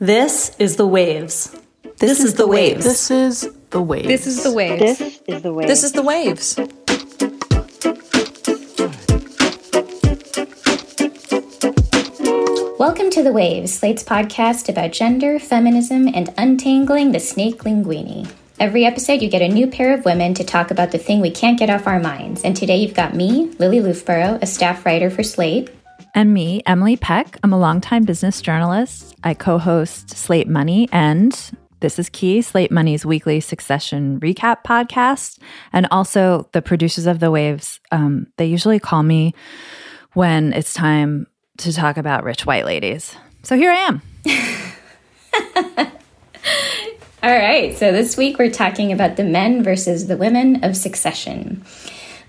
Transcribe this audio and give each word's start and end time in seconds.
This 0.00 0.56
is 0.58 0.74
the 0.74 0.88
waves. 0.88 1.56
This, 1.98 2.18
is 2.18 2.34
the 2.34 2.48
waves. 2.48 2.84
This 2.84 3.12
is 3.12 3.48
the 3.70 3.80
waves. 3.80 4.08
This 4.08 4.26
is 4.26 4.42
the 4.42 4.52
waves. 4.52 4.98
This 4.98 5.22
is 5.28 5.42
the 5.42 5.52
way. 5.52 5.66
This 5.68 5.84
is 5.84 5.92
the 5.92 6.02
waves. 6.02 6.56
Welcome 12.76 13.08
to 13.10 13.22
The 13.22 13.30
Waves, 13.32 13.72
Slate's 13.72 14.02
podcast 14.02 14.68
about 14.68 14.90
gender, 14.90 15.38
feminism, 15.38 16.08
and 16.12 16.34
untangling 16.36 17.12
the 17.12 17.20
snake 17.20 17.62
linguini. 17.62 18.28
Every 18.58 18.84
episode, 18.84 19.22
you 19.22 19.28
get 19.28 19.42
a 19.42 19.48
new 19.48 19.68
pair 19.68 19.96
of 19.96 20.04
women 20.04 20.34
to 20.34 20.42
talk 20.42 20.72
about 20.72 20.90
the 20.90 20.98
thing 20.98 21.20
we 21.20 21.30
can't 21.30 21.56
get 21.56 21.70
off 21.70 21.86
our 21.86 22.00
minds. 22.00 22.42
And 22.42 22.56
today, 22.56 22.78
you've 22.78 22.94
got 22.94 23.14
me, 23.14 23.52
Lili 23.60 23.78
Loofbourow, 23.78 24.42
a 24.42 24.46
staff 24.46 24.84
writer 24.84 25.08
for 25.08 25.22
Slate, 25.22 25.70
And 26.14 26.32
me, 26.32 26.62
Emily 26.64 26.96
Peck. 26.96 27.36
I'm 27.42 27.52
a 27.52 27.58
longtime 27.58 28.04
business 28.04 28.40
journalist. 28.40 29.16
I 29.24 29.34
co 29.34 29.58
host 29.58 30.10
Slate 30.10 30.48
Money 30.48 30.88
and 30.92 31.32
this 31.80 31.98
is 31.98 32.08
Key, 32.08 32.40
Slate 32.40 32.70
Money's 32.70 33.04
weekly 33.04 33.40
succession 33.40 34.20
recap 34.20 34.58
podcast. 34.64 35.40
And 35.72 35.88
also 35.90 36.48
the 36.52 36.62
producers 36.62 37.06
of 37.06 37.18
The 37.18 37.32
Waves. 37.32 37.80
Um, 37.90 38.28
they 38.36 38.46
usually 38.46 38.78
call 38.78 39.02
me 39.02 39.34
when 40.12 40.52
it's 40.52 40.72
time 40.72 41.26
to 41.58 41.72
talk 41.72 41.96
about 41.96 42.22
rich 42.22 42.46
white 42.46 42.64
ladies. 42.64 43.16
So 43.42 43.56
here 43.56 43.72
I 43.72 43.76
am. 43.76 44.02
All 47.24 47.36
right, 47.36 47.76
so 47.76 47.90
this 47.90 48.16
week 48.16 48.38
we're 48.38 48.50
talking 48.50 48.92
about 48.92 49.16
the 49.16 49.24
men 49.24 49.62
versus 49.62 50.06
the 50.06 50.16
women 50.16 50.62
of 50.62 50.76
Succession, 50.76 51.64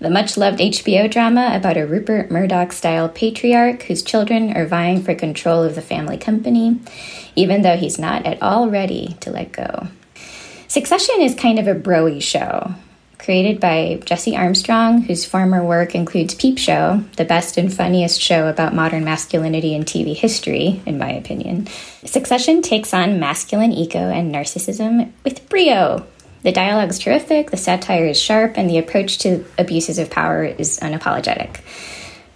the 0.06 0.12
much 0.12 0.36
loved 0.36 0.60
HBO 0.60 1.10
drama 1.10 1.50
about 1.52 1.76
a 1.76 1.84
Rupert 1.84 2.30
Murdoch 2.30 2.70
style 2.70 3.08
patriarch 3.08 3.82
whose 3.82 4.04
children 4.04 4.56
are 4.56 4.64
vying 4.64 5.02
for 5.02 5.16
control 5.16 5.64
of 5.64 5.74
the 5.74 5.82
family 5.82 6.16
company, 6.16 6.78
even 7.34 7.62
though 7.62 7.76
he's 7.76 7.98
not 7.98 8.24
at 8.24 8.40
all 8.40 8.70
ready 8.70 9.16
to 9.18 9.32
let 9.32 9.50
go. 9.50 9.88
Succession 10.68 11.22
is 11.22 11.34
kind 11.34 11.58
of 11.58 11.66
a 11.66 11.74
broy 11.74 12.22
show. 12.22 12.72
Created 13.18 13.58
by 13.58 14.00
Jesse 14.04 14.36
Armstrong, 14.36 15.02
whose 15.02 15.24
former 15.24 15.64
work 15.64 15.96
includes 15.96 16.36
Peep 16.36 16.56
Show, 16.56 17.02
the 17.16 17.24
best 17.24 17.56
and 17.56 17.74
funniest 17.74 18.20
show 18.20 18.46
about 18.46 18.76
modern 18.76 19.02
masculinity 19.02 19.74
in 19.74 19.82
TV 19.82 20.14
history, 20.14 20.82
in 20.86 20.98
my 20.98 21.10
opinion. 21.10 21.66
Succession 22.04 22.62
takes 22.62 22.94
on 22.94 23.18
masculine 23.18 23.72
ego 23.72 23.98
and 23.98 24.32
narcissism 24.32 25.10
with 25.24 25.48
brio. 25.48 26.06
The 26.42 26.52
dialogue's 26.52 26.98
terrific, 26.98 27.50
the 27.50 27.56
satire 27.56 28.06
is 28.06 28.20
sharp, 28.20 28.56
and 28.56 28.70
the 28.70 28.78
approach 28.78 29.18
to 29.18 29.44
abuses 29.58 29.98
of 29.98 30.10
power 30.10 30.44
is 30.44 30.78
unapologetic. 30.80 31.60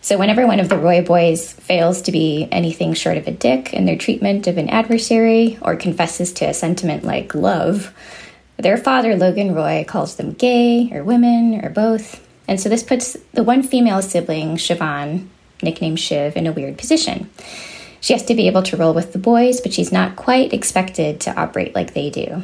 So, 0.03 0.17
whenever 0.19 0.47
one 0.47 0.61
of 0.61 0.69
the 0.69 0.79
Roy 0.79 1.03
boys 1.03 1.53
fails 1.53 2.03
to 2.03 2.13
be 2.13 2.49
anything 2.51 2.95
short 2.95 3.19
of 3.19 3.29
a 3.29 3.33
dick 3.33 3.75
in 3.75 3.85
their 3.85 3.99
treatment 3.99 4.47
of 4.47 4.57
an 4.57 4.71
adversary 4.71 5.59
or 5.61 5.77
confesses 5.77 6.33
to 6.35 6.47
a 6.47 6.55
sentiment 6.55 7.05
like 7.05 7.35
love, 7.35 7.95
their 8.57 8.77
father, 8.77 9.17
Logan 9.17 9.55
Roy, 9.55 9.85
calls 9.87 10.17
them 10.17 10.33
gay 10.33 10.91
or 10.93 11.05
women 11.05 11.65
or 11.65 11.71
both. 11.71 12.27
And 12.49 12.61
so 12.61 12.69
this 12.69 12.83
puts 12.83 13.17
the 13.33 13.43
one 13.43 13.63
female 13.63 14.03
sibling, 14.03 14.57
Siobhan, 14.57 15.29
nicknamed 15.63 16.01
Shiv, 16.01 16.37
in 16.37 16.47
a 16.47 16.53
weird 16.53 16.79
position. 16.79 17.31
She 18.01 18.15
has 18.15 18.25
to 18.25 18.35
be 18.35 18.47
able 18.47 18.63
to 18.65 18.77
roll 18.77 18.95
with 18.95 19.13
the 19.13 19.19
boys, 19.19 19.61
but 19.61 19.73
she's 19.73 19.93
not 19.93 20.17
quite 20.17 20.53
expected 20.53 21.21
to 21.21 21.41
operate 21.41 21.75
like 21.75 21.95
they 21.95 22.11
do. 22.11 22.43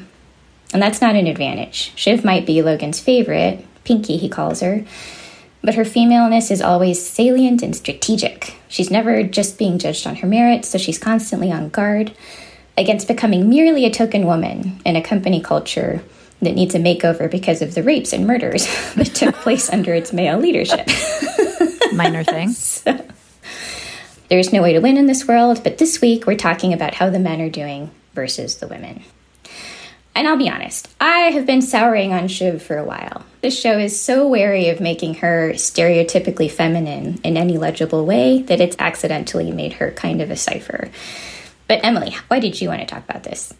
And 0.72 0.82
that's 0.82 1.00
not 1.00 1.14
an 1.14 1.26
advantage. 1.26 1.92
Shiv 1.96 2.24
might 2.24 2.46
be 2.46 2.62
Logan's 2.62 3.00
favorite, 3.00 3.64
Pinky, 3.84 4.16
he 4.16 4.28
calls 4.28 4.60
her, 4.60 4.84
but 5.62 5.76
her 5.76 5.84
femaleness 5.84 6.50
is 6.50 6.60
always 6.60 7.04
salient 7.04 7.62
and 7.62 7.74
strategic. 7.74 8.54
She's 8.68 8.90
never 8.90 9.22
just 9.22 9.58
being 9.58 9.78
judged 9.78 10.06
on 10.06 10.16
her 10.16 10.26
merits, 10.26 10.68
so 10.68 10.78
she's 10.78 10.98
constantly 10.98 11.52
on 11.52 11.70
guard 11.70 12.12
against 12.76 13.08
becoming 13.08 13.48
merely 13.48 13.86
a 13.86 13.90
token 13.90 14.26
woman 14.26 14.80
in 14.84 14.96
a 14.96 15.02
company 15.02 15.40
culture 15.40 16.02
that 16.42 16.54
needs 16.54 16.74
a 16.74 16.78
makeover 16.78 17.30
because 17.30 17.62
of 17.62 17.74
the 17.74 17.82
rapes 17.82 18.12
and 18.12 18.26
murders 18.26 18.66
that 18.94 19.14
took 19.14 19.34
place 19.36 19.70
under 19.70 19.94
its 19.94 20.12
male 20.12 20.38
leadership. 20.38 20.86
Minor 21.94 22.24
thing. 22.24 22.54
There's 24.28 24.52
no 24.52 24.62
way 24.62 24.72
to 24.72 24.80
win 24.80 24.96
in 24.96 25.06
this 25.06 25.26
world, 25.26 25.62
but 25.62 25.78
this 25.78 26.00
week 26.00 26.26
we're 26.26 26.36
talking 26.36 26.72
about 26.72 26.94
how 26.94 27.08
the 27.08 27.18
men 27.18 27.40
are 27.40 27.48
doing 27.48 27.90
versus 28.12 28.56
the 28.56 28.68
women. 28.68 29.04
And 30.16 30.26
I'll 30.26 30.38
be 30.38 30.48
honest, 30.48 30.88
I 30.98 31.30
have 31.32 31.44
been 31.44 31.60
souring 31.60 32.14
on 32.14 32.26
Shiv 32.26 32.62
for 32.62 32.78
a 32.78 32.84
while. 32.84 33.26
This 33.42 33.60
show 33.60 33.78
is 33.78 34.00
so 34.00 34.26
wary 34.26 34.70
of 34.70 34.80
making 34.80 35.16
her 35.16 35.50
stereotypically 35.52 36.50
feminine 36.50 37.20
in 37.22 37.36
any 37.36 37.58
legible 37.58 38.06
way 38.06 38.40
that 38.44 38.58
it's 38.58 38.76
accidentally 38.78 39.52
made 39.52 39.74
her 39.74 39.90
kind 39.90 40.22
of 40.22 40.30
a 40.30 40.36
cipher. 40.36 40.88
But 41.68 41.84
Emily, 41.84 42.16
why 42.28 42.40
did 42.40 42.58
you 42.58 42.68
want 42.70 42.80
to 42.80 42.86
talk 42.86 43.04
about 43.06 43.24
this? 43.24 43.52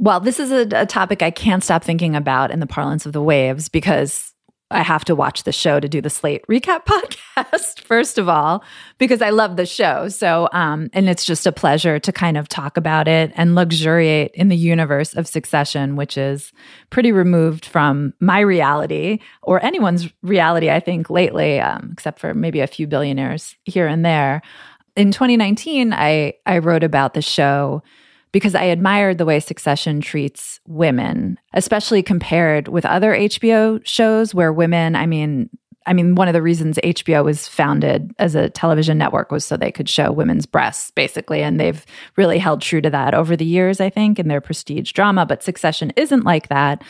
Well, 0.00 0.18
this 0.18 0.40
is 0.40 0.50
a, 0.50 0.66
a 0.76 0.86
topic 0.86 1.22
I 1.22 1.30
can't 1.30 1.62
stop 1.62 1.84
thinking 1.84 2.16
about 2.16 2.50
in 2.50 2.58
the 2.58 2.66
parlance 2.66 3.06
of 3.06 3.12
the 3.12 3.22
waves 3.22 3.68
because 3.68 4.31
I 4.72 4.82
have 4.82 5.04
to 5.06 5.14
watch 5.14 5.44
the 5.44 5.52
show 5.52 5.80
to 5.80 5.88
do 5.88 6.00
the 6.00 6.10
Slate 6.10 6.44
recap 6.48 6.84
podcast, 7.36 7.80
first 7.80 8.18
of 8.18 8.28
all, 8.28 8.64
because 8.98 9.22
I 9.22 9.30
love 9.30 9.56
the 9.56 9.66
show. 9.66 10.08
So, 10.08 10.48
um, 10.52 10.90
and 10.92 11.08
it's 11.08 11.24
just 11.24 11.46
a 11.46 11.52
pleasure 11.52 11.98
to 11.98 12.12
kind 12.12 12.36
of 12.36 12.48
talk 12.48 12.76
about 12.76 13.08
it 13.08 13.32
and 13.36 13.54
luxuriate 13.54 14.32
in 14.34 14.48
the 14.48 14.56
universe 14.56 15.14
of 15.14 15.28
succession, 15.28 15.96
which 15.96 16.16
is 16.16 16.52
pretty 16.90 17.12
removed 17.12 17.66
from 17.66 18.14
my 18.20 18.40
reality 18.40 19.18
or 19.42 19.64
anyone's 19.64 20.08
reality, 20.22 20.70
I 20.70 20.80
think, 20.80 21.10
lately, 21.10 21.60
um, 21.60 21.90
except 21.92 22.18
for 22.18 22.34
maybe 22.34 22.60
a 22.60 22.66
few 22.66 22.86
billionaires 22.86 23.56
here 23.64 23.86
and 23.86 24.04
there. 24.04 24.42
In 24.96 25.12
2019, 25.12 25.92
I, 25.92 26.34
I 26.46 26.58
wrote 26.58 26.84
about 26.84 27.14
the 27.14 27.22
show 27.22 27.82
because 28.32 28.54
I 28.54 28.64
admired 28.64 29.18
the 29.18 29.26
way 29.26 29.40
Succession 29.40 30.00
treats 30.00 30.60
women, 30.66 31.38
especially 31.52 32.02
compared 32.02 32.68
with 32.68 32.84
other 32.86 33.12
HBO 33.12 33.84
shows 33.84 34.34
where 34.34 34.52
women, 34.52 34.96
I 34.96 35.06
mean, 35.06 35.50
I 35.86 35.92
mean, 35.92 36.14
one 36.14 36.28
of 36.28 36.32
the 36.32 36.42
reasons 36.42 36.78
HBO 36.82 37.24
was 37.24 37.48
founded 37.48 38.14
as 38.18 38.34
a 38.34 38.48
television 38.50 38.98
network 38.98 39.32
was 39.32 39.44
so 39.44 39.56
they 39.56 39.72
could 39.72 39.88
show 39.88 40.12
women's 40.12 40.46
breasts, 40.46 40.90
basically. 40.92 41.42
And 41.42 41.58
they've 41.58 41.84
really 42.16 42.38
held 42.38 42.62
true 42.62 42.80
to 42.80 42.90
that 42.90 43.14
over 43.14 43.36
the 43.36 43.44
years, 43.44 43.80
I 43.80 43.90
think, 43.90 44.18
in 44.18 44.28
their 44.28 44.40
prestige 44.40 44.92
drama. 44.92 45.26
But 45.26 45.42
Succession 45.42 45.92
isn't 45.96 46.24
like 46.24 46.48
that. 46.48 46.82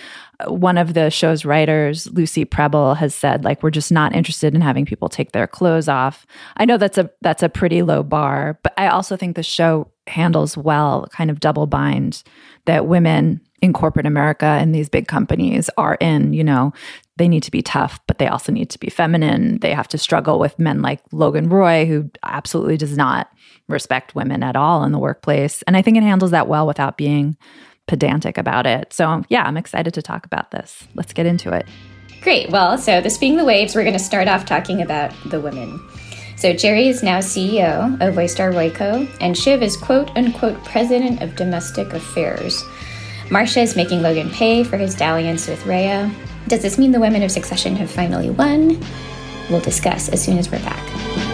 One 0.46 0.78
of 0.78 0.94
the 0.94 1.10
show's 1.10 1.44
writers, 1.44 2.06
Lucy 2.12 2.44
Prebble, 2.44 2.94
has 2.94 3.14
said, 3.14 3.44
like, 3.44 3.62
we're 3.62 3.70
just 3.70 3.92
not 3.92 4.14
interested 4.14 4.54
in 4.54 4.60
having 4.60 4.84
people 4.84 5.08
take 5.08 5.32
their 5.32 5.46
clothes 5.46 5.88
off. 5.88 6.26
I 6.56 6.64
know 6.64 6.78
that's 6.78 6.98
a 6.98 7.10
that's 7.20 7.42
a 7.42 7.48
pretty 7.48 7.82
low 7.82 8.02
bar, 8.02 8.58
but 8.62 8.72
I 8.76 8.88
also 8.88 9.16
think 9.16 9.36
the 9.36 9.42
show 9.42 9.90
handles 10.06 10.56
well 10.56 11.06
kind 11.12 11.30
of 11.30 11.40
double 11.40 11.66
bind 11.66 12.22
that 12.66 12.86
women 12.86 13.40
in 13.60 13.72
corporate 13.72 14.06
America 14.06 14.44
and 14.44 14.74
these 14.74 14.88
big 14.88 15.06
companies 15.06 15.70
are 15.78 15.96
in, 16.00 16.32
you 16.32 16.42
know, 16.42 16.72
they 17.16 17.28
need 17.28 17.44
to 17.44 17.50
be 17.50 17.62
tough, 17.62 18.00
but 18.08 18.18
they 18.18 18.26
also 18.26 18.50
need 18.50 18.68
to 18.70 18.78
be 18.78 18.90
feminine. 18.90 19.60
They 19.60 19.72
have 19.72 19.86
to 19.88 19.98
struggle 19.98 20.40
with 20.40 20.58
men 20.58 20.82
like 20.82 21.00
Logan 21.12 21.48
Roy, 21.48 21.86
who 21.86 22.10
absolutely 22.24 22.76
does 22.76 22.96
not 22.96 23.30
respect 23.68 24.16
women 24.16 24.42
at 24.42 24.56
all 24.56 24.82
in 24.82 24.90
the 24.90 24.98
workplace. 24.98 25.62
And 25.62 25.76
I 25.76 25.82
think 25.82 25.96
it 25.96 26.02
handles 26.02 26.32
that 26.32 26.48
well 26.48 26.66
without 26.66 26.96
being 26.96 27.36
pedantic 27.86 28.38
about 28.38 28.66
it. 28.66 28.92
So, 28.92 29.22
yeah, 29.28 29.42
I'm 29.42 29.56
excited 29.56 29.94
to 29.94 30.02
talk 30.02 30.26
about 30.26 30.50
this. 30.50 30.86
Let's 30.94 31.12
get 31.12 31.26
into 31.26 31.52
it. 31.52 31.66
Great. 32.22 32.50
Well, 32.50 32.78
so 32.78 33.00
this 33.00 33.18
being 33.18 33.36
the 33.36 33.44
waves, 33.44 33.74
we're 33.74 33.82
going 33.82 33.92
to 33.94 33.98
start 33.98 34.28
off 34.28 34.46
talking 34.46 34.80
about 34.80 35.12
the 35.26 35.40
women. 35.40 35.80
So 36.36 36.52
Gerri 36.52 36.86
is 36.86 37.02
now 37.02 37.18
CEO 37.18 37.94
of 38.00 38.14
Waystar 38.14 38.52
Royco, 38.52 39.08
and 39.20 39.36
Shiv 39.36 39.62
is 39.62 39.76
quote 39.76 40.10
unquote 40.16 40.64
president 40.64 41.22
of 41.22 41.36
domestic 41.36 41.92
affairs. 41.92 42.64
Marcia 43.30 43.60
is 43.60 43.76
making 43.76 44.02
Logan 44.02 44.28
pay 44.30 44.64
for 44.64 44.76
his 44.76 44.94
dalliance 44.94 45.46
with 45.48 45.64
Rhea. 45.66 46.10
Does 46.48 46.62
this 46.62 46.78
mean 46.78 46.90
the 46.90 47.00
women 47.00 47.22
of 47.22 47.30
Succession 47.30 47.76
have 47.76 47.90
finally 47.90 48.30
won? 48.30 48.80
We'll 49.50 49.60
discuss 49.60 50.08
as 50.08 50.22
soon 50.22 50.38
as 50.38 50.50
we're 50.50 50.58
back. 50.60 51.31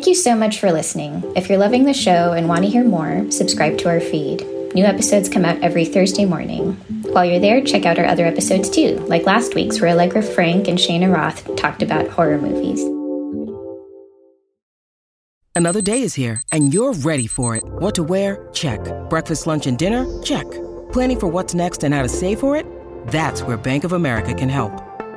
Thank 0.00 0.08
you 0.08 0.14
so 0.14 0.34
much 0.34 0.58
for 0.60 0.72
listening. 0.72 1.22
If 1.36 1.50
you're 1.50 1.58
loving 1.58 1.84
the 1.84 1.92
show 1.92 2.32
and 2.32 2.48
want 2.48 2.62
to 2.62 2.70
hear 2.70 2.84
more, 2.84 3.30
subscribe 3.30 3.76
to 3.76 3.90
our 3.90 4.00
feed. 4.00 4.46
New 4.74 4.86
episodes 4.86 5.28
come 5.28 5.44
out 5.44 5.60
every 5.60 5.84
Thursday 5.84 6.24
morning. 6.24 6.72
While 7.12 7.26
you're 7.26 7.38
there, 7.38 7.60
check 7.60 7.84
out 7.84 7.98
our 7.98 8.06
other 8.06 8.24
episodes 8.24 8.70
too, 8.70 8.96
like 9.08 9.26
last 9.26 9.54
week's 9.54 9.78
where 9.78 9.90
Allegra 9.90 10.22
Frank 10.22 10.68
and 10.68 10.78
Shayna 10.78 11.14
Roth 11.14 11.54
talked 11.54 11.82
about 11.82 12.08
horror 12.08 12.38
movies. 12.38 12.80
Another 15.54 15.82
day 15.82 16.00
is 16.00 16.14
here, 16.14 16.40
and 16.50 16.72
you're 16.72 16.94
ready 16.94 17.26
for 17.26 17.54
it. 17.54 17.62
What 17.66 17.94
to 17.96 18.02
wear? 18.02 18.48
Check. 18.54 18.80
Breakfast, 19.10 19.46
lunch, 19.46 19.66
and 19.66 19.76
dinner? 19.76 20.06
Check. 20.22 20.50
Planning 20.94 21.20
for 21.20 21.26
what's 21.26 21.52
next 21.52 21.84
and 21.84 21.94
how 21.94 22.00
to 22.00 22.08
save 22.08 22.40
for 22.40 22.56
it? 22.56 22.64
That's 23.08 23.42
where 23.42 23.58
Bank 23.58 23.84
of 23.84 23.92
America 23.92 24.32
can 24.32 24.48
help. 24.48 24.72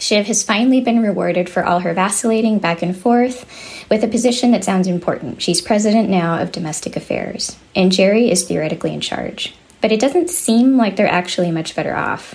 Shiv 0.00 0.26
has 0.26 0.42
finally 0.42 0.80
been 0.80 1.02
rewarded 1.02 1.50
for 1.50 1.62
all 1.62 1.80
her 1.80 1.92
vacillating 1.92 2.58
back 2.58 2.80
and 2.80 2.96
forth 2.96 3.44
with 3.90 4.02
a 4.02 4.08
position 4.08 4.50
that 4.52 4.64
sounds 4.64 4.86
important. 4.86 5.42
She's 5.42 5.60
president 5.60 6.08
now 6.08 6.40
of 6.40 6.52
domestic 6.52 6.96
affairs, 6.96 7.56
and 7.76 7.92
Gerri 7.92 8.30
is 8.30 8.44
theoretically 8.44 8.94
in 8.94 9.02
charge. 9.02 9.54
But 9.82 9.92
it 9.92 10.00
doesn't 10.00 10.30
seem 10.30 10.78
like 10.78 10.96
they're 10.96 11.06
actually 11.06 11.50
much 11.50 11.76
better 11.76 11.94
off. 11.94 12.34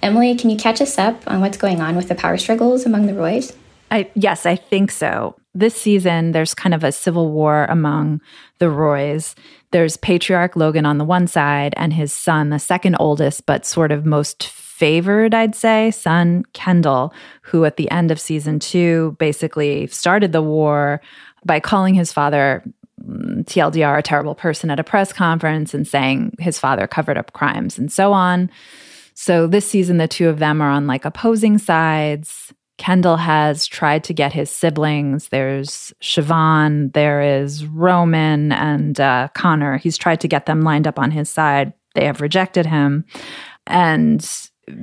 Emily, 0.00 0.36
can 0.36 0.50
you 0.50 0.56
catch 0.56 0.80
us 0.80 0.98
up 0.98 1.22
on 1.26 1.40
what's 1.40 1.56
going 1.56 1.80
on 1.80 1.96
with 1.96 2.08
the 2.08 2.14
power 2.14 2.38
struggles 2.38 2.86
among 2.86 3.06
the 3.06 3.14
Roys? 3.14 3.52
I, 3.90 4.08
yes, 4.14 4.46
I 4.46 4.54
think 4.54 4.92
so. 4.92 5.34
This 5.52 5.74
season, 5.74 6.30
there's 6.30 6.54
kind 6.54 6.74
of 6.74 6.84
a 6.84 6.92
civil 6.92 7.32
war 7.32 7.66
among 7.68 8.20
the 8.58 8.70
Roys. 8.70 9.34
There's 9.72 9.96
patriarch 9.96 10.54
Logan 10.54 10.86
on 10.86 10.98
the 10.98 11.04
one 11.04 11.26
side, 11.26 11.74
and 11.76 11.92
his 11.92 12.12
son, 12.12 12.50
the 12.50 12.60
second 12.60 12.96
oldest, 13.00 13.46
but 13.46 13.66
sort 13.66 13.90
of 13.90 14.06
most 14.06 14.44
favored, 14.80 15.34
I'd 15.34 15.54
say, 15.54 15.90
son, 15.90 16.42
Kendall, 16.54 17.12
who 17.42 17.66
at 17.66 17.76
the 17.76 17.90
end 17.90 18.10
of 18.10 18.18
season 18.18 18.58
two 18.58 19.14
basically 19.18 19.86
started 19.88 20.32
the 20.32 20.40
war 20.40 21.02
by 21.44 21.60
calling 21.60 21.92
his 21.92 22.14
father 22.14 22.64
mm, 23.04 23.44
TLDR 23.44 23.98
a 23.98 24.02
terrible 24.02 24.34
person 24.34 24.70
at 24.70 24.80
a 24.80 24.84
press 24.84 25.12
conference 25.12 25.74
and 25.74 25.86
saying 25.86 26.34
his 26.38 26.58
father 26.58 26.86
covered 26.86 27.18
up 27.18 27.34
crimes 27.34 27.78
and 27.78 27.92
so 27.92 28.14
on. 28.14 28.50
So 29.12 29.46
this 29.46 29.68
season, 29.68 29.98
the 29.98 30.08
two 30.08 30.30
of 30.30 30.38
them 30.38 30.62
are 30.62 30.70
on 30.70 30.86
like 30.86 31.04
opposing 31.04 31.58
sides. 31.58 32.54
Kendall 32.78 33.18
has 33.18 33.66
tried 33.66 34.02
to 34.04 34.14
get 34.14 34.32
his 34.32 34.50
siblings. 34.50 35.28
There's 35.28 35.92
Siobhan, 36.00 36.94
there 36.94 37.20
is 37.20 37.66
Roman 37.66 38.50
and 38.52 38.98
uh, 38.98 39.28
Connor. 39.34 39.76
He's 39.76 39.98
tried 39.98 40.22
to 40.22 40.28
get 40.28 40.46
them 40.46 40.62
lined 40.62 40.86
up 40.86 40.98
on 40.98 41.10
his 41.10 41.28
side. 41.28 41.74
They 41.94 42.06
have 42.06 42.22
rejected 42.22 42.64
him. 42.64 43.04
And 43.66 44.26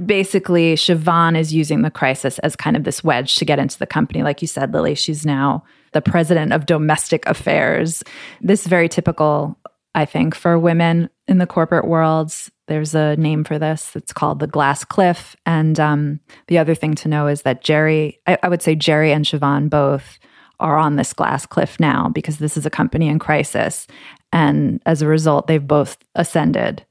basically 0.05 0.75
Siobhan 0.75 1.37
is 1.37 1.53
using 1.53 1.81
the 1.81 1.91
crisis 1.91 2.39
as 2.39 2.55
kind 2.55 2.75
of 2.75 2.83
this 2.83 3.03
wedge 3.03 3.35
to 3.35 3.45
get 3.45 3.59
into 3.59 3.79
the 3.79 3.87
company. 3.87 4.23
Like 4.23 4.41
you 4.41 4.47
said, 4.47 4.73
Lili, 4.73 4.95
she's 4.95 5.25
now 5.25 5.63
the 5.93 6.01
president 6.01 6.53
of 6.53 6.65
domestic 6.65 7.25
affairs. 7.25 8.03
This 8.41 8.61
is 8.61 8.67
very 8.67 8.89
typical, 8.89 9.57
I 9.95 10.05
think, 10.05 10.35
for 10.35 10.59
women 10.59 11.09
in 11.27 11.37
the 11.37 11.47
corporate 11.47 11.87
worlds. 11.87 12.51
There's 12.67 12.93
a 12.93 13.15
name 13.15 13.43
for 13.43 13.57
this. 13.57 13.95
It's 13.95 14.13
called 14.13 14.39
the 14.39 14.47
glass 14.47 14.83
cliff. 14.83 15.35
And 15.45 15.79
um, 15.79 16.19
the 16.47 16.57
other 16.57 16.75
thing 16.75 16.95
to 16.95 17.07
know 17.07 17.27
is 17.27 17.43
that 17.43 17.63
Gerri, 17.63 18.19
I, 18.27 18.37
I 18.43 18.49
would 18.49 18.61
say 18.61 18.75
Gerri 18.75 19.13
and 19.13 19.25
Siobhan 19.25 19.69
both 19.69 20.19
are 20.59 20.77
on 20.77 20.95
this 20.95 21.13
glass 21.13 21.45
cliff 21.45 21.79
now 21.79 22.09
because 22.09 22.39
this 22.39 22.57
is 22.57 22.65
a 22.65 22.71
company 22.71 23.07
in 23.07 23.19
crisis. 23.19 23.87
And 24.33 24.81
as 24.85 25.01
a 25.01 25.07
result, 25.07 25.47
they've 25.47 25.65
both 25.65 25.97
ascended 26.15 26.85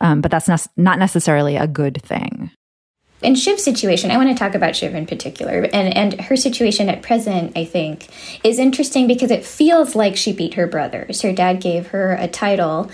um, 0.00 0.20
but 0.20 0.30
that's 0.30 0.48
not, 0.48 0.66
not 0.76 0.98
necessarily 0.98 1.56
a 1.56 1.66
good 1.66 2.02
thing. 2.02 2.50
In 3.22 3.34
Shiv's 3.34 3.62
situation, 3.62 4.10
I 4.10 4.16
want 4.16 4.30
to 4.30 4.34
talk 4.34 4.54
about 4.54 4.74
Shiv 4.74 4.94
in 4.94 5.06
particular, 5.06 5.68
and 5.74 5.94
and 5.94 6.20
her 6.22 6.36
situation 6.36 6.88
at 6.88 7.02
present, 7.02 7.52
I 7.54 7.66
think, 7.66 8.08
is 8.42 8.58
interesting 8.58 9.06
because 9.06 9.30
it 9.30 9.44
feels 9.44 9.94
like 9.94 10.16
she 10.16 10.32
beat 10.32 10.54
her 10.54 10.66
brothers. 10.66 11.20
Her 11.20 11.32
dad 11.32 11.60
gave 11.60 11.88
her 11.88 12.12
a 12.12 12.28
title, 12.28 12.90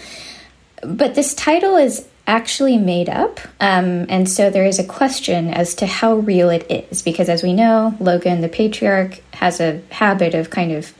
but 0.82 1.14
this 1.14 1.32
title 1.32 1.76
is 1.76 2.08
actually 2.26 2.76
made 2.76 3.08
up, 3.08 3.38
um, 3.60 4.06
and 4.08 4.28
so 4.28 4.50
there 4.50 4.66
is 4.66 4.80
a 4.80 4.84
question 4.84 5.48
as 5.48 5.76
to 5.76 5.86
how 5.86 6.16
real 6.16 6.50
it 6.50 6.68
is. 6.68 7.02
Because 7.02 7.28
as 7.28 7.44
we 7.44 7.52
know, 7.52 7.94
Logan, 8.00 8.40
the 8.40 8.48
patriarch, 8.48 9.20
has 9.34 9.60
a 9.60 9.80
habit 9.90 10.34
of 10.34 10.50
kind 10.50 10.72
of 10.72 10.92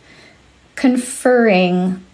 conferring 0.76 2.04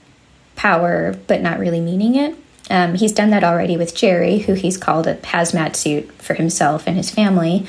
power, 0.56 1.14
but 1.26 1.42
not 1.42 1.58
really 1.58 1.80
meaning 1.80 2.14
it. 2.14 2.34
Um, 2.70 2.94
he's 2.94 3.12
done 3.12 3.30
that 3.30 3.44
already 3.44 3.76
with 3.76 3.94
Gerri, 3.94 4.42
who 4.42 4.54
he's 4.54 4.76
called 4.76 5.06
a 5.06 5.16
hazmat 5.16 5.76
suit 5.76 6.10
for 6.12 6.34
himself 6.34 6.86
and 6.86 6.96
his 6.96 7.10
family, 7.10 7.66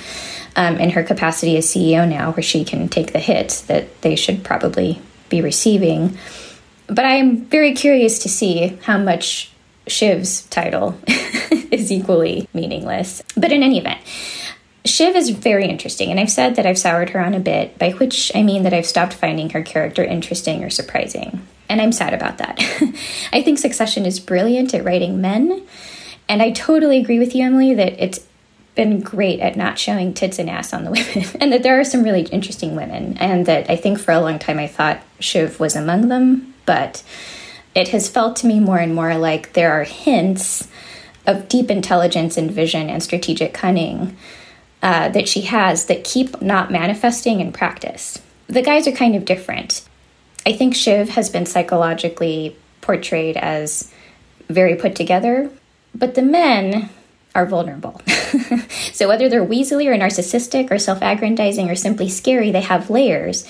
um, 0.55 0.77
in 0.77 0.91
her 0.91 1.03
capacity 1.03 1.57
as 1.57 1.67
CEO 1.67 2.07
now, 2.07 2.31
where 2.31 2.43
she 2.43 2.63
can 2.63 2.87
take 2.87 3.11
the 3.11 3.19
hits 3.19 3.61
that 3.61 4.01
they 4.01 4.15
should 4.15 4.43
probably 4.43 5.01
be 5.29 5.41
receiving. 5.41 6.17
But 6.87 7.05
I 7.05 7.15
am 7.15 7.45
very 7.45 7.73
curious 7.73 8.19
to 8.19 8.29
see 8.29 8.77
how 8.83 8.97
much 8.97 9.51
Shiv's 9.87 10.43
title 10.43 10.97
is 11.71 11.91
equally 11.91 12.47
meaningless. 12.53 13.23
But 13.35 13.51
in 13.51 13.63
any 13.63 13.79
event, 13.79 13.99
Shiv 14.85 15.15
is 15.15 15.29
very 15.29 15.67
interesting, 15.67 16.11
and 16.11 16.19
I've 16.19 16.29
said 16.29 16.55
that 16.55 16.65
I've 16.65 16.77
soured 16.77 17.11
her 17.11 17.19
on 17.19 17.33
a 17.33 17.39
bit, 17.39 17.79
by 17.79 17.91
which 17.91 18.31
I 18.35 18.43
mean 18.43 18.63
that 18.63 18.73
I've 18.73 18.85
stopped 18.85 19.13
finding 19.13 19.49
her 19.51 19.63
character 19.63 20.03
interesting 20.03 20.63
or 20.63 20.69
surprising 20.69 21.41
and 21.73 21.81
I'm 21.81 21.91
sad 21.91 22.13
about 22.13 22.37
that. 22.37 22.59
I 23.33 23.41
think 23.41 23.57
Succession 23.57 24.05
is 24.05 24.19
brilliant 24.19 24.75
at 24.75 24.85
writing 24.85 25.19
men, 25.19 25.65
and 26.29 26.39
I 26.39 26.51
totally 26.51 26.99
agree 26.99 27.17
with 27.17 27.33
you, 27.33 27.43
Emily, 27.43 27.73
that 27.73 27.93
it's 27.97 28.27
been 28.75 29.01
great 29.01 29.39
at 29.39 29.57
not 29.57 29.79
showing 29.79 30.13
tits 30.13 30.37
and 30.37 30.51
ass 30.51 30.71
on 30.71 30.83
the 30.83 30.91
women, 31.15 31.27
and 31.41 31.51
that 31.51 31.63
there 31.63 31.79
are 31.79 31.83
some 31.83 32.03
really 32.03 32.21
interesting 32.27 32.75
women, 32.75 33.17
and 33.17 33.47
that 33.47 33.71
I 33.71 33.75
think 33.75 33.97
for 33.97 34.11
a 34.11 34.19
long 34.19 34.37
time 34.37 34.59
I 34.59 34.67
thought 34.67 35.01
Shiv 35.19 35.59
was 35.59 35.75
among 35.75 36.09
them, 36.09 36.53
but 36.67 37.01
it 37.73 37.87
has 37.87 38.07
felt 38.07 38.35
to 38.37 38.47
me 38.47 38.59
more 38.59 38.77
and 38.77 38.93
more 38.93 39.17
like 39.17 39.53
there 39.53 39.71
are 39.71 39.83
hints 39.83 40.67
of 41.25 41.49
deep 41.49 41.71
intelligence 41.71 42.37
and 42.37 42.51
vision 42.51 42.87
and 42.87 43.01
strategic 43.01 43.51
cunning 43.51 44.15
uh, 44.83 45.09
that 45.09 45.27
she 45.27 45.41
has 45.41 45.87
that 45.87 46.03
keep 46.03 46.39
not 46.39 46.69
manifesting 46.69 47.39
in 47.39 47.51
practice. 47.51 48.21
The 48.45 48.61
guys 48.61 48.87
are 48.87 48.91
kind 48.91 49.15
of 49.15 49.25
different. 49.25 49.81
I 50.45 50.53
think 50.53 50.75
Shiv 50.75 51.09
has 51.09 51.29
been 51.29 51.45
psychologically 51.45 52.55
portrayed 52.81 53.37
as 53.37 53.91
very 54.49 54.75
put 54.75 54.95
together, 54.95 55.49
but 55.95 56.15
the 56.15 56.21
men 56.21 56.89
are 57.35 57.45
vulnerable. 57.45 57.99
so 58.93 59.07
whether 59.07 59.27
they're 59.27 59.45
weaselly 59.45 59.87
or 59.87 59.97
narcissistic 59.97 60.69
or 60.69 60.77
self-aggrandizing 60.77 61.69
or 61.69 61.75
simply 61.75 62.07
scary, 62.07 62.51
they 62.51 62.61
have 62.61 62.91
layers. 62.91 63.47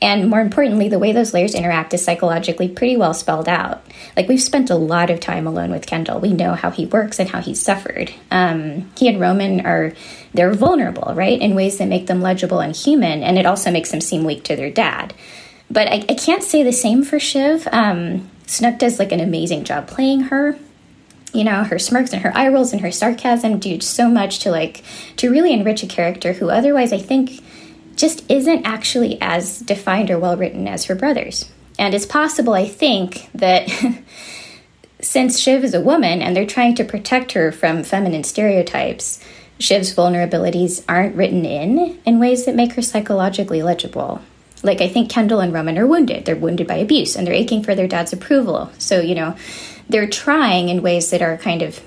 And 0.00 0.30
more 0.30 0.40
importantly, 0.40 0.88
the 0.88 1.00
way 1.00 1.12
those 1.12 1.34
layers 1.34 1.54
interact 1.54 1.94
is 1.94 2.04
psychologically 2.04 2.68
pretty 2.68 2.96
well 2.96 3.14
spelled 3.14 3.48
out. 3.48 3.84
Like 4.16 4.28
we've 4.28 4.40
spent 4.40 4.70
a 4.70 4.76
lot 4.76 5.10
of 5.10 5.18
time 5.18 5.46
alone 5.46 5.72
with 5.72 5.86
Kendall. 5.86 6.20
We 6.20 6.32
know 6.32 6.54
how 6.54 6.70
he 6.70 6.86
works 6.86 7.18
and 7.18 7.28
how 7.28 7.40
he's 7.40 7.60
suffered. 7.60 8.12
Um, 8.30 8.92
he 8.96 9.08
and 9.08 9.20
Roman 9.20 9.66
are 9.66 9.94
they're 10.32 10.54
vulnerable, 10.54 11.12
right, 11.14 11.40
in 11.40 11.54
ways 11.54 11.78
that 11.78 11.88
make 11.88 12.06
them 12.06 12.20
legible 12.20 12.60
and 12.60 12.74
human, 12.74 13.22
and 13.22 13.38
it 13.38 13.46
also 13.46 13.70
makes 13.70 13.90
them 13.90 14.00
seem 14.00 14.24
weak 14.24 14.44
to 14.44 14.56
their 14.56 14.70
dad. 14.70 15.14
But 15.70 15.88
I, 15.88 16.04
I 16.08 16.14
can't 16.14 16.42
say 16.42 16.62
the 16.62 16.72
same 16.72 17.02
for 17.02 17.18
Shiv. 17.18 17.66
Um, 17.72 18.30
Snook 18.46 18.78
does 18.78 18.98
like 18.98 19.12
an 19.12 19.20
amazing 19.20 19.64
job 19.64 19.86
playing 19.86 20.20
her. 20.24 20.58
You 21.32 21.44
know, 21.44 21.64
her 21.64 21.78
smirks 21.78 22.12
and 22.12 22.22
her 22.22 22.36
eye 22.36 22.48
rolls 22.48 22.72
and 22.72 22.80
her 22.82 22.92
sarcasm 22.92 23.58
do 23.58 23.80
so 23.80 24.08
much 24.08 24.38
to 24.40 24.50
like 24.50 24.84
to 25.16 25.30
really 25.30 25.52
enrich 25.52 25.82
a 25.82 25.88
character 25.88 26.34
who 26.34 26.48
otherwise 26.48 26.92
I 26.92 26.98
think 26.98 27.42
just 27.96 28.28
isn't 28.30 28.64
actually 28.64 29.18
as 29.20 29.58
defined 29.60 30.10
or 30.10 30.18
well 30.18 30.36
written 30.36 30.68
as 30.68 30.84
her 30.84 30.94
brothers. 30.94 31.50
And 31.78 31.94
it's 31.94 32.06
possible, 32.06 32.52
I 32.52 32.68
think, 32.68 33.28
that 33.34 33.68
since 35.00 35.40
Shiv 35.40 35.64
is 35.64 35.74
a 35.74 35.80
woman 35.80 36.22
and 36.22 36.36
they're 36.36 36.46
trying 36.46 36.74
to 36.76 36.84
protect 36.84 37.32
her 37.32 37.50
from 37.50 37.82
feminine 37.82 38.24
stereotypes, 38.24 39.22
Shiv's 39.58 39.94
vulnerabilities 39.94 40.84
aren't 40.88 41.16
written 41.16 41.44
in 41.44 41.98
in 42.04 42.18
ways 42.18 42.44
that 42.44 42.54
make 42.54 42.72
her 42.72 42.82
psychologically 42.82 43.62
legible. 43.62 44.22
Like, 44.64 44.80
I 44.80 44.88
think 44.88 45.10
Kendall 45.10 45.40
and 45.40 45.52
Roman 45.52 45.78
are 45.78 45.86
wounded. 45.86 46.24
They're 46.24 46.34
wounded 46.34 46.66
by 46.66 46.76
abuse 46.76 47.14
and 47.14 47.26
they're 47.26 47.34
aching 47.34 47.62
for 47.62 47.74
their 47.74 47.86
dad's 47.86 48.12
approval. 48.12 48.72
So, 48.78 49.00
you 49.00 49.14
know, 49.14 49.36
they're 49.88 50.08
trying 50.08 50.70
in 50.70 50.82
ways 50.82 51.10
that 51.10 51.22
are 51.22 51.36
kind 51.36 51.62
of 51.62 51.80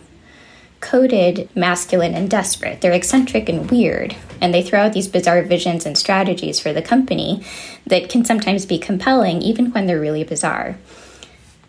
coded, 0.79 1.50
masculine, 1.55 2.13
and 2.13 2.29
desperate. 2.29 2.81
They're 2.81 2.93
eccentric 2.93 3.50
and 3.50 3.69
weird, 3.72 4.15
and 4.39 4.53
they 4.53 4.62
throw 4.62 4.81
out 4.81 4.93
these 4.93 5.07
bizarre 5.07 5.41
visions 5.41 5.88
and 5.88 5.98
strategies 5.98 6.60
for 6.60 6.72
the 6.72 6.84
company 6.84 7.43
that 7.88 8.10
can 8.10 8.24
sometimes 8.24 8.67
be 8.67 8.77
compelling, 8.77 9.41
even 9.41 9.72
when 9.72 9.88
they're 9.88 10.00
really 10.00 10.24
bizarre. 10.24 10.77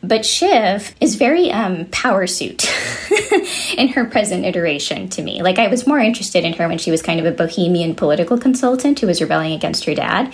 But 0.02 0.24
Shiv 0.24 0.94
is 1.00 1.16
very 1.16 1.50
um, 1.50 1.86
power 1.86 2.28
suit 2.28 2.72
in 3.76 3.88
her 3.88 4.04
present 4.04 4.44
iteration 4.44 5.08
to 5.10 5.22
me. 5.22 5.42
Like, 5.42 5.58
I 5.58 5.66
was 5.66 5.88
more 5.88 5.98
interested 5.98 6.44
in 6.44 6.52
her 6.52 6.68
when 6.68 6.78
she 6.78 6.92
was 6.92 7.02
kind 7.02 7.18
of 7.18 7.26
a 7.26 7.32
bohemian 7.32 7.96
political 7.96 8.38
consultant 8.38 9.00
who 9.00 9.08
was 9.08 9.20
rebelling 9.20 9.52
against 9.52 9.86
her 9.86 9.94
dad. 9.94 10.32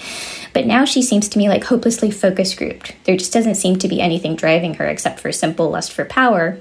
But 0.52 0.66
now 0.66 0.84
she 0.84 1.00
seems 1.00 1.30
to 1.30 1.38
me 1.38 1.48
like 1.48 1.64
hopelessly 1.64 2.10
focus 2.10 2.54
grouped. 2.54 2.94
There 3.04 3.16
just 3.16 3.32
doesn't 3.32 3.54
seem 3.54 3.78
to 3.78 3.88
be 3.88 4.02
anything 4.02 4.36
driving 4.36 4.74
her 4.74 4.86
except 4.86 5.18
for 5.18 5.32
simple 5.32 5.70
lust 5.70 5.92
for 5.92 6.04
power. 6.04 6.58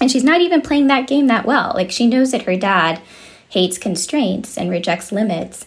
And 0.00 0.10
she's 0.10 0.24
not 0.24 0.40
even 0.40 0.62
playing 0.62 0.88
that 0.88 1.06
game 1.06 1.28
that 1.28 1.46
well. 1.46 1.72
Like, 1.76 1.92
she 1.92 2.08
knows 2.08 2.32
that 2.32 2.42
her 2.42 2.56
dad 2.56 3.00
hates 3.50 3.78
constraints 3.78 4.58
and 4.58 4.68
rejects 4.68 5.12
limits 5.12 5.66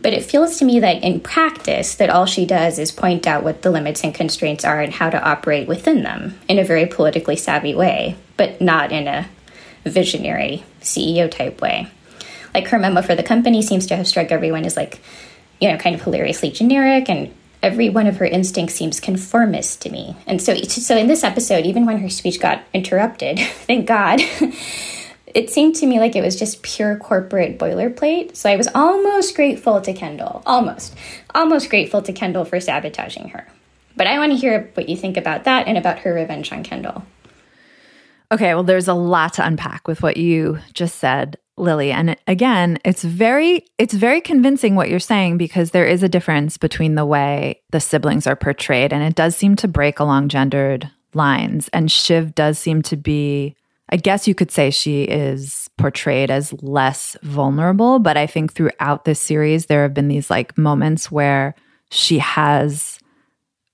but 0.00 0.12
it 0.12 0.24
feels 0.24 0.58
to 0.58 0.64
me 0.64 0.80
that 0.80 1.02
in 1.02 1.20
practice, 1.20 1.96
that 1.96 2.10
all 2.10 2.24
she 2.24 2.46
does 2.46 2.78
is 2.78 2.92
point 2.92 3.26
out 3.26 3.42
what 3.42 3.62
the 3.62 3.70
limits 3.70 4.04
and 4.04 4.14
constraints 4.14 4.64
are 4.64 4.80
and 4.80 4.92
how 4.92 5.10
to 5.10 5.22
operate 5.22 5.66
within 5.66 6.02
them 6.02 6.38
in 6.48 6.58
a 6.58 6.64
very 6.64 6.86
politically 6.86 7.36
savvy 7.36 7.74
way, 7.74 8.16
but 8.36 8.60
not 8.60 8.92
in 8.92 9.08
a 9.08 9.28
visionary 9.84 10.64
CEO 10.80 11.30
type 11.30 11.60
way. 11.60 11.88
Like 12.54 12.68
her 12.68 12.78
memo 12.78 13.02
for 13.02 13.14
the 13.14 13.22
company 13.22 13.60
seems 13.60 13.86
to 13.86 13.96
have 13.96 14.06
struck 14.06 14.30
everyone 14.30 14.64
as 14.64 14.76
like, 14.76 15.00
you 15.60 15.70
know, 15.70 15.78
kind 15.78 15.94
of 15.94 16.02
hilariously 16.02 16.50
generic 16.50 17.08
and 17.08 17.34
every 17.62 17.88
one 17.88 18.06
of 18.06 18.18
her 18.18 18.26
instincts 18.26 18.76
seems 18.76 19.00
conformist 19.00 19.82
to 19.82 19.90
me. 19.90 20.16
And 20.26 20.40
so, 20.40 20.54
so 20.54 20.96
in 20.96 21.08
this 21.08 21.24
episode, 21.24 21.66
even 21.66 21.86
when 21.86 21.98
her 21.98 22.08
speech 22.08 22.40
got 22.40 22.62
interrupted, 22.72 23.38
thank 23.66 23.86
God, 23.86 24.20
it 25.38 25.50
seemed 25.50 25.76
to 25.76 25.86
me 25.86 26.00
like 26.00 26.16
it 26.16 26.20
was 26.20 26.34
just 26.34 26.64
pure 26.64 26.96
corporate 26.96 27.60
boilerplate. 27.60 28.34
So 28.34 28.50
I 28.50 28.56
was 28.56 28.66
almost 28.74 29.36
grateful 29.36 29.80
to 29.80 29.92
Kendall, 29.92 30.42
almost, 30.44 30.96
almost 31.32 31.70
grateful 31.70 32.02
to 32.02 32.12
Kendall 32.12 32.44
for 32.44 32.58
sabotaging 32.58 33.28
her. 33.28 33.46
But 33.94 34.08
I 34.08 34.18
want 34.18 34.32
to 34.32 34.36
hear 34.36 34.68
what 34.74 34.88
you 34.88 34.96
think 34.96 35.16
about 35.16 35.44
that 35.44 35.68
and 35.68 35.78
about 35.78 36.00
her 36.00 36.12
revenge 36.12 36.50
on 36.50 36.64
Kendall. 36.64 37.04
Okay, 38.32 38.52
well, 38.52 38.64
there's 38.64 38.88
a 38.88 38.94
lot 38.94 39.34
to 39.34 39.46
unpack 39.46 39.86
with 39.86 40.02
what 40.02 40.16
you 40.16 40.58
just 40.74 40.96
said. 40.96 41.38
Lili. 41.56 41.92
And 41.92 42.16
again, 42.26 42.78
it's 42.84 43.02
very 43.02 43.64
it's 43.78 43.94
very 43.94 44.20
convincing 44.20 44.74
what 44.76 44.88
you're 44.88 45.00
saying 45.00 45.38
because 45.38 45.70
there 45.70 45.86
is 45.86 46.04
a 46.04 46.08
difference 46.08 46.56
between 46.56 46.94
the 46.94 47.06
way 47.06 47.62
the 47.70 47.80
siblings 47.80 48.28
are 48.28 48.36
portrayed 48.36 48.92
and 48.92 49.02
it 49.02 49.16
does 49.16 49.34
seem 49.34 49.56
to 49.56 49.66
break 49.66 49.98
along 49.98 50.28
gendered 50.28 50.88
lines 51.14 51.68
and 51.72 51.90
Shiv 51.90 52.34
does 52.36 52.60
seem 52.60 52.82
to 52.82 52.96
be 52.96 53.56
I 53.90 53.96
guess 53.96 54.28
you 54.28 54.34
could 54.34 54.50
say 54.50 54.70
she 54.70 55.04
is 55.04 55.70
portrayed 55.78 56.30
as 56.30 56.52
less 56.62 57.16
vulnerable, 57.22 57.98
but 57.98 58.16
I 58.16 58.26
think 58.26 58.52
throughout 58.52 59.04
this 59.04 59.20
series 59.20 59.66
there 59.66 59.82
have 59.82 59.94
been 59.94 60.08
these 60.08 60.30
like 60.30 60.56
moments 60.58 61.10
where 61.10 61.54
she 61.90 62.18
has 62.18 62.98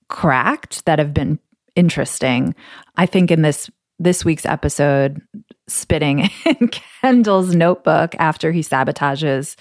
cracked 0.07 0.85
that 0.85 0.99
have 0.99 1.13
been 1.13 1.39
interesting. 1.75 2.55
I 2.95 3.05
think 3.05 3.31
in 3.31 3.41
this 3.41 3.69
this 3.97 4.25
week's 4.25 4.45
episode, 4.45 5.21
spitting 5.67 6.29
in 6.45 6.69
Kendall's 7.01 7.55
notebook 7.55 8.15
after 8.19 8.51
he 8.51 8.61
sabotages 8.61 9.55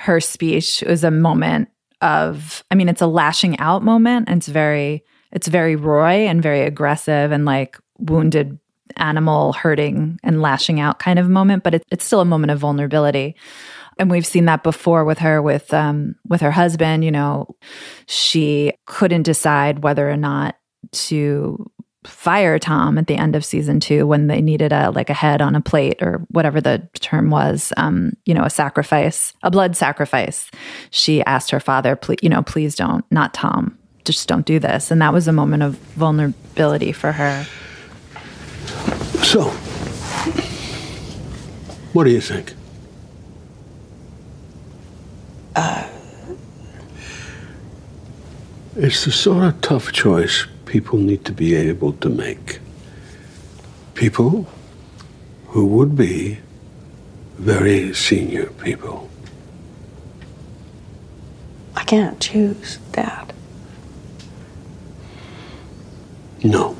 her 0.00 0.18
speech 0.18 0.82
was 0.86 1.04
a 1.04 1.10
moment 1.10 1.68
of 2.00 2.64
I 2.70 2.74
mean 2.74 2.88
it's 2.88 3.02
a 3.02 3.06
lashing 3.06 3.58
out 3.58 3.82
moment 3.82 4.28
and 4.28 4.38
it's 4.38 4.48
very 4.48 5.04
it's 5.30 5.46
very 5.46 5.76
Roy 5.76 6.26
and 6.26 6.42
very 6.42 6.62
aggressive 6.62 7.32
and 7.32 7.44
like 7.44 7.78
wounded 7.98 8.58
animal 8.96 9.52
hurting 9.52 10.18
and 10.22 10.42
lashing 10.42 10.80
out 10.80 10.98
kind 10.98 11.18
of 11.18 11.28
moment 11.28 11.62
but 11.62 11.74
it, 11.74 11.84
it's 11.90 12.04
still 12.04 12.20
a 12.20 12.24
moment 12.24 12.50
of 12.50 12.58
vulnerability 12.58 13.34
and 13.98 14.10
we've 14.10 14.26
seen 14.26 14.46
that 14.46 14.62
before 14.62 15.04
with 15.04 15.18
her 15.18 15.40
with 15.42 15.72
um 15.74 16.14
with 16.28 16.40
her 16.40 16.50
husband 16.50 17.04
you 17.04 17.10
know 17.10 17.54
she 18.06 18.72
couldn't 18.86 19.22
decide 19.22 19.82
whether 19.82 20.10
or 20.10 20.16
not 20.16 20.56
to 20.92 21.70
fire 22.04 22.58
Tom 22.58 22.96
at 22.96 23.06
the 23.06 23.16
end 23.16 23.36
of 23.36 23.44
season 23.44 23.78
two 23.78 24.06
when 24.06 24.26
they 24.26 24.40
needed 24.40 24.72
a 24.72 24.90
like 24.90 25.10
a 25.10 25.14
head 25.14 25.42
on 25.42 25.54
a 25.54 25.60
plate 25.60 26.02
or 26.02 26.24
whatever 26.30 26.60
the 26.60 26.88
term 27.00 27.30
was, 27.30 27.72
um, 27.76 28.12
you 28.24 28.32
know, 28.32 28.44
a 28.44 28.50
sacrifice, 28.50 29.34
a 29.42 29.50
blood 29.50 29.76
sacrifice. 29.76 30.50
She 30.90 31.22
asked 31.24 31.50
her 31.50 31.60
father, 31.60 31.96
please, 31.96 32.18
you 32.22 32.28
know, 32.28 32.42
please 32.42 32.74
don't, 32.74 33.04
not 33.10 33.34
Tom, 33.34 33.78
just 34.04 34.28
don't 34.28 34.46
do 34.46 34.58
this. 34.58 34.90
And 34.90 35.02
that 35.02 35.12
was 35.12 35.28
a 35.28 35.32
moment 35.32 35.62
of 35.62 35.74
vulnerability 35.94 36.92
for 36.92 37.12
her. 37.12 37.46
So, 39.22 39.44
what 41.92 42.04
do 42.04 42.10
you 42.10 42.20
think? 42.20 42.54
Uh, 45.56 45.88
it's 48.76 49.04
the 49.04 49.12
sort 49.12 49.44
of 49.44 49.60
tough 49.60 49.92
choice 49.92 50.46
people 50.66 50.98
need 50.98 51.24
to 51.24 51.32
be 51.32 51.54
able 51.54 51.92
to 51.94 52.08
make. 52.08 52.60
People 53.94 54.46
who 55.48 55.66
would 55.66 55.96
be 55.96 56.38
very 57.38 57.92
senior 57.92 58.46
people. 58.46 59.10
I 61.74 61.82
can't 61.84 62.20
choose, 62.20 62.78
Dad. 62.92 63.32
No. 66.44 66.76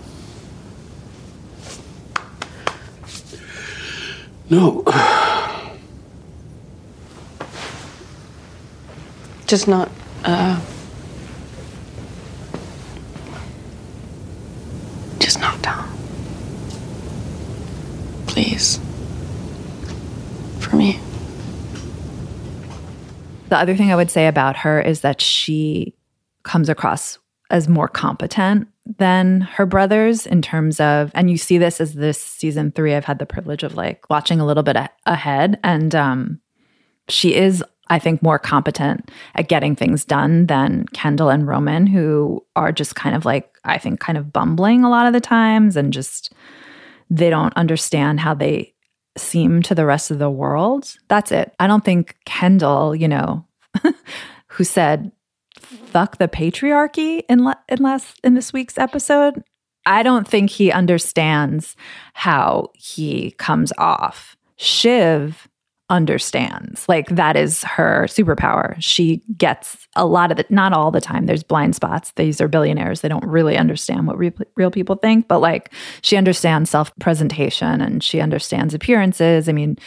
No. 4.50 4.83
Just 9.47 9.69
not, 9.69 9.88
uh, 10.25 10.61
Just 15.21 15.40
not 15.40 15.62
Tom. 15.62 15.88
Please. 18.26 18.80
For 20.59 20.75
me. 20.75 20.99
The 23.50 23.57
other 23.57 23.76
thing 23.76 23.92
I 23.92 23.97
would 23.97 24.11
say 24.11 24.26
about 24.26 24.57
her 24.59 24.80
is 24.80 25.02
that 25.02 25.21
she 25.21 25.95
comes 26.42 26.69
across 26.69 27.19
as 27.50 27.69
more 27.69 27.88
competent 27.88 28.69
than 28.99 29.43
her 29.43 29.67
brothers 29.67 30.27
in 30.27 30.43
terms 30.43 30.81
of 30.81 31.11
and 31.15 31.31
you 31.31 31.37
see 31.37 31.59
this 31.59 31.81
as 31.81 31.95
this 31.95 32.19
season 32.19 32.73
3 32.73 32.95
I've 32.95 33.05
had 33.05 33.19
the 33.19 33.27
privilege 33.27 33.63
of 33.63 33.75
like 33.75 34.09
watching 34.11 34.41
a 34.41 34.47
little 34.47 34.63
bit 34.63 34.77
a- 34.77 34.91
ahead 35.07 35.61
and 35.63 35.95
um 35.95 36.41
she 37.09 37.35
is 37.35 37.63
I 37.91 37.99
think, 37.99 38.23
more 38.23 38.39
competent 38.39 39.11
at 39.35 39.49
getting 39.49 39.75
things 39.75 40.05
done 40.05 40.47
than 40.47 40.87
Kendall 40.93 41.29
and 41.29 41.47
Roman, 41.47 41.89
who 41.89 42.47
are 42.55 42.71
just 42.71 42.95
kind 42.95 43.17
of 43.17 43.25
like, 43.25 43.53
I 43.65 43.79
think, 43.79 43.99
kind 43.99 44.17
of 44.17 44.33
bumbling 44.33 44.85
a 44.85 44.89
lot 44.89 45.09
of 45.09 45.13
the 45.13 45.21
times 45.21 45.77
and 45.77 45.93
just 45.93 46.33
they 47.11 47.29
don't 47.29 47.53
understand 47.57 48.21
how 48.21 48.33
they 48.33 48.73
seem 49.19 49.61
to 49.63 49.75
the 49.75 49.85
rest 49.85 50.13
of 50.13 50.21
the 50.21 50.31
world. 50.31 50.95
That's 51.09 51.33
it. 51.33 51.53
I 51.59 51.67
don't 51.67 51.85
think 51.85 52.17
Kendall, 52.25 52.95
you 52.95 53.09
know, 53.09 53.45
who 54.47 54.63
said, 54.63 55.11
fuck 55.71 56.19
the 56.19 56.29
patriarchy 56.29 57.23
in, 57.29 57.45
la- 57.45 57.55
in 57.69 57.79
last 57.83 58.19
in 58.25 58.35
this 58.35 58.53
week's 58.53 58.79
episode, 58.79 59.43
I 59.87 60.03
don't 60.03 60.27
think 60.27 60.50
he 60.50 60.71
understands 60.71 61.77
how 62.12 62.71
he 62.75 63.33
comes 63.33 63.73
off. 63.79 64.37
Shiv 64.57 65.49
understands. 65.91 66.89
Like 66.89 67.09
that 67.09 67.37
is 67.37 67.65
her 67.65 68.05
superpower. 68.07 68.77
She 68.79 69.23
gets 69.37 69.89
a 69.97 70.07
lot 70.07 70.31
of 70.31 70.39
it, 70.39 70.50
not 70.50 70.73
all 70.73 70.93
the 70.93 71.00
time. 71.00 71.27
There's 71.27 71.43
blind 71.43 71.75
spots. 71.75 72.12
These 72.12 72.41
are 72.41 72.47
billionaires. 72.47 73.00
They 73.00 73.09
don't 73.09 73.25
really 73.25 73.57
understand 73.57 74.07
what 74.07 74.17
re- 74.17 74.33
real 74.57 74.71
people 74.71 74.95
think, 74.97 75.27
but 75.27 75.41
like 75.41 75.75
she 76.03 76.17
understands 76.17 76.71
self 76.71 76.95
presentation 77.00 77.81
and 77.81 78.03
she 78.03 78.21
understands 78.21 78.73
appearances. 78.73 79.49
I 79.49 79.53
mean, 79.53 79.79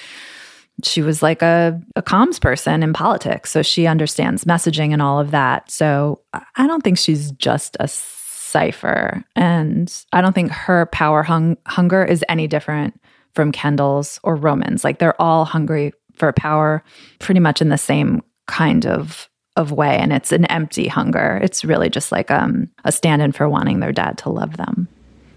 she 0.82 1.02
was 1.02 1.22
like 1.22 1.42
a, 1.42 1.80
a 1.96 2.02
comms 2.02 2.42
person 2.42 2.82
in 2.82 2.94
politics. 2.94 3.52
So 3.52 3.62
she 3.62 3.86
understands 3.86 4.46
messaging 4.46 4.92
and 4.92 5.02
all 5.02 5.20
of 5.20 5.32
that. 5.32 5.70
So 5.70 6.22
I 6.56 6.68
don't 6.68 6.84
think 6.84 6.98
she's 6.98 7.32
just 7.34 7.78
a 7.80 7.88
cipher. 7.88 9.24
And 9.36 9.94
I 10.14 10.22
don't 10.22 10.34
think 10.34 10.52
her 10.52 10.88
power 10.88 11.24
hung- 11.24 11.58
hunger 11.68 12.04
is 12.04 12.26
any 12.28 12.48
different 12.48 13.00
from 13.34 13.52
Kendall's 13.52 14.20
or 14.24 14.36
Roman's. 14.36 14.84
Like 14.84 15.00
they're 15.00 15.20
all 15.22 15.46
hungry 15.46 15.94
for 16.16 16.32
power 16.32 16.84
pretty 17.20 17.40
much 17.40 17.62
in 17.62 17.70
the 17.70 17.78
same 17.78 18.22
kind 18.48 18.86
of 18.86 19.30
of 19.56 19.72
way 19.72 19.98
and 19.98 20.12
it's 20.12 20.32
an 20.32 20.46
empty 20.46 20.88
hunger. 20.88 21.40
It's 21.44 21.64
really 21.64 21.88
just 21.88 22.12
like 22.12 22.32
um, 22.32 22.70
a 22.86 22.92
stand-in 22.92 23.34
for 23.34 23.48
wanting 23.48 23.80
their 23.80 23.92
dad 23.92 24.18
to 24.20 24.30
love 24.30 24.58
them, 24.58 24.88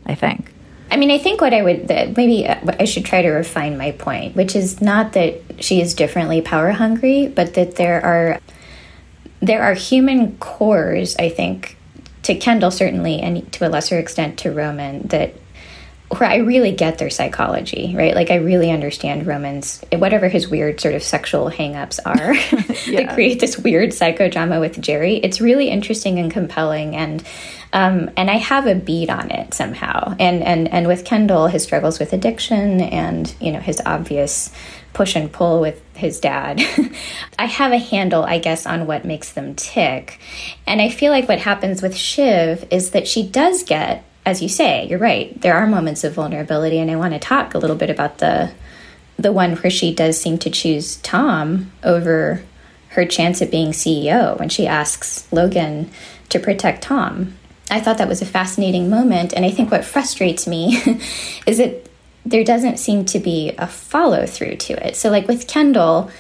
I 0.07 0.14
think. 0.14 0.50
I 0.90 0.97
mean, 0.97 1.11
I 1.11 1.19
think 1.19 1.40
what 1.40 1.52
I 1.52 1.62
would 1.62 1.88
that 1.88 2.16
maybe 2.16 2.47
uh, 2.47 2.61
I 2.78 2.85
should 2.85 3.05
try 3.05 3.23
to 3.23 3.31
refine 3.31 3.76
my 3.76 3.93
point, 3.93 4.37
which 4.37 4.55
is 4.55 4.81
not 4.81 5.12
that 5.14 5.40
she 5.59 5.81
is 5.81 5.95
differently 5.95 6.40
power 6.40 6.71
hungry, 6.71 7.26
but 7.28 7.55
that 7.55 7.76
there 7.76 8.05
are 8.05 8.40
there 9.40 9.62
are 9.62 9.75
human 9.75 10.37
cores, 10.38 11.16
I 11.19 11.28
think, 11.28 11.76
to 12.23 12.35
Kendall 12.35 12.71
certainly, 12.71 13.21
and 13.21 13.50
to 13.55 13.66
a 13.66 13.71
lesser 13.71 13.99
extent 13.99 14.38
to 14.40 14.52
Roman, 14.52 15.02
that 15.09 15.35
where 16.09 16.31
I 16.31 16.37
really 16.37 16.71
get 16.71 16.99
their 16.99 17.11
psychology, 17.11 17.95
right? 17.97 18.14
Like 18.14 18.31
I 18.31 18.37
really 18.37 18.71
understand 18.71 19.26
Roman's 19.26 19.83
whatever 19.93 20.28
his 20.28 20.49
weird 20.49 20.81
sort 20.81 20.95
of 20.95 21.02
sexual 21.02 21.50
hangups 21.50 21.99
are 22.07 22.35
yeah. 22.90 23.02
that 23.02 23.14
create 23.14 23.40
this 23.40 23.59
weird 23.59 23.90
psychodrama 23.90 24.61
with 24.61 24.81
Gerri. 24.81 25.21
It's 25.23 25.40
really 25.40 25.69
interesting 25.69 26.21
and 26.21 26.31
compelling 26.31 26.95
and 26.95 27.25
um, 27.73 28.11
and 28.17 28.31
I 28.31 28.37
have 28.37 28.67
a 28.67 28.75
bead 28.75 29.11
on 29.11 29.31
it 29.31 29.55
somehow. 29.55 30.15
And 30.19 30.43
and 30.43 30.69
and 30.69 30.87
with 30.87 31.05
Kendall, 31.05 31.49
his 31.49 31.63
struggles 31.63 31.99
with 31.99 32.13
addiction 32.13 32.81
and 32.81 33.35
you 33.41 33.53
know 33.53 33.61
his 33.61 33.81
obvious 33.85 34.51
push 34.93 35.15
and 35.15 35.31
pull 35.31 35.61
with 35.61 35.83
his 35.95 36.21
dad. 36.21 36.63
I 37.39 37.45
have 37.45 37.73
a 37.73 37.79
handle, 37.79 38.25
I 38.25 38.39
guess, 38.39 38.65
on 38.65 38.87
what 38.87 39.05
makes 39.05 39.33
them 39.33 39.55
tick. 39.55 40.19
And 40.67 40.81
I 40.81 40.89
feel 40.89 41.13
like 41.13 41.29
what 41.29 41.39
happens 41.39 41.83
with 41.83 41.95
Shiv 41.95 42.67
is 42.71 42.93
that 42.93 43.07
she 43.07 43.29
does 43.29 43.63
get 43.63 44.05
as 44.27 44.43
you 44.43 44.49
say, 44.49 44.89
you're 44.89 44.99
right. 44.99 45.41
There 45.41 45.55
are 45.55 45.69
moments 45.69 46.03
of 46.03 46.15
vulnerability, 46.15 46.81
and 46.81 46.91
I 46.91 46.97
want 46.97 47.15
to 47.15 47.21
talk 47.21 47.55
a 47.55 47.59
little 47.59 47.77
bit 47.77 47.91
about 47.91 48.19
the 48.19 48.53
the 49.19 49.33
one 49.33 49.57
where 49.57 49.71
she 49.71 49.95
does 49.95 50.21
seem 50.21 50.37
to 50.37 50.51
choose 50.51 50.97
Tom 50.97 51.73
over 51.83 52.43
her 52.89 53.07
chance 53.07 53.41
at 53.41 53.51
being 53.51 53.71
CEO 53.71 54.39
when 54.39 54.49
she 54.49 54.67
asks 54.67 55.27
Logan 55.33 55.91
to 56.29 56.39
protect 56.39 56.83
Tom. 56.83 57.35
I 57.71 57.81
thought 57.81 57.99
that 57.99 58.09
was 58.09 58.23
a 58.23 58.27
fascinating 58.27 58.89
moment, 58.89 59.33
and 59.33 59.45
I 59.45 59.51
think 59.51 59.71
what 59.71 59.85
frustrates 59.85 60.47
me 60.47 60.77
is 61.47 61.59
that 61.59 61.89
there 62.25 62.45
doesn't 62.45 62.79
seem 62.79 63.05
to 63.07 63.19
be 63.19 63.53
a 63.59 63.67
follow 63.67 64.27
through 64.27 64.57
to 64.57 64.87
it. 64.87 64.97
So, 64.97 65.11
like 65.11 65.29
with 65.29 65.47
Kendall, 65.47 66.11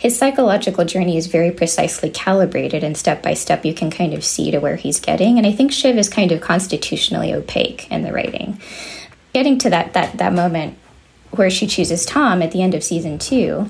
his 0.00 0.18
psychological 0.18 0.86
journey 0.86 1.18
is 1.18 1.26
very 1.26 1.50
precisely 1.50 2.08
calibrated 2.08 2.82
and 2.82 2.96
step 2.96 3.22
by 3.22 3.34
step 3.34 3.66
you 3.66 3.74
can 3.74 3.90
kind 3.90 4.14
of 4.14 4.24
see 4.24 4.50
to 4.50 4.58
where 4.58 4.76
he's 4.76 4.98
getting 4.98 5.36
and 5.36 5.46
i 5.46 5.52
think 5.52 5.70
shiv 5.70 5.96
is 5.98 6.08
kind 6.08 6.32
of 6.32 6.40
constitutionally 6.40 7.34
opaque 7.34 7.90
in 7.92 8.02
the 8.02 8.10
writing 8.10 8.58
getting 9.34 9.58
to 9.58 9.68
that 9.68 9.92
that 9.92 10.16
that 10.16 10.32
moment 10.32 10.76
where 11.32 11.50
she 11.50 11.66
chooses 11.66 12.06
tom 12.06 12.42
at 12.42 12.50
the 12.50 12.62
end 12.62 12.74
of 12.74 12.82
season 12.82 13.18
two 13.18 13.68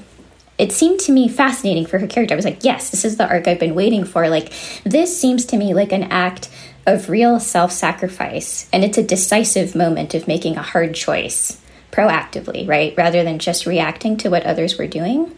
it 0.60 0.72
seemed 0.72 1.00
to 1.00 1.12
me 1.12 1.26
fascinating 1.26 1.86
for 1.86 1.98
her 1.98 2.06
character. 2.06 2.34
I 2.34 2.36
was 2.36 2.44
like 2.44 2.62
yes 2.62 2.90
this 2.90 3.04
is 3.04 3.16
the 3.16 3.26
arc 3.26 3.48
i've 3.48 3.58
been 3.58 3.74
waiting 3.74 4.04
for. 4.04 4.28
Like 4.28 4.52
this 4.84 5.18
seems 5.18 5.44
to 5.46 5.56
me 5.56 5.72
like 5.74 5.92
an 5.92 6.04
act 6.04 6.50
of 6.86 7.08
real 7.08 7.40
self-sacrifice. 7.40 8.68
And 8.72 8.84
it's 8.84 8.98
a 8.98 9.02
decisive 9.02 9.74
moment 9.74 10.14
of 10.14 10.28
making 10.28 10.56
a 10.56 10.62
hard 10.62 10.94
choice 10.94 11.60
proactively 11.90 12.68
right? 12.68 12.94
Rather 12.96 13.24
than 13.24 13.38
just 13.38 13.66
reacting 13.66 14.16
to 14.18 14.28
what 14.28 14.44
others 14.44 14.78
were 14.78 14.86
doing. 14.86 15.36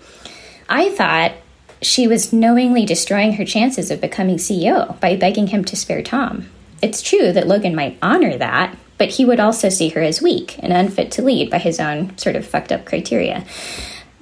I 0.69 0.91
thought 0.91 1.33
she 1.81 2.07
was 2.07 2.33
knowingly 2.33 2.85
destroying 2.85 3.35
her 3.35 3.45
chances 3.45 3.91
of 3.91 4.01
becoming 4.01 4.37
CEO 4.37 4.99
by 5.01 5.17
begging 5.17 5.49
him 5.49 5.65
to 5.67 5.77
spare 5.77 6.03
Tom. 6.03 6.49
It's 6.81 7.03
true 7.03 7.33
that 7.33 7.47
Logan 7.47 7.75
might 7.75 7.99
honor 8.03 8.37
that, 8.39 8.77
but 8.99 9.11
he 9.11 9.25
would 9.25 9.41
also 9.41 9.69
see 9.69 9.89
her 9.91 10.01
as 10.01 10.23
weak 10.23 10.59
and 10.61 10.73
unfit 10.73 11.11
to 11.13 11.23
lead 11.23 11.51
by 11.51 11.59
his 11.59 11.81
own 11.81 12.17
sort 12.19 12.37
of 12.37 12.47
fucked 12.47 12.73
up 12.73 12.85
criteria. 12.85 13.45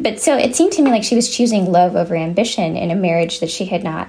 But 0.00 0.18
so 0.18 0.36
it 0.36 0.56
seemed 0.56 0.72
to 0.72 0.82
me 0.82 0.90
like 0.90 1.04
she 1.04 1.14
was 1.14 1.34
choosing 1.34 1.70
love 1.70 1.94
over 1.94 2.16
ambition 2.16 2.76
in 2.76 2.90
a 2.90 2.96
marriage 2.96 3.40
that 3.40 3.50
she 3.50 3.66
had 3.66 3.84
not 3.84 4.08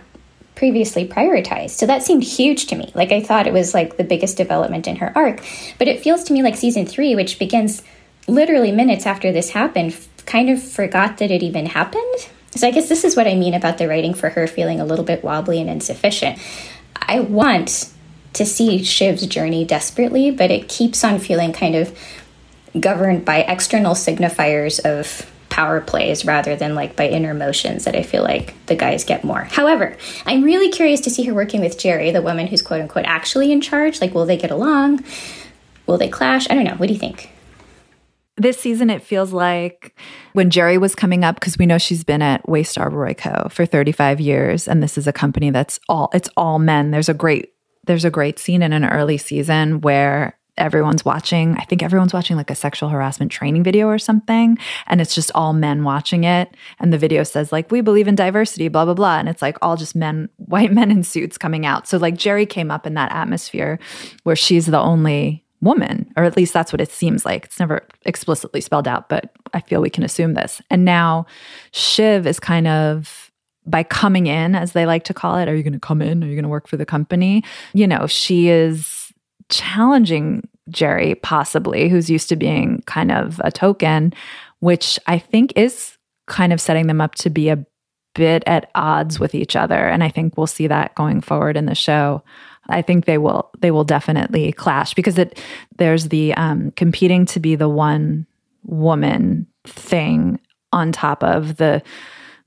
previously 0.56 1.08
prioritized. 1.08 1.72
So 1.72 1.86
that 1.86 2.04
seemed 2.04 2.24
huge 2.24 2.68
to 2.68 2.76
me. 2.76 2.92
Like 2.96 3.12
I 3.12 3.22
thought 3.22 3.48
it 3.48 3.54
was 3.54 3.74
like 3.74 3.98
the 3.98 4.04
biggest 4.04 4.38
development 4.38 4.88
in 4.88 4.98
her 4.98 5.12
arc. 5.18 5.44
But 5.78 5.88
it 5.88 6.00
feels 6.00 6.24
to 6.26 6.34
me 6.34 6.44
like 6.44 6.56
season 6.56 6.86
three, 6.86 7.14
which 7.16 7.40
begins 7.40 7.84
literally 8.28 8.72
minutes 8.72 9.06
after 9.06 9.32
this 9.32 9.50
happened, 9.50 9.98
kind 10.26 10.50
of 10.50 10.64
forgot 10.64 11.18
that 11.18 11.32
it 11.32 11.44
even 11.44 11.66
happened. 11.66 12.30
So 12.56 12.68
I 12.68 12.72
guess 12.72 12.88
this 12.88 13.04
is 13.04 13.16
what 13.16 13.28
I 13.28 13.36
mean 13.36 13.54
about 13.54 13.78
the 13.78 13.88
writing 13.88 14.14
for 14.14 14.30
her 14.30 14.48
feeling 14.48 14.80
a 14.80 14.86
little 14.86 15.06
bit 15.06 15.24
wobbly 15.24 15.60
and 15.60 15.70
insufficient. 15.70 16.38
I 16.96 17.20
want 17.20 17.92
to 18.34 18.46
see 18.46 18.80
Shiv's 18.80 19.26
journey 19.26 19.66
desperately, 19.66 20.32
but 20.32 20.52
it 20.52 20.70
keeps 20.70 21.04
on 21.04 21.20
feeling 21.20 21.52
kind 21.52 21.76
of 21.76 21.98
governed 22.80 23.26
by 23.26 23.40
external 23.40 23.94
signifiers 23.94 24.80
of 24.86 25.30
power 25.52 25.82
plays 25.82 26.26
rather 26.26 26.56
than 26.56 26.74
like 26.74 26.96
by 26.96 27.08
inner 27.08 27.34
motions 27.34 27.84
that 27.86 27.96
I 27.96 28.02
feel 28.02 28.24
like 28.24 28.56
the 28.66 28.76
guys 28.76 29.04
get 29.04 29.24
more. 29.24 29.44
However, 29.44 29.96
I'm 30.26 30.44
really 30.44 30.70
curious 30.70 31.02
to 31.02 31.12
see 31.12 31.24
her 31.26 31.34
working 31.34 31.62
with 31.62 31.78
Gerri, 31.78 32.12
the 32.12 32.22
woman 32.22 32.48
who's 32.48 32.62
quote 32.64 32.82
unquote 32.82 33.06
actually 33.06 33.52
in 33.52 33.62
charge. 33.62 34.02
Like, 34.02 34.16
will 34.16 34.26
they 34.26 34.38
get 34.38 34.50
along? 34.50 35.04
Will 35.86 35.98
they 35.98 36.10
clash? 36.10 36.50
I 36.50 36.56
don't 36.56 36.64
know. 36.64 36.76
What 36.76 36.88
do 36.88 36.94
you 36.94 37.00
think? 37.00 37.30
This 38.38 38.58
season, 38.58 38.90
it 38.90 39.04
feels 39.04 39.34
like 39.34 39.96
when 40.34 40.50
Gerri 40.50 40.80
was 40.80 40.96
coming 40.96 41.24
up, 41.24 41.36
because 41.36 41.58
we 41.60 41.66
know 41.66 41.78
she's 41.78 42.04
been 42.04 42.22
at 42.22 42.42
Waystar 42.48 42.90
Royco 42.90 43.52
for 43.52 43.66
35 43.66 44.22
years, 44.22 44.68
and 44.68 44.82
this 44.82 44.98
is 44.98 45.06
a 45.06 45.14
company 45.14 45.52
that's 45.52 45.80
all 45.90 46.10
it's 46.14 46.30
all 46.38 46.58
men. 46.58 46.92
There's 46.92 47.10
a 47.10 47.14
great 47.14 47.50
there's 47.86 48.06
a 48.06 48.10
great 48.10 48.40
scene 48.40 48.64
in 48.64 48.74
an 48.74 48.86
early 48.86 49.18
season 49.18 49.82
where 49.82 50.40
everyone's 50.58 51.06
watching. 51.06 51.56
I 51.58 51.64
think 51.64 51.82
everyone's 51.82 52.14
watching 52.14 52.36
like 52.36 52.50
a 52.50 52.56
sexual 52.56 52.90
harassment 52.90 53.32
training 53.32 53.64
video 53.64 53.88
or 53.88 53.98
something, 53.98 54.58
and 54.88 55.02
it's 55.02 55.16
just 55.16 55.32
all 55.34 55.54
men 55.54 55.84
watching 55.84 56.24
it. 56.24 56.56
And 56.80 56.92
the 56.92 56.98
video 56.98 57.24
says 57.24 57.52
like 57.52 57.72
we 57.72 57.82
believe 57.82 58.08
in 58.08 58.16
diversity, 58.16 58.68
blah 58.68 58.86
blah 58.86 58.94
blah, 58.94 59.20
and 59.20 59.30
it's 59.30 59.42
like 59.42 59.58
all 59.62 59.78
just 59.78 59.96
men, 59.96 60.30
white 60.38 60.74
men 60.74 60.92
in 60.92 61.04
suits 61.04 61.38
coming 61.38 61.66
out. 61.66 61.88
So 61.88 61.98
like 61.98 62.16
jerry 62.16 62.46
came 62.46 62.72
up 62.72 62.86
in 62.86 62.94
that 62.96 63.12
atmosphere 63.12 63.80
where 64.24 64.36
she's 64.36 64.66
the 64.66 64.80
only 64.80 65.44
woman, 65.62 66.12
or 66.18 66.24
at 66.24 66.36
least 66.36 66.54
that's 66.54 66.74
what 66.74 66.82
it 66.82 66.92
seems 66.92 67.26
like. 67.26 67.46
It's 67.46 67.60
never 67.60 67.88
explicitly 68.06 68.62
spelled 68.62 68.88
out, 68.88 69.10
but 69.10 69.32
I 69.54 69.62
feel 69.62 69.80
we 69.80 69.92
can 69.92 70.04
assume 70.04 70.34
this. 70.34 70.62
And 70.70 70.84
now 70.84 71.28
Shiv 71.72 72.26
is 72.26 72.40
kind 72.40 72.68
of 72.68 73.32
by 73.66 73.84
coming 73.84 74.26
in, 74.26 74.56
as 74.56 74.72
they 74.72 74.88
like 74.88 75.04
to 75.04 75.14
call 75.14 75.38
it, 75.38 75.48
are 75.48 75.56
you 75.56 75.62
going 75.62 75.74
to 75.74 75.80
come 75.80 76.02
in? 76.02 76.24
Are 76.24 76.28
you 76.28 76.36
going 76.36 76.44
to 76.44 76.50
work 76.50 76.68
for 76.68 76.78
the 76.78 76.86
company? 76.86 77.44
You 77.74 77.88
know, 77.88 78.08
she 78.08 78.50
is 78.50 79.01
challenging 79.52 80.48
Gerri, 80.72 81.22
possibly, 81.22 81.90
who's 81.90 82.10
used 82.10 82.30
to 82.30 82.36
being 82.36 82.82
kind 82.86 83.12
of 83.12 83.40
a 83.44 83.52
token, 83.52 84.14
which 84.60 85.00
I 85.08 85.20
think 85.20 85.54
is 85.56 85.98
kind 86.28 86.54
of 86.54 86.62
setting 86.62 86.88
them 86.88 87.02
up 87.02 87.16
to 87.16 87.30
be 87.30 87.50
a 87.50 87.64
bit 88.16 88.44
at 88.48 88.70
odds 88.76 89.20
with 89.20 89.36
each 89.36 89.56
other. 89.56 89.88
And 89.88 90.04
I 90.04 90.10
think 90.10 90.38
we'll 90.38 90.48
see 90.48 90.68
that 90.68 90.96
going 90.96 91.22
forward 91.22 91.58
in 91.58 91.66
the 91.66 91.76
show. 91.76 92.24
I 92.70 92.82
think 92.82 93.06
they 93.06 93.18
will 93.18 93.50
they 93.60 93.72
will 93.72 93.84
definitely 93.84 94.52
clash 94.52 94.94
because 94.94 95.18
it 95.18 95.42
there's 95.78 96.10
the 96.10 96.34
um, 96.36 96.72
competing 96.72 97.26
to 97.28 97.40
be 97.40 97.56
the 97.56 97.70
one 97.70 98.26
woman 98.64 99.48
thing 99.66 100.40
on 100.72 100.92
top 100.92 101.24
of 101.24 101.58
the 101.58 101.82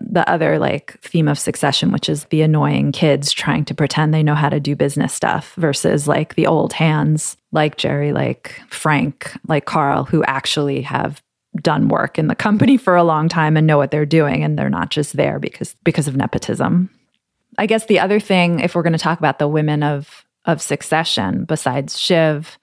the 0.00 0.28
other 0.28 0.58
like 0.58 1.00
theme 1.00 1.28
of 1.28 1.38
succession 1.38 1.92
which 1.92 2.08
is 2.08 2.24
the 2.26 2.42
annoying 2.42 2.92
kids 2.92 3.32
trying 3.32 3.64
to 3.64 3.74
pretend 3.74 4.12
they 4.12 4.22
know 4.22 4.34
how 4.34 4.48
to 4.48 4.60
do 4.60 4.76
business 4.76 5.12
stuff 5.12 5.54
versus 5.54 6.06
like 6.06 6.34
the 6.34 6.46
old 6.46 6.72
hands 6.72 7.36
like 7.52 7.76
Gerri, 7.76 8.12
like 8.12 8.60
Frank 8.68 9.32
like 9.48 9.64
Carl 9.64 10.04
who 10.04 10.24
actually 10.24 10.82
have 10.82 11.22
done 11.56 11.88
work 11.88 12.18
in 12.18 12.26
the 12.26 12.34
company 12.34 12.76
for 12.76 12.96
a 12.96 13.04
long 13.04 13.28
time 13.28 13.56
and 13.56 13.66
know 13.66 13.78
what 13.78 13.90
they're 13.90 14.06
doing 14.06 14.42
and 14.42 14.58
they're 14.58 14.70
not 14.70 14.90
just 14.90 15.16
there 15.16 15.38
because 15.38 15.74
because 15.84 16.08
of 16.08 16.16
nepotism. 16.16 16.90
I 17.56 17.66
guess 17.66 17.86
the 17.86 18.00
other 18.00 18.18
thing, 18.18 18.60
if 18.60 18.74
we're 18.74 18.82
going 18.82 18.94
to 18.94 18.98
talk 18.98 19.18
about 19.18 19.38
the 19.38 19.48
women 19.48 19.82
of 19.82 20.24
of 20.44 20.60
succession, 20.60 21.44
besides 21.44 21.98
Shiv, 21.98 22.58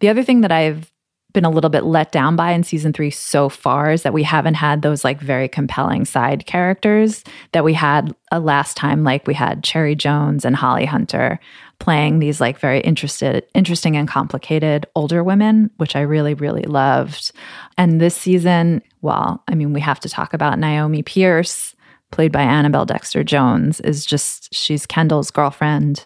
the 0.00 0.08
other 0.08 0.22
thing 0.22 0.42
that 0.42 0.52
I've 0.52 0.90
been 1.38 1.44
a 1.44 1.50
little 1.50 1.70
bit 1.70 1.84
let 1.84 2.10
down 2.10 2.34
by 2.34 2.50
in 2.50 2.64
season 2.64 2.92
three 2.92 3.12
so 3.12 3.48
far 3.48 3.92
is 3.92 4.02
that 4.02 4.12
we 4.12 4.24
haven't 4.24 4.54
had 4.54 4.82
those 4.82 5.04
like 5.04 5.20
very 5.20 5.46
compelling 5.46 6.04
side 6.04 6.46
characters 6.46 7.22
that 7.52 7.62
we 7.62 7.72
had 7.72 8.12
a 8.32 8.40
last 8.40 8.76
time, 8.76 9.04
like 9.04 9.24
we 9.24 9.34
had 9.34 9.62
Cherry 9.62 9.94
Jones 9.94 10.44
and 10.44 10.56
Holly 10.56 10.84
Hunter 10.84 11.38
playing 11.78 12.18
these 12.18 12.40
like 12.40 12.58
very 12.58 12.80
interested, 12.80 13.46
interesting 13.54 13.96
and 13.96 14.08
complicated 14.08 14.84
older 14.96 15.22
women, 15.22 15.70
which 15.76 15.94
I 15.94 16.00
really, 16.00 16.34
really 16.34 16.64
loved. 16.64 17.30
And 17.76 18.00
this 18.00 18.16
season, 18.16 18.82
well, 19.00 19.44
I 19.46 19.54
mean, 19.54 19.72
we 19.72 19.80
have 19.80 20.00
to 20.00 20.08
talk 20.08 20.34
about 20.34 20.58
Naomi 20.58 21.04
Pierce 21.04 21.76
played 22.10 22.32
by 22.32 22.42
Annabelle 22.42 22.84
Dexter 22.84 23.22
Jones, 23.22 23.78
is 23.82 24.04
just 24.04 24.52
she's 24.52 24.86
Kendall's 24.86 25.30
girlfriend. 25.30 26.04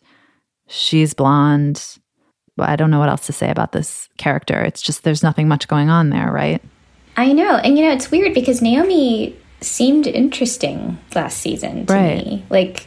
She's 0.68 1.14
blonde. 1.14 1.98
I 2.58 2.76
don't 2.76 2.90
know 2.90 2.98
what 2.98 3.08
else 3.08 3.26
to 3.26 3.32
say 3.32 3.50
about 3.50 3.72
this 3.72 4.08
character. 4.18 4.60
It's 4.62 4.82
just 4.82 5.04
there's 5.04 5.22
nothing 5.22 5.48
much 5.48 5.68
going 5.68 5.88
on 5.88 6.10
there, 6.10 6.30
right? 6.30 6.62
I 7.16 7.32
know. 7.32 7.56
And 7.56 7.78
you 7.78 7.84
know, 7.84 7.92
it's 7.92 8.10
weird 8.10 8.34
because 8.34 8.62
Naomi 8.62 9.36
seemed 9.60 10.06
interesting 10.06 10.98
last 11.14 11.38
season 11.38 11.86
to 11.86 11.94
right. 11.94 12.26
me. 12.26 12.44
Like 12.50 12.86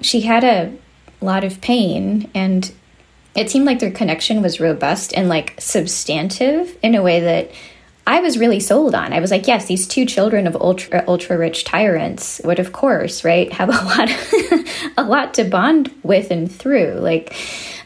she 0.00 0.22
had 0.22 0.44
a 0.44 0.72
lot 1.20 1.44
of 1.44 1.60
pain 1.60 2.30
and 2.34 2.72
it 3.34 3.50
seemed 3.50 3.64
like 3.64 3.78
their 3.78 3.90
connection 3.90 4.42
was 4.42 4.60
robust 4.60 5.14
and 5.16 5.28
like 5.28 5.54
substantive 5.60 6.76
in 6.82 6.94
a 6.94 7.02
way 7.02 7.20
that 7.20 7.50
I 8.06 8.20
was 8.20 8.38
really 8.38 8.60
sold 8.60 8.94
on. 8.94 9.12
I 9.12 9.20
was 9.20 9.30
like, 9.30 9.46
yes, 9.46 9.66
these 9.66 9.86
two 9.86 10.04
children 10.04 10.46
of 10.46 10.56
ultra 10.56 11.04
ultra 11.06 11.38
rich 11.38 11.64
tyrants 11.64 12.40
would, 12.44 12.58
of 12.58 12.72
course, 12.72 13.24
right, 13.24 13.52
have 13.52 13.68
a 13.68 13.72
lot, 13.72 14.10
a 14.96 15.04
lot 15.04 15.34
to 15.34 15.44
bond 15.44 15.94
with 16.02 16.30
and 16.30 16.50
through. 16.50 16.94
Like, 16.94 17.34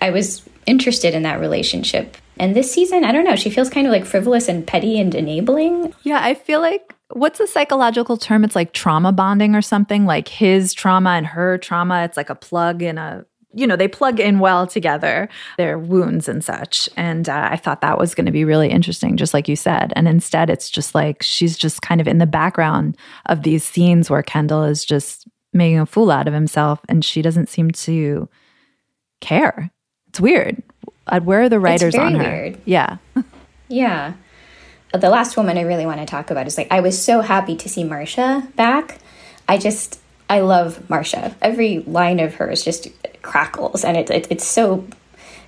I 0.01 0.11
was 0.11 0.43
interested 0.67 1.15
in 1.15 1.23
that 1.23 1.41
relationship. 1.41 2.17
And 2.39 2.57
this 2.57 2.73
season, 2.73 3.05
I 3.05 3.13
don't 3.13 3.25
know, 3.25 3.37
she 3.37 3.51
feels 3.51 3.71
kind 3.71 3.87
of 3.87 3.93
like 3.93 4.05
frivolous 4.05 4.49
and 4.49 4.67
petty 4.67 4.99
and 4.99 5.15
enabling. 5.15 5.95
Yeah, 6.03 6.21
I 6.23 6.35
feel 6.35 6.61
like 6.61 6.95
what's 7.11 7.39
the 7.39 7.47
psychological 7.47 8.17
term? 8.17 8.45
It's 8.45 8.57
like 8.57 8.73
trauma 8.73 9.13
bonding 9.13 9.55
or 9.55 9.63
something. 9.63 10.05
Like 10.05 10.29
his 10.29 10.75
trauma 10.75 11.11
and 11.11 11.27
her 11.27 11.59
trauma. 11.59 12.05
It's 12.05 12.17
like 12.17 12.31
a 12.31 12.35
plug 12.35 12.83
in 12.83 12.99
a 12.99 13.25
you 13.57 13.67
know, 13.67 13.77
they 13.77 13.89
plug 13.89 14.19
in 14.19 14.41
well 14.41 14.67
together, 14.67 15.29
their 15.59 15.79
wounds 15.79 16.29
and 16.29 16.43
such. 16.43 16.89
And 16.97 17.29
uh, 17.29 17.51
I 17.53 17.57
thought 17.57 17.83
that 17.83 17.99
was 17.99 18.15
going 18.15 18.27
to 18.27 18.33
be 18.33 18.45
really 18.45 18.69
interesting, 18.69 19.17
just 19.17 19.33
like 19.33 19.49
you 19.49 19.55
said. 19.55 19.93
And 19.95 20.09
instead, 20.09 20.51
it's 20.51 20.69
just 20.69 20.95
like 20.95 21.23
she's 21.23 21.57
just 21.57 21.81
kind 21.81 22.01
of 22.01 22.09
in 22.09 22.19
the 22.19 22.27
background 22.27 22.97
of 23.27 23.43
these 23.43 23.63
scenes 23.63 24.11
where 24.11 24.25
Kendall 24.25 24.65
is 24.65 24.85
just 24.85 25.29
making 25.53 25.79
a 25.79 25.87
fool 25.87 26.11
out 26.11 26.27
of 26.27 26.35
himself 26.35 26.81
and 26.89 27.05
she 27.05 27.23
doesn't 27.23 27.49
seem 27.49 27.71
to 27.71 28.29
care. 29.21 29.71
It's 30.15 30.21
weird. 30.21 30.63
Where 31.25 31.43
are 31.43 31.49
the 31.49 31.59
writers 31.59 31.97
on 31.97 32.15
her? 32.15 32.23
Weird. 32.23 32.61
Yeah. 32.65 32.99
yeah. 33.69 34.13
The 34.93 35.09
last 35.09 35.37
woman 35.37 35.59
I 35.59 35.63
really 35.63 35.87
want 35.87 35.99
to 35.99 36.07
talk 36.07 36.31
about 36.31 36.47
is 36.47 36.57
like, 36.57 36.69
I 36.71 36.83
was 36.83 37.03
so 37.03 37.21
happy 37.21 37.57
to 37.57 37.69
see 37.69 37.83
Marcia 37.83 38.47
back. 38.55 39.01
I 39.49 39.59
just, 39.59 39.99
I 40.31 40.39
love 40.39 40.89
Marcia. 40.89 41.35
Every 41.43 41.81
line 41.81 42.21
of 42.21 42.37
hers 42.37 42.63
just 42.63 42.87
crackles, 43.23 43.85
and 43.85 43.97
it, 43.97 44.09
it, 44.09 44.29
it's 44.31 44.47
so 44.47 44.87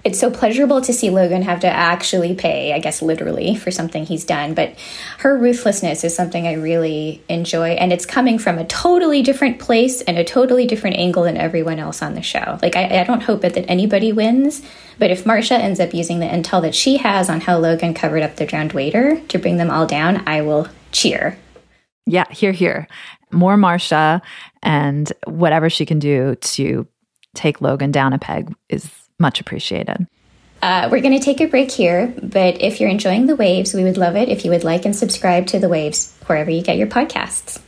it's 0.07 0.21
so 0.21 0.31
pleasurable 0.31 0.81
to 0.81 0.92
see 0.92 1.11
Logan 1.11 1.42
have 1.42 1.59
to 1.61 1.66
actually 1.66 2.33
pay, 2.37 2.73
I 2.73 2.79
guess 2.79 3.03
literally, 3.03 3.57
for 3.57 3.73
something 3.73 4.07
he's 4.07 4.25
done. 4.25 4.55
But 4.55 4.79
her 5.19 5.37
ruthlessness 5.37 6.05
is 6.05 6.14
something 6.14 6.47
I 6.47 6.53
really 6.53 7.25
enjoy, 7.29 7.71
and 7.71 7.92
it's 7.92 8.07
coming 8.07 8.38
from 8.38 8.57
a 8.57 8.64
totally 8.64 9.21
different 9.23 9.59
place 9.59 10.03
and 10.03 10.16
a 10.16 10.23
totally 10.23 10.64
different 10.64 10.97
angle 10.97 11.25
than 11.25 11.37
everyone 11.37 11.81
else 11.81 12.03
on 12.03 12.14
the 12.14 12.23
show. 12.23 12.57
Like, 12.62 12.77
I, 12.77 13.01
I 13.01 13.03
don't 13.03 13.25
hope 13.25 13.42
it 13.42 13.55
that 13.55 13.69
anybody 13.69 14.12
wins, 14.12 14.62
but 14.97 15.11
if 15.11 15.27
Marcia 15.27 15.57
ends 15.57 15.81
up 15.81 15.92
using 15.92 16.21
the 16.21 16.27
intel 16.27 16.62
that 16.62 16.77
she 16.77 16.99
has 16.99 17.29
on 17.29 17.40
how 17.40 17.59
Logan 17.59 17.92
covered 17.92 18.23
up 18.23 18.37
the 18.37 18.47
drowned 18.47 18.75
waiter 18.75 19.21
to 19.27 19.38
bring 19.40 19.57
them 19.57 19.73
all 19.73 19.88
down, 19.88 20.23
I 20.25 20.42
will 20.42 20.69
cheer. 20.92 21.37
Yeah, 22.07 22.31
here, 22.31 22.53
here. 22.53 22.87
more 23.33 23.57
Marcia 23.57 24.23
and 24.62 25.12
whatever 25.27 25.69
she 25.69 25.85
can 25.85 25.99
do 25.99 26.37
to 26.37 26.87
take 27.35 27.61
Logan 27.61 27.90
down 27.90 28.12
a 28.12 28.21
peg 28.21 28.55
is 28.69 28.88
much 29.18 29.40
appreciated. 29.40 30.07
Uh, 30.62 30.88
we're 30.90 31.02
going 31.02 31.18
to 31.18 31.24
take 31.24 31.40
a 31.40 31.46
break 31.46 31.70
here, 31.70 32.14
but 32.22 32.61
if 32.62 32.81
you're 32.81 32.90
enjoying 32.90 33.26
the 33.26 33.37
waves, 33.37 33.74
we 33.74 33.85
would 33.85 33.96
love 33.96 34.16
it 34.16 34.29
if 34.29 34.44
you 34.44 34.50
would 34.50 34.64
like 34.64 34.85
and 34.85 34.96
subscribe 34.96 35.46
to 35.46 35.59
the 35.59 35.68
waves 35.68 36.16
wherever 36.26 36.50
you 36.50 36.62
get 36.62 36.79
your 36.79 36.87
podcasts. 36.87 37.61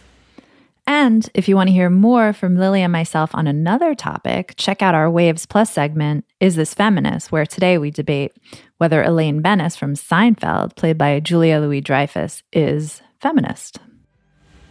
And 0.86 1.28
if 1.34 1.48
you 1.48 1.54
want 1.54 1.68
to 1.68 1.74
hear 1.74 1.90
more 1.90 2.32
from 2.32 2.56
Lili 2.56 2.80
and 2.80 2.90
myself 2.90 3.34
on 3.34 3.46
another 3.46 3.94
topic, 3.94 4.54
check 4.56 4.80
out 4.80 4.94
our 4.94 5.10
Waves 5.10 5.44
Plus 5.44 5.70
segment, 5.70 6.24
Is 6.40 6.56
This 6.56 6.72
Feminist? 6.72 7.30
where 7.30 7.44
today 7.44 7.76
we 7.76 7.90
debate 7.90 8.32
whether 8.78 9.02
Elaine 9.02 9.42
Benes 9.42 9.76
from 9.76 9.94
Seinfeld, 9.94 10.76
played 10.76 10.96
by 10.96 11.20
Julia 11.20 11.60
Louis 11.60 11.82
Dreyfus, 11.82 12.42
is 12.54 13.02
feminist. 13.20 13.80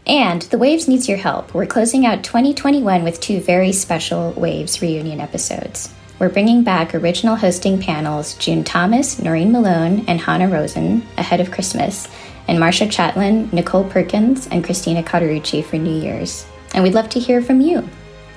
And 0.07 0.41
The 0.41 0.57
Waves 0.57 0.87
needs 0.87 1.07
your 1.07 1.19
help. 1.19 1.53
We're 1.53 1.67
closing 1.67 2.07
out 2.07 2.23
2021 2.23 3.03
with 3.03 3.21
two 3.21 3.39
very 3.39 3.71
special 3.71 4.31
Waves 4.31 4.81
reunion 4.81 5.19
episodes. 5.21 5.93
We're 6.19 6.29
bringing 6.29 6.63
back 6.63 6.95
original 6.95 7.35
hosting 7.35 7.79
panels 7.79 8.33
June 8.35 8.63
Thomas, 8.63 9.21
Noreen 9.21 9.51
Malone, 9.51 10.03
and 10.07 10.19
Hanna 10.19 10.47
Rosin 10.47 11.05
ahead 11.15 11.39
of 11.39 11.51
Christmas, 11.51 12.07
and 12.47 12.59
Marcia 12.59 12.87
Chatelain, 12.87 13.49
Nichole 13.49 13.87
Perkins, 13.87 14.47
and 14.47 14.63
Christina 14.63 15.03
Cauterucci 15.03 15.63
for 15.63 15.77
New 15.77 16.01
Year's. 16.01 16.47
And 16.73 16.83
we'd 16.83 16.95
love 16.95 17.09
to 17.09 17.19
hear 17.19 17.41
from 17.41 17.61
you. 17.61 17.87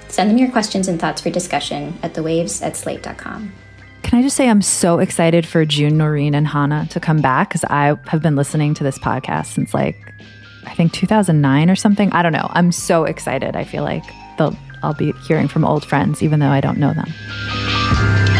Send 0.08 0.28
them 0.28 0.36
your 0.36 0.50
questions 0.50 0.88
and 0.88 1.00
thoughts 1.00 1.22
for 1.22 1.30
discussion 1.30 1.98
at 2.02 2.12
thewaves 2.12 2.62
at 2.62 2.76
slate.com. 2.76 3.52
Can 4.02 4.18
I 4.18 4.22
just 4.22 4.36
say 4.36 4.50
I'm 4.50 4.60
so 4.60 4.98
excited 4.98 5.46
for 5.46 5.64
June, 5.64 5.96
Noreen, 5.96 6.34
and 6.34 6.46
Hanna 6.46 6.86
to 6.90 7.00
come 7.00 7.22
back 7.22 7.48
because 7.48 7.64
I 7.64 7.96
have 8.08 8.20
been 8.20 8.36
listening 8.36 8.74
to 8.74 8.84
this 8.84 8.98
podcast 8.98 9.46
since 9.54 9.72
like 9.72 10.12
I 10.66 10.74
think 10.74 10.92
2009 10.92 11.70
or 11.70 11.76
something. 11.76 12.12
I 12.12 12.22
don't 12.22 12.32
know. 12.32 12.48
I'm 12.50 12.72
so 12.72 13.04
excited. 13.04 13.56
I 13.56 13.64
feel 13.64 13.84
like 13.84 14.04
they'll 14.36 14.56
I'll 14.82 14.94
be 14.94 15.12
hearing 15.12 15.48
from 15.48 15.64
old 15.64 15.84
friends 15.84 16.22
even 16.22 16.40
though 16.40 16.50
I 16.50 16.60
don't 16.60 16.78
know 16.78 16.92
them. 16.92 18.39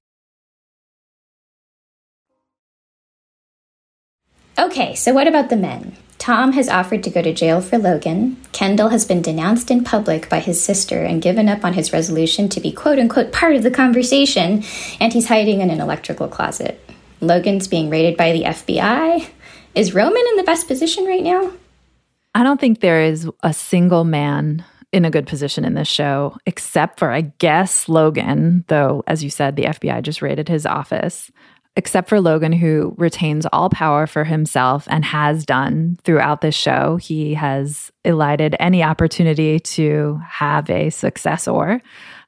Okay, 4.59 4.95
so 4.95 5.13
what 5.13 5.27
about 5.27 5.49
the 5.49 5.55
men? 5.55 5.95
Tom 6.17 6.51
has 6.51 6.69
offered 6.69 7.03
to 7.03 7.09
go 7.09 7.21
to 7.21 7.33
jail 7.33 7.61
for 7.61 7.79
Logan. 7.79 8.37
Kendall 8.51 8.89
has 8.89 9.05
been 9.05 9.23
denounced 9.23 9.71
in 9.71 9.83
public 9.83 10.29
by 10.29 10.39
his 10.39 10.63
sister 10.63 11.01
and 11.03 11.21
given 11.21 11.49
up 11.49 11.65
on 11.65 11.73
his 11.73 11.91
resolution 11.91 12.47
to 12.49 12.59
be 12.59 12.71
quote 12.71 12.99
unquote 12.99 13.31
part 13.31 13.55
of 13.55 13.63
the 13.63 13.71
conversation, 13.71 14.63
and 14.99 15.13
he's 15.13 15.27
hiding 15.27 15.61
in 15.61 15.71
an 15.71 15.81
electrical 15.81 16.27
closet. 16.27 16.79
Logan's 17.21 17.67
being 17.67 17.89
raided 17.89 18.17
by 18.17 18.33
the 18.33 18.43
FBI. 18.43 19.27
Is 19.73 19.95
Roman 19.95 20.23
in 20.29 20.35
the 20.35 20.43
best 20.43 20.67
position 20.67 21.05
right 21.05 21.23
now? 21.23 21.51
I 22.35 22.43
don't 22.43 22.59
think 22.59 22.81
there 22.81 23.01
is 23.01 23.27
a 23.41 23.53
single 23.53 24.03
man 24.03 24.63
in 24.91 25.05
a 25.05 25.11
good 25.11 25.25
position 25.25 25.65
in 25.65 25.73
this 25.73 25.87
show, 25.87 26.37
except 26.45 26.99
for, 26.99 27.09
I 27.09 27.21
guess, 27.21 27.89
Logan, 27.89 28.65
though, 28.67 29.03
as 29.07 29.23
you 29.23 29.29
said, 29.29 29.55
the 29.55 29.63
FBI 29.63 30.03
just 30.03 30.21
raided 30.21 30.49
his 30.49 30.65
office 30.65 31.31
except 31.77 32.09
for 32.09 32.19
Logan, 32.19 32.51
who 32.51 32.93
retains 32.97 33.45
all 33.53 33.69
power 33.69 34.05
for 34.05 34.23
himself 34.23 34.87
and 34.89 35.05
has 35.05 35.45
done 35.45 35.97
throughout 36.03 36.41
this 36.41 36.55
show. 36.55 36.97
He 36.97 37.33
has 37.33 37.91
elided 38.03 38.55
any 38.59 38.83
opportunity 38.83 39.59
to 39.59 40.19
have 40.27 40.69
a 40.69 40.89
successor. 40.89 41.81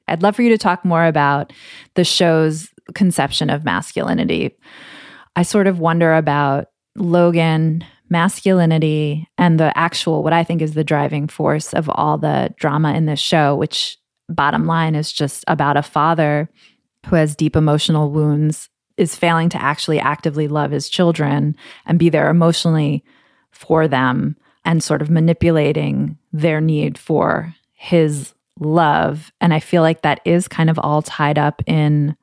I'd 0.08 0.22
love 0.22 0.36
for 0.36 0.42
you 0.42 0.50
to 0.50 0.58
talk 0.58 0.84
more 0.84 1.04
about 1.04 1.52
the 1.94 2.04
show's 2.04 2.70
conception 2.94 3.50
of 3.50 3.64
masculinity. 3.64 4.56
I 5.36 5.42
sort 5.42 5.66
of 5.66 5.78
wonder 5.78 6.14
about 6.14 6.68
Logan, 6.96 7.84
masculinity, 8.08 9.28
and 9.36 9.58
the 9.58 9.76
actual, 9.76 10.22
what 10.22 10.32
I 10.32 10.44
think 10.44 10.62
is 10.62 10.74
the 10.74 10.84
driving 10.84 11.26
force 11.28 11.74
of 11.74 11.90
all 11.90 12.16
the 12.18 12.54
drama 12.56 12.94
in 12.94 13.06
this 13.06 13.20
show, 13.20 13.56
which, 13.56 13.98
bottom 14.28 14.66
line, 14.66 14.94
is 14.94 15.12
just 15.12 15.44
about 15.48 15.76
a 15.76 15.82
father 15.82 16.48
who 17.06 17.16
has 17.16 17.36
deep 17.36 17.56
emotional 17.56 18.10
wounds 18.10 18.68
is 18.96 19.16
failing 19.16 19.48
to 19.50 19.60
actually 19.60 19.98
actively 19.98 20.48
love 20.48 20.70
his 20.70 20.88
children 20.88 21.56
and 21.86 21.98
be 21.98 22.08
there 22.08 22.30
emotionally 22.30 23.04
for 23.50 23.88
them 23.88 24.36
and 24.64 24.82
sort 24.82 25.02
of 25.02 25.10
manipulating 25.10 26.16
their 26.32 26.60
need 26.60 26.96
for 26.96 27.54
his 27.72 28.32
love. 28.58 29.32
And 29.40 29.52
I 29.52 29.60
feel 29.60 29.82
like 29.82 30.02
that 30.02 30.20
is 30.24 30.48
kind 30.48 30.70
of 30.70 30.78
all 30.78 31.02
tied 31.02 31.38
up 31.38 31.62
in 31.66 32.16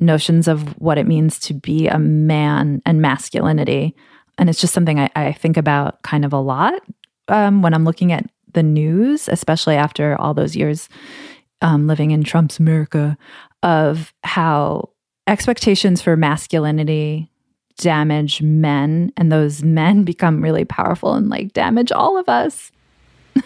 notions 0.00 0.48
of 0.48 0.62
what 0.80 0.98
it 0.98 1.06
means 1.06 1.38
to 1.40 1.54
be 1.54 1.88
a 1.88 1.98
man 1.98 2.80
and 2.86 3.02
masculinity. 3.02 3.94
And 4.38 4.48
it's 4.48 4.60
just 4.60 4.72
something 4.72 5.00
I, 5.00 5.10
I 5.16 5.32
think 5.32 5.56
about 5.56 6.02
kind 6.02 6.24
of 6.24 6.32
a 6.32 6.38
lot 6.38 6.80
um, 7.26 7.62
when 7.62 7.74
I'm 7.74 7.84
looking 7.84 8.12
at 8.12 8.30
the 8.54 8.62
news, 8.62 9.28
especially 9.28 9.74
after 9.74 10.18
all 10.20 10.34
those 10.34 10.56
years 10.56 10.88
um, 11.60 11.86
living 11.86 12.12
in 12.12 12.22
Trump's 12.22 12.58
America, 12.58 13.18
of 13.62 14.14
how 14.22 14.90
expectations 15.28 16.00
for 16.00 16.16
masculinity 16.16 17.30
damage 17.76 18.42
men 18.42 19.12
and 19.16 19.30
those 19.30 19.62
men 19.62 20.02
become 20.04 20.42
really 20.42 20.64
powerful 20.64 21.14
and 21.14 21.28
like 21.28 21.52
damage 21.52 21.92
all 21.92 22.18
of 22.18 22.28
us. 22.28 22.72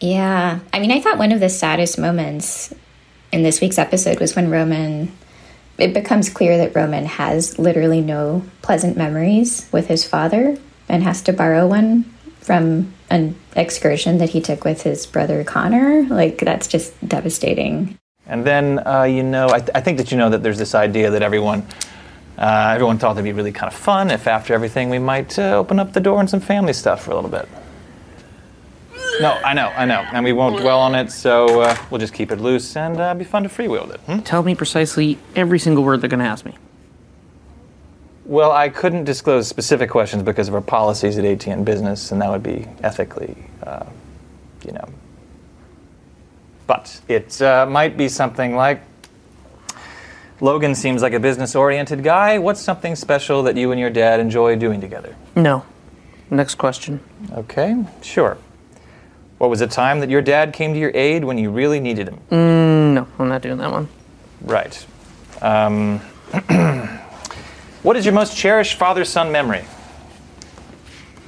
yeah. 0.00 0.60
I 0.72 0.80
mean, 0.80 0.90
I 0.90 1.00
thought 1.00 1.18
one 1.18 1.32
of 1.32 1.40
the 1.40 1.50
saddest 1.50 1.98
moments 1.98 2.72
in 3.30 3.42
this 3.42 3.60
week's 3.60 3.78
episode 3.78 4.20
was 4.20 4.34
when 4.34 4.50
Roman 4.50 5.12
it 5.78 5.94
becomes 5.94 6.28
clear 6.28 6.58
that 6.58 6.76
Roman 6.76 7.06
has 7.06 7.58
literally 7.58 8.02
no 8.02 8.44
pleasant 8.60 8.96
memories 8.96 9.68
with 9.72 9.88
his 9.88 10.06
father 10.06 10.58
and 10.88 11.02
has 11.02 11.22
to 11.22 11.32
borrow 11.32 11.66
one 11.66 12.04
from 12.40 12.92
an 13.08 13.34
excursion 13.56 14.18
that 14.18 14.30
he 14.30 14.40
took 14.40 14.64
with 14.64 14.82
his 14.82 15.06
brother 15.06 15.42
Connor. 15.44 16.02
Like 16.02 16.38
that's 16.38 16.68
just 16.68 16.92
devastating. 17.08 17.98
And 18.32 18.46
then, 18.46 18.80
uh, 18.86 19.02
you 19.02 19.22
know, 19.22 19.50
I, 19.50 19.58
th- 19.58 19.72
I, 19.74 19.82
think 19.82 19.98
that 19.98 20.10
you 20.10 20.16
know 20.16 20.30
that 20.30 20.42
there's 20.42 20.56
this 20.56 20.74
idea 20.74 21.10
that 21.10 21.20
everyone, 21.20 21.66
uh, 22.38 22.72
everyone 22.74 22.96
thought 22.96 23.12
it'd 23.12 23.24
be 23.24 23.32
really 23.34 23.52
kind 23.52 23.70
of 23.70 23.78
fun 23.78 24.10
if 24.10 24.26
after 24.26 24.54
everything 24.54 24.88
we 24.88 24.98
might 24.98 25.38
uh, 25.38 25.58
open 25.58 25.78
up 25.78 25.92
the 25.92 26.00
door 26.00 26.18
and 26.18 26.30
some 26.30 26.40
family 26.40 26.72
stuff 26.72 27.04
for 27.04 27.10
a 27.10 27.14
little 27.14 27.28
bit. 27.28 27.46
No, 29.20 29.32
I 29.44 29.52
know, 29.52 29.68
I 29.76 29.84
know, 29.84 30.00
and 30.14 30.24
we 30.24 30.32
won't 30.32 30.58
dwell 30.62 30.80
on 30.80 30.94
it, 30.94 31.12
so 31.12 31.60
uh, 31.60 31.76
we'll 31.90 32.00
just 32.00 32.14
keep 32.14 32.32
it 32.32 32.40
loose 32.40 32.74
and 32.74 32.98
uh, 32.98 33.12
be 33.12 33.24
fun 33.24 33.42
to 33.42 33.50
freewheel 33.50 33.86
with 33.86 33.96
it. 33.96 34.00
Hmm? 34.00 34.20
Tell 34.20 34.42
me 34.42 34.54
precisely 34.54 35.18
every 35.36 35.58
single 35.58 35.84
word 35.84 36.00
they're 36.00 36.08
going 36.08 36.20
to 36.20 36.24
ask 36.24 36.46
me. 36.46 36.56
Well, 38.24 38.50
I 38.50 38.70
couldn't 38.70 39.04
disclose 39.04 39.46
specific 39.46 39.90
questions 39.90 40.22
because 40.22 40.48
of 40.48 40.54
our 40.54 40.62
policies 40.62 41.18
at 41.18 41.26
ATN 41.26 41.66
Business, 41.66 42.12
and 42.12 42.22
that 42.22 42.30
would 42.30 42.42
be 42.42 42.66
ethically, 42.82 43.36
uh, 43.62 43.84
you 44.64 44.72
know, 44.72 44.88
but 46.66 47.00
it 47.08 47.40
uh, 47.42 47.66
might 47.66 47.96
be 47.96 48.08
something 48.08 48.54
like 48.54 48.82
Logan 50.40 50.74
seems 50.74 51.02
like 51.02 51.12
a 51.12 51.20
business 51.20 51.54
oriented 51.54 52.02
guy. 52.02 52.38
What's 52.38 52.60
something 52.60 52.96
special 52.96 53.42
that 53.44 53.56
you 53.56 53.70
and 53.70 53.80
your 53.80 53.90
dad 53.90 54.20
enjoy 54.20 54.56
doing 54.56 54.80
together? 54.80 55.14
No. 55.36 55.64
Next 56.30 56.56
question. 56.56 57.00
Okay, 57.32 57.84
sure. 58.02 58.38
What 59.38 59.50
was 59.50 59.60
a 59.60 59.66
time 59.66 60.00
that 60.00 60.10
your 60.10 60.22
dad 60.22 60.52
came 60.52 60.72
to 60.72 60.78
your 60.78 60.92
aid 60.94 61.24
when 61.24 61.38
you 61.38 61.50
really 61.50 61.80
needed 61.80 62.08
him? 62.08 62.20
Mm, 62.30 62.94
no, 62.94 63.08
I'm 63.18 63.28
not 63.28 63.42
doing 63.42 63.58
that 63.58 63.70
one. 63.70 63.88
Right. 64.42 64.86
Um, 65.40 66.00
What 67.82 67.96
is 67.96 68.04
your 68.06 68.14
most 68.14 68.36
cherished 68.36 68.78
father 68.78 69.04
son 69.04 69.32
memory? 69.32 69.64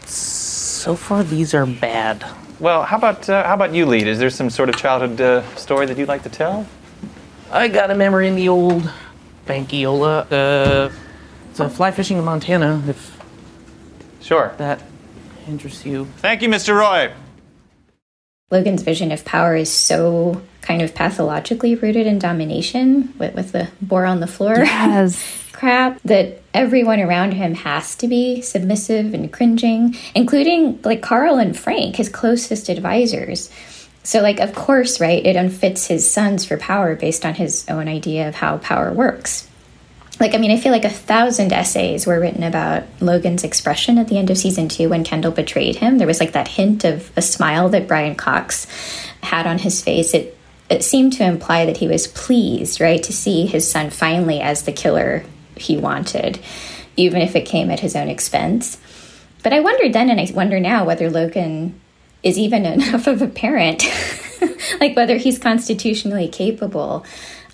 So 0.05 0.94
far, 0.94 1.25
these 1.25 1.53
are 1.53 1.66
bad. 1.66 2.25
Well, 2.61 2.85
how 2.85 2.97
about 2.97 3.29
uh, 3.29 3.45
how 3.45 3.55
about 3.55 3.75
you, 3.75 3.85
Lead? 3.87 4.07
Is 4.07 4.19
there 4.19 4.31
some 4.31 4.49
sort 4.51 4.69
of 4.69 4.77
childhood 4.77 5.21
uh, 5.21 5.57
story 5.57 5.87
that 5.87 5.99
you'd 5.99 6.09
like 6.09 6.23
to 6.23 6.29
tell? 6.29 6.67
I 7.51 7.69
got 7.69 7.90
a 7.90 7.95
memory 7.95 8.29
in 8.29 8.37
the 8.37 8.49
old 8.49 8.90
Bankiola. 9.47 10.27
Uh, 10.31 10.90
it's 11.51 11.61
a 11.61 11.69
fly 11.69 11.90
fishing 11.90 12.17
in 12.19 12.25
Montana, 12.25 12.83
if 12.88 13.17
Sure. 14.21 14.55
that 14.59 14.81
interests 15.47 15.85
you. 15.85 16.07
Thank 16.19 16.43
you, 16.43 16.49
Mr. 16.49 16.75
Roy. 16.77 17.12
Logan's 18.51 18.83
vision 18.83 19.12
of 19.12 19.25
power 19.25 19.55
is 19.57 19.71
so 19.71 20.43
kind 20.62 20.81
of 20.81 20.95
pathologically 20.95 21.75
rooted 21.75 22.07
in 22.07 22.19
domination 22.19 23.12
with, 23.19 23.35
with 23.35 23.53
the 23.53 23.69
boar 23.83 24.07
on 24.07 24.21
the 24.21 24.27
floor 24.27 24.57
Yes. 24.59 25.40
crap 25.55 26.01
that 26.03 26.43
everyone 26.53 27.01
around 27.01 27.33
him 27.33 27.55
has 27.55 27.97
to 27.97 28.09
be 28.09 28.43
submissive 28.43 29.14
and 29.14 29.33
cringing, 29.33 29.97
including 30.14 30.81
like 30.83 31.01
Carl 31.01 31.38
and 31.38 31.59
Frank, 31.59 31.97
his 31.97 32.09
closest 32.09 32.69
advisors. 32.69 33.51
So, 34.03 34.21
like, 34.21 34.38
of 34.38 34.55
course, 34.55 35.01
right, 35.01 35.25
it 35.25 35.37
unfits 35.37 35.87
his 35.87 36.11
sons 36.11 36.45
for 36.45 36.59
power 36.59 36.95
based 36.95 37.25
on 37.25 37.35
his 37.35 37.64
own 37.71 37.88
idea 37.88 38.29
of 38.29 38.35
how 38.35 38.59
power 38.59 38.93
works. 38.93 39.49
Like, 40.21 40.35
I 40.35 40.38
mean, 40.38 40.51
I 40.51 40.61
feel 40.61 40.73
like 40.73 40.85
a 40.85 40.90
thousand 40.90 41.53
essays 41.53 42.07
were 42.07 42.21
written 42.21 42.43
about 42.43 42.85
Logan's 43.01 43.43
expression 43.43 43.99
at 43.99 44.09
the 44.09 44.19
end 44.19 44.31
of 44.31 44.38
season 44.38 44.69
two 44.69 44.90
when 44.90 45.05
Kendall 45.05 45.33
betrayed 45.33 45.77
him. 45.77 45.99
There 45.99 46.07
was 46.07 46.21
like 46.21 46.33
that 46.33 46.49
hint 46.49 46.85
of 46.85 47.11
a 47.17 47.23
smile 47.23 47.71
that 47.71 47.88
Brian 47.88 48.14
Cox 48.14 48.67
had 49.23 49.47
on 49.47 49.59
his 49.59 49.83
face. 49.83 50.14
It 50.14 50.37
it 50.71 50.83
seemed 50.83 51.12
to 51.14 51.25
imply 51.25 51.67
that 51.67 51.77
he 51.77 51.88
was 51.88 52.07
pleased, 52.07 52.81
right, 52.81 53.03
to 53.03 53.12
see 53.12 53.47
his 53.47 53.71
son 53.71 53.90
finally 53.90 54.40
as 54.40 54.62
the 54.62 54.73
killer 54.73 55.25
he 55.57 55.77
wanted, 55.77 56.38
even 56.97 57.21
if 57.23 57.35
it 57.37 57.47
came 57.47 57.71
at 57.71 57.81
his 57.81 57.97
own 57.97 58.09
expense. 58.09 58.79
But 59.43 59.53
I 59.53 59.61
wondered 59.61 59.93
then, 59.93 60.11
and 60.11 60.21
I 60.21 60.31
wonder 60.33 60.59
now, 60.59 60.85
whether 60.85 61.11
Logan 61.11 61.81
is 62.23 62.38
even 62.38 62.67
enough 62.67 63.07
of 63.07 63.23
a 63.23 63.29
parent, 63.29 63.85
like 64.81 64.97
whether 64.97 65.17
he's 65.17 65.38
constitutionally 65.38 66.29
capable 66.29 67.05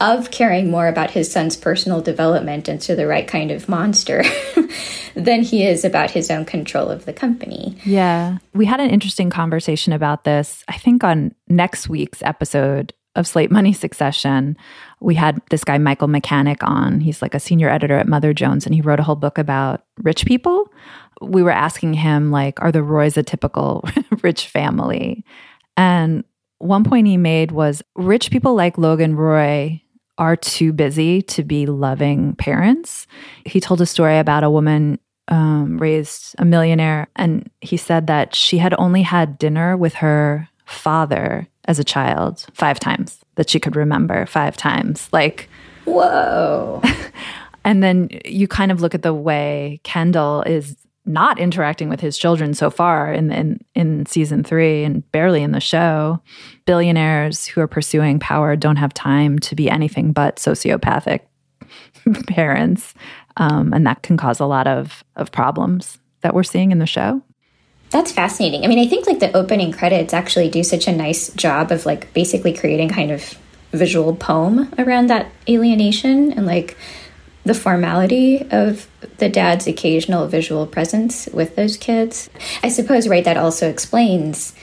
of 0.00 0.30
caring 0.30 0.70
more 0.70 0.88
about 0.88 1.10
his 1.10 1.30
son's 1.30 1.56
personal 1.56 2.00
development 2.00 2.68
into 2.68 2.96
the 2.96 3.06
right 3.06 3.28
kind 3.28 3.50
of 3.50 3.68
monster 3.68 4.24
than 5.14 5.42
he 5.42 5.66
is 5.66 5.84
about 5.84 6.10
his 6.10 6.30
own 6.30 6.46
control 6.46 6.88
of 6.88 7.04
the 7.04 7.12
company. 7.12 7.76
Yeah. 7.84 8.38
We 8.54 8.64
had 8.64 8.80
an 8.80 8.88
interesting 8.88 9.28
conversation 9.28 9.92
about 9.92 10.24
this, 10.24 10.64
I 10.68 10.78
think, 10.78 11.04
on 11.04 11.34
next 11.48 11.88
week's 11.88 12.22
episode 12.22 12.94
of 13.20 13.26
Slate 13.26 13.50
Money 13.50 13.72
Succession. 13.72 14.56
We 14.98 15.14
had 15.14 15.40
this 15.50 15.62
guy, 15.62 15.78
Michael 15.78 16.09
Mechanic, 16.09 16.62
on. 16.64 17.00
He's 17.00 17.22
like 17.22 17.35
a 17.35 17.40
senior 17.40 17.68
editor 17.68 17.96
at 17.96 18.09
Mother 18.09 18.35
Jones, 18.35 18.66
and 18.66 18.74
he 18.74 18.80
wrote 18.80 18.98
a 18.98 19.04
whole 19.04 19.14
book 19.14 19.38
about 19.38 19.85
rich 20.02 20.26
people. 20.26 20.72
We 21.20 21.42
were 21.42 21.50
asking 21.50 21.94
him, 21.94 22.30
like, 22.33 22.61
are 22.61 22.72
the 22.72 22.83
Roys 22.83 23.16
a 23.16 23.22
typical 23.22 23.88
rich 24.22 24.48
family? 24.48 25.24
And 25.76 26.24
one 26.59 26.85
point 26.85 27.06
he 27.06 27.16
made 27.16 27.52
was 27.52 27.83
rich 27.94 28.30
people 28.30 28.54
like 28.54 28.76
Logan 28.76 29.14
Roy 29.14 29.83
are 30.18 30.37
too 30.37 30.72
busy 30.72 31.22
to 31.22 31.42
be 31.42 31.64
loving 31.64 32.35
parents. 32.37 33.06
He 33.46 33.61
told 33.61 33.80
a 33.80 33.87
story 33.87 34.18
about 34.18 34.44
a 34.44 34.50
woman 34.50 34.98
um, 35.28 35.78
raised 35.78 36.35
a 36.38 36.44
millionaire, 36.44 37.09
and 37.16 37.48
he 37.61 37.76
said 37.76 38.09
that 38.09 38.35
she 38.35 38.59
had 38.59 38.74
only 38.78 39.02
had 39.02 39.38
dinner 39.38 39.76
with 39.76 39.94
her 39.94 40.49
father 40.70 41.46
as 41.66 41.78
a 41.78 41.85
child 41.85 42.46
five 42.54 42.80
times, 42.80 43.18
that 43.37 43.50
she 43.50 43.61
could 43.61 43.76
remember 43.76 44.26
five 44.26 44.56
times. 44.56 45.09
Like, 45.12 45.48
Whoa. 45.85 46.83
and 47.64 47.83
then 47.83 48.09
you 48.24 48.48
kind 48.48 48.72
of 48.72 48.80
look 48.80 48.94
at 48.94 49.02
the 49.02 49.14
way 49.14 49.80
Kendall 49.83 50.42
is 50.42 50.76
not 51.06 51.38
interacting 51.38 51.88
with 51.88 52.00
his 52.00 52.18
children 52.18 52.54
so 52.54 52.70
far 52.70 53.12
in 53.12 53.33
in 53.33 53.61
in 53.74 54.06
season 54.06 54.44
3 54.44 54.85
and 54.85 55.12
barely 55.12 55.42
in 55.42 55.52
the 55.52 55.61
show. 55.61 56.20
Billionaires 56.66 57.46
who 57.46 57.61
are 57.61 57.66
pursuing 57.66 58.18
power 58.18 58.54
don't 58.56 58.76
have 58.76 58.94
time 58.94 59.38
to 59.40 59.54
be 59.54 59.70
anything 59.70 60.12
but 60.12 60.37
sociopathic 60.37 61.20
parents. 62.26 62.94
Um, 63.37 63.72
and 63.72 63.87
that 63.87 64.02
can 64.02 64.16
cause 64.16 64.40
a 64.40 64.46
lot 64.46 64.66
of 64.66 65.02
of 65.16 65.33
problems 65.33 65.98
that 66.20 66.35
we're 66.35 66.42
seeing 66.42 66.70
in 66.70 66.78
the 66.78 66.87
show. 66.87 67.22
That's 67.90 68.12
fascinating. 68.12 68.64
I 68.64 68.68
mean, 68.68 68.79
I 68.79 68.87
think 68.87 69.07
like 69.07 69.18
the 69.18 69.37
opening 69.37 69.72
credits 69.72 70.14
actually 70.14 70.48
do 70.48 70.62
such 70.62 70.87
a 70.87 70.92
nice 70.92 71.33
job 71.35 71.72
of 71.72 71.87
like 71.87 72.12
basically 72.14 72.53
creating 72.53 72.88
kind 72.88 73.11
of 73.11 73.37
visual 73.72 74.14
poem 74.14 74.72
around 74.79 75.09
that 75.09 75.31
alienation 75.48 76.33
and 76.33 76.46
like 76.46 76.76
the 77.44 77.55
formality 77.55 78.46
of 78.50 78.87
the 79.18 79.29
dad's 79.29 79.66
occasional 79.66 80.29
visual 80.29 80.66
presence 80.66 81.29
with 81.33 81.57
those 81.57 81.76
kids. 81.76 82.31
I 82.62 82.68
suppose, 82.68 83.09
right, 83.09 83.24
that 83.24 83.37
also 83.37 83.68
explains 83.68 84.55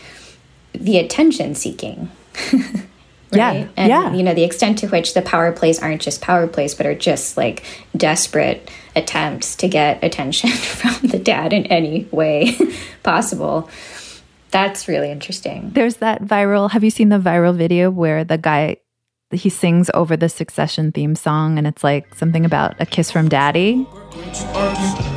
the 0.73 0.97
attention 0.97 1.55
seeking. 1.55 2.09
Yeah, 3.31 3.47
right? 3.47 3.69
And, 3.75 3.89
yeah. 3.89 4.13
you 4.13 4.23
know, 4.23 4.33
the 4.33 4.43
extent 4.43 4.79
to 4.79 4.87
which 4.87 5.13
the 5.13 5.21
power 5.21 5.51
plays 5.51 5.79
aren't 5.79 6.01
just 6.01 6.21
power 6.21 6.47
plays, 6.47 6.75
but 6.75 6.85
are 6.85 6.95
just 6.95 7.35
like 7.35 7.63
desperate 7.95 8.69
attempts 8.97 9.55
to 9.57 9.67
get 9.67 10.03
attention 10.03 10.49
from 10.51 11.09
the 11.09 11.19
dad 11.19 11.53
in 11.53 11.65
any 11.67 12.07
way 12.11 12.57
possible. 13.03 13.69
That's 14.51 14.87
really 14.87 15.11
interesting. 15.11 15.71
There's 15.71 15.97
that 15.97 16.23
viral. 16.23 16.71
Have 16.71 16.83
you 16.83 16.89
seen 16.89 17.09
the 17.09 17.19
viral 17.19 17.55
video 17.55 17.91
where 17.91 18.23
the 18.23 18.37
guy 18.37 18.77
he 19.31 19.49
sings 19.49 19.89
over 19.93 20.15
the 20.15 20.29
Succession 20.29 20.93
theme 20.93 21.13
song, 21.13 21.57
and 21.57 21.67
it's 21.67 21.83
like 21.83 22.15
something 22.15 22.45
about 22.45 22.79
a 22.79 22.85
kiss 22.85 23.11
from 23.11 23.27
daddy? 23.27 23.85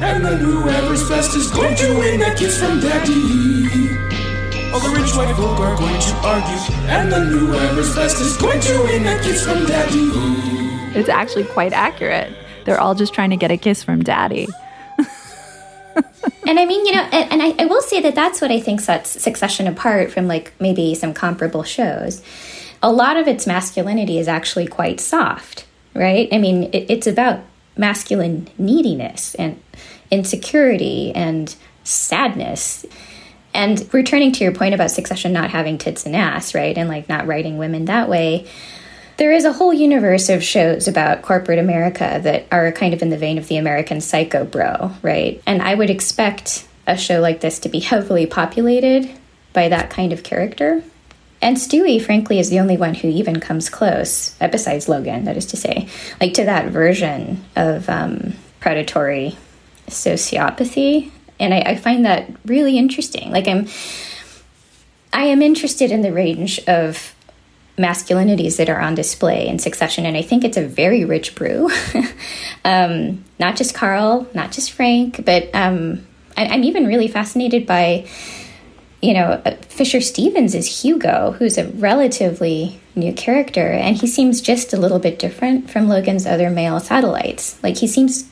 And 0.02 0.24
then 0.24 0.38
whoever's 0.40 1.08
best 1.08 1.36
is 1.36 1.48
going 1.52 1.76
to 1.76 1.98
win 1.98 2.18
that 2.20 2.36
kiss 2.36 2.58
from 2.58 2.80
daddy. 2.80 3.12
All 4.72 4.80
the 4.80 4.90
rich 4.90 5.14
white 5.14 5.34
folk 5.36 5.58
are 5.60 5.76
going 5.76 6.00
to 6.00 6.14
argue, 6.26 6.74
and 6.88 7.12
then 7.12 7.26
whoever's 7.28 7.94
best 7.94 8.20
is 8.20 8.36
going 8.36 8.60
to 8.60 8.82
win 8.82 9.04
that 9.04 9.22
kiss 9.22 9.44
from 9.44 9.64
daddy. 9.66 10.10
It's 10.98 11.08
actually 11.08 11.44
quite 11.44 11.72
accurate. 11.72 12.32
They're 12.64 12.80
all 12.80 12.94
just 12.94 13.14
trying 13.14 13.30
to 13.30 13.36
get 13.36 13.50
a 13.50 13.56
kiss 13.56 13.82
from 13.82 14.02
daddy. 14.02 14.48
and 16.46 16.58
I 16.58 16.64
mean, 16.64 16.84
you 16.86 16.92
know, 16.92 17.02
and, 17.12 17.32
and 17.32 17.42
I, 17.42 17.54
I 17.62 17.66
will 17.66 17.82
say 17.82 18.00
that 18.00 18.14
that's 18.14 18.40
what 18.40 18.50
I 18.50 18.60
think 18.60 18.80
sets 18.80 19.10
Succession 19.10 19.66
apart 19.66 20.10
from 20.10 20.28
like 20.28 20.52
maybe 20.60 20.94
some 20.94 21.14
comparable 21.14 21.62
shows. 21.62 22.22
A 22.82 22.90
lot 22.90 23.16
of 23.16 23.28
its 23.28 23.46
masculinity 23.46 24.18
is 24.18 24.28
actually 24.28 24.66
quite 24.66 25.00
soft, 25.00 25.66
right? 25.94 26.28
I 26.32 26.38
mean, 26.38 26.64
it, 26.72 26.90
it's 26.90 27.06
about 27.06 27.40
masculine 27.76 28.48
neediness 28.58 29.34
and 29.36 29.60
insecurity 30.10 31.12
and 31.14 31.54
sadness. 31.84 32.86
And 33.52 33.92
returning 33.92 34.32
to 34.32 34.44
your 34.44 34.52
point 34.52 34.74
about 34.74 34.90
Succession 34.90 35.32
not 35.32 35.50
having 35.50 35.78
tits 35.78 36.06
and 36.06 36.14
ass, 36.14 36.54
right? 36.54 36.76
And 36.76 36.88
like 36.88 37.08
not 37.08 37.26
writing 37.26 37.58
women 37.58 37.86
that 37.86 38.08
way. 38.08 38.46
There 39.20 39.32
is 39.32 39.44
a 39.44 39.52
whole 39.52 39.74
universe 39.74 40.30
of 40.30 40.42
shows 40.42 40.88
about 40.88 41.20
corporate 41.20 41.58
America 41.58 42.20
that 42.22 42.46
are 42.50 42.72
kind 42.72 42.94
of 42.94 43.02
in 43.02 43.10
the 43.10 43.18
vein 43.18 43.36
of 43.36 43.48
the 43.48 43.58
American 43.58 44.00
Psycho 44.00 44.46
Bro, 44.46 44.92
right? 45.02 45.42
And 45.46 45.60
I 45.60 45.74
would 45.74 45.90
expect 45.90 46.66
a 46.86 46.96
show 46.96 47.20
like 47.20 47.42
this 47.42 47.58
to 47.58 47.68
be 47.68 47.80
heavily 47.80 48.24
populated 48.24 49.10
by 49.52 49.68
that 49.68 49.90
kind 49.90 50.14
of 50.14 50.22
character. 50.22 50.82
And 51.42 51.58
Stewy, 51.58 52.00
frankly, 52.00 52.38
is 52.38 52.48
the 52.48 52.60
only 52.60 52.78
one 52.78 52.94
who 52.94 53.08
even 53.08 53.40
comes 53.40 53.68
close, 53.68 54.34
uh, 54.40 54.48
besides 54.48 54.88
Logan, 54.88 55.26
that 55.26 55.36
is 55.36 55.44
to 55.48 55.56
say, 55.58 55.86
like 56.18 56.32
to 56.32 56.46
that 56.46 56.70
version 56.70 57.44
of 57.56 57.90
um, 57.90 58.32
predatory 58.58 59.36
sociopathy. 59.86 61.10
And 61.38 61.52
I, 61.52 61.58
I 61.60 61.76
find 61.76 62.06
that 62.06 62.30
really 62.46 62.78
interesting. 62.78 63.30
Like 63.30 63.46
I'm, 63.46 63.68
I 65.12 65.24
am 65.24 65.42
interested 65.42 65.90
in 65.90 66.00
the 66.00 66.10
range 66.10 66.58
of 66.60 67.14
masculinities 67.80 68.56
that 68.58 68.68
are 68.68 68.80
on 68.80 68.94
display 68.94 69.48
in 69.48 69.58
succession 69.58 70.04
and 70.04 70.16
i 70.16 70.22
think 70.22 70.44
it's 70.44 70.56
a 70.56 70.66
very 70.66 71.04
rich 71.04 71.34
brew. 71.34 71.70
Um, 72.62 73.24
not 73.38 73.56
just 73.56 73.74
carl 73.74 74.28
not 74.34 74.52
just 74.52 74.72
frank 74.72 75.24
but 75.24 75.48
um, 75.54 76.06
I, 76.36 76.44
i'm 76.44 76.62
even 76.62 76.86
really 76.86 77.08
fascinated 77.08 77.66
by 77.66 78.06
you 79.00 79.14
know 79.14 79.40
fisher 79.62 80.02
stevens 80.02 80.54
is 80.54 80.82
hugo 80.82 81.30
who's 81.38 81.56
a 81.56 81.68
relatively 81.68 82.78
new 82.94 83.12
character 83.12 83.68
and 83.68 83.96
he 83.96 84.06
seems 84.06 84.40
just 84.40 84.72
a 84.72 84.76
little 84.76 84.98
bit 84.98 85.18
different 85.18 85.70
from 85.70 85.88
logan's 85.88 86.26
other 86.26 86.50
male 86.50 86.80
satellites. 86.80 87.60
Like 87.62 87.78
he 87.78 87.86
seems 87.86 88.30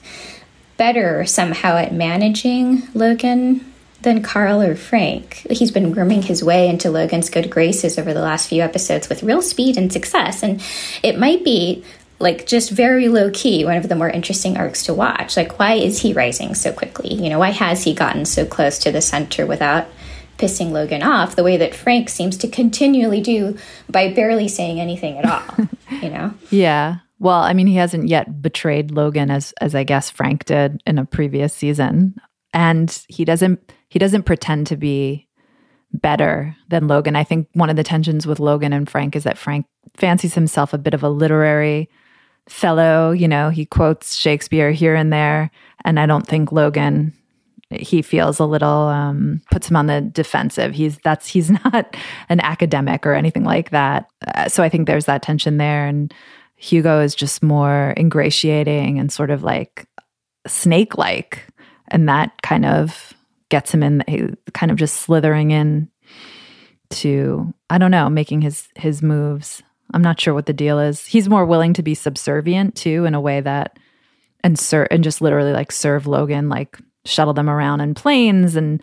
better 0.76 1.24
somehow 1.24 1.76
at 1.76 1.92
managing 1.92 2.82
logan 2.94 3.67
than 4.02 4.22
Carl 4.22 4.62
or 4.62 4.76
Frank. 4.76 5.46
He's 5.50 5.70
been 5.70 5.92
grooming 5.92 6.22
his 6.22 6.42
way 6.44 6.68
into 6.68 6.90
Logan's 6.90 7.30
good 7.30 7.50
graces 7.50 7.98
over 7.98 8.14
the 8.14 8.22
last 8.22 8.48
few 8.48 8.62
episodes 8.62 9.08
with 9.08 9.22
real 9.22 9.42
speed 9.42 9.76
and 9.76 9.92
success. 9.92 10.42
And 10.42 10.62
it 11.02 11.18
might 11.18 11.44
be 11.44 11.84
like 12.20 12.46
just 12.46 12.70
very 12.70 13.08
low 13.08 13.30
key, 13.30 13.64
one 13.64 13.76
of 13.76 13.88
the 13.88 13.96
more 13.96 14.08
interesting 14.08 14.56
arcs 14.56 14.84
to 14.84 14.94
watch. 14.94 15.36
Like, 15.36 15.58
why 15.58 15.74
is 15.74 16.00
he 16.00 16.12
rising 16.12 16.54
so 16.54 16.72
quickly? 16.72 17.14
You 17.14 17.28
know, 17.28 17.38
why 17.38 17.50
has 17.50 17.84
he 17.84 17.94
gotten 17.94 18.24
so 18.24 18.44
close 18.44 18.78
to 18.80 18.92
the 18.92 19.00
center 19.00 19.46
without 19.46 19.86
pissing 20.36 20.70
Logan 20.70 21.02
off 21.02 21.36
the 21.36 21.44
way 21.44 21.56
that 21.56 21.74
Frank 21.74 22.08
seems 22.08 22.36
to 22.38 22.48
continually 22.48 23.20
do 23.20 23.56
by 23.88 24.12
barely 24.12 24.48
saying 24.48 24.80
anything 24.80 25.18
at 25.18 25.26
all, 25.26 25.66
you 26.02 26.10
know? 26.10 26.34
Yeah. 26.50 26.98
Well, 27.20 27.40
I 27.40 27.52
mean, 27.52 27.66
he 27.66 27.74
hasn't 27.74 28.08
yet 28.08 28.40
betrayed 28.40 28.92
Logan 28.92 29.30
as 29.30 29.52
as 29.60 29.74
I 29.74 29.82
guess 29.82 30.08
Frank 30.08 30.44
did 30.44 30.80
in 30.86 30.98
a 30.98 31.04
previous 31.04 31.52
season, 31.52 32.14
and 32.54 33.04
he 33.08 33.24
doesn't 33.24 33.72
he 33.88 33.98
doesn't 33.98 34.24
pretend 34.24 34.66
to 34.68 34.76
be 34.76 35.26
better 35.92 36.54
than 36.68 36.88
Logan. 36.88 37.16
I 37.16 37.24
think 37.24 37.48
one 37.54 37.70
of 37.70 37.76
the 37.76 37.84
tensions 37.84 38.26
with 38.26 38.40
Logan 38.40 38.72
and 38.72 38.88
Frank 38.88 39.16
is 39.16 39.24
that 39.24 39.38
Frank 39.38 39.66
fancies 39.96 40.34
himself 40.34 40.72
a 40.72 40.78
bit 40.78 40.94
of 40.94 41.02
a 41.02 41.08
literary 41.08 41.88
fellow. 42.48 43.10
You 43.10 43.28
know, 43.28 43.50
he 43.50 43.64
quotes 43.64 44.14
Shakespeare 44.14 44.70
here 44.70 44.94
and 44.94 45.12
there, 45.12 45.50
and 45.84 45.98
I 45.98 46.06
don't 46.06 46.26
think 46.26 46.52
Logan 46.52 47.14
he 47.70 48.00
feels 48.00 48.38
a 48.38 48.46
little 48.46 48.88
um, 48.88 49.42
puts 49.50 49.68
him 49.68 49.76
on 49.76 49.86
the 49.86 50.00
defensive. 50.00 50.74
He's 50.74 50.98
that's 51.04 51.26
he's 51.26 51.50
not 51.64 51.96
an 52.28 52.40
academic 52.40 53.06
or 53.06 53.14
anything 53.14 53.44
like 53.44 53.70
that. 53.70 54.08
Uh, 54.26 54.48
so 54.48 54.62
I 54.62 54.68
think 54.68 54.86
there's 54.86 55.06
that 55.06 55.22
tension 55.22 55.58
there, 55.58 55.86
and 55.86 56.12
Hugo 56.56 57.00
is 57.00 57.14
just 57.14 57.42
more 57.42 57.94
ingratiating 57.96 58.98
and 58.98 59.12
sort 59.12 59.30
of 59.30 59.42
like 59.42 59.86
snake 60.46 60.96
like, 60.96 61.44
and 61.88 62.08
that 62.08 62.32
kind 62.42 62.64
of 62.64 63.12
gets 63.48 63.72
him 63.72 63.82
in, 63.82 64.36
kind 64.54 64.70
of 64.70 64.78
just 64.78 64.96
slithering 64.96 65.50
in 65.50 65.88
to 66.90 67.52
I 67.70 67.78
don't 67.78 67.90
know, 67.90 68.08
making 68.08 68.42
his 68.42 68.68
his 68.76 69.02
moves. 69.02 69.62
I'm 69.94 70.02
not 70.02 70.20
sure 70.20 70.34
what 70.34 70.46
the 70.46 70.52
deal 70.52 70.78
is. 70.78 71.06
He's 71.06 71.28
more 71.28 71.46
willing 71.46 71.72
to 71.74 71.82
be 71.82 71.94
subservient 71.94 72.74
too, 72.74 73.04
in 73.04 73.14
a 73.14 73.20
way 73.20 73.40
that 73.40 73.78
and 74.44 74.58
ser- 74.58 74.88
and 74.90 75.04
just 75.04 75.20
literally 75.20 75.52
like 75.52 75.72
serve 75.72 76.06
Logan 76.06 76.48
like 76.48 76.78
shuttle 77.04 77.34
them 77.34 77.48
around 77.48 77.80
in 77.80 77.94
planes 77.94 78.54
and 78.54 78.82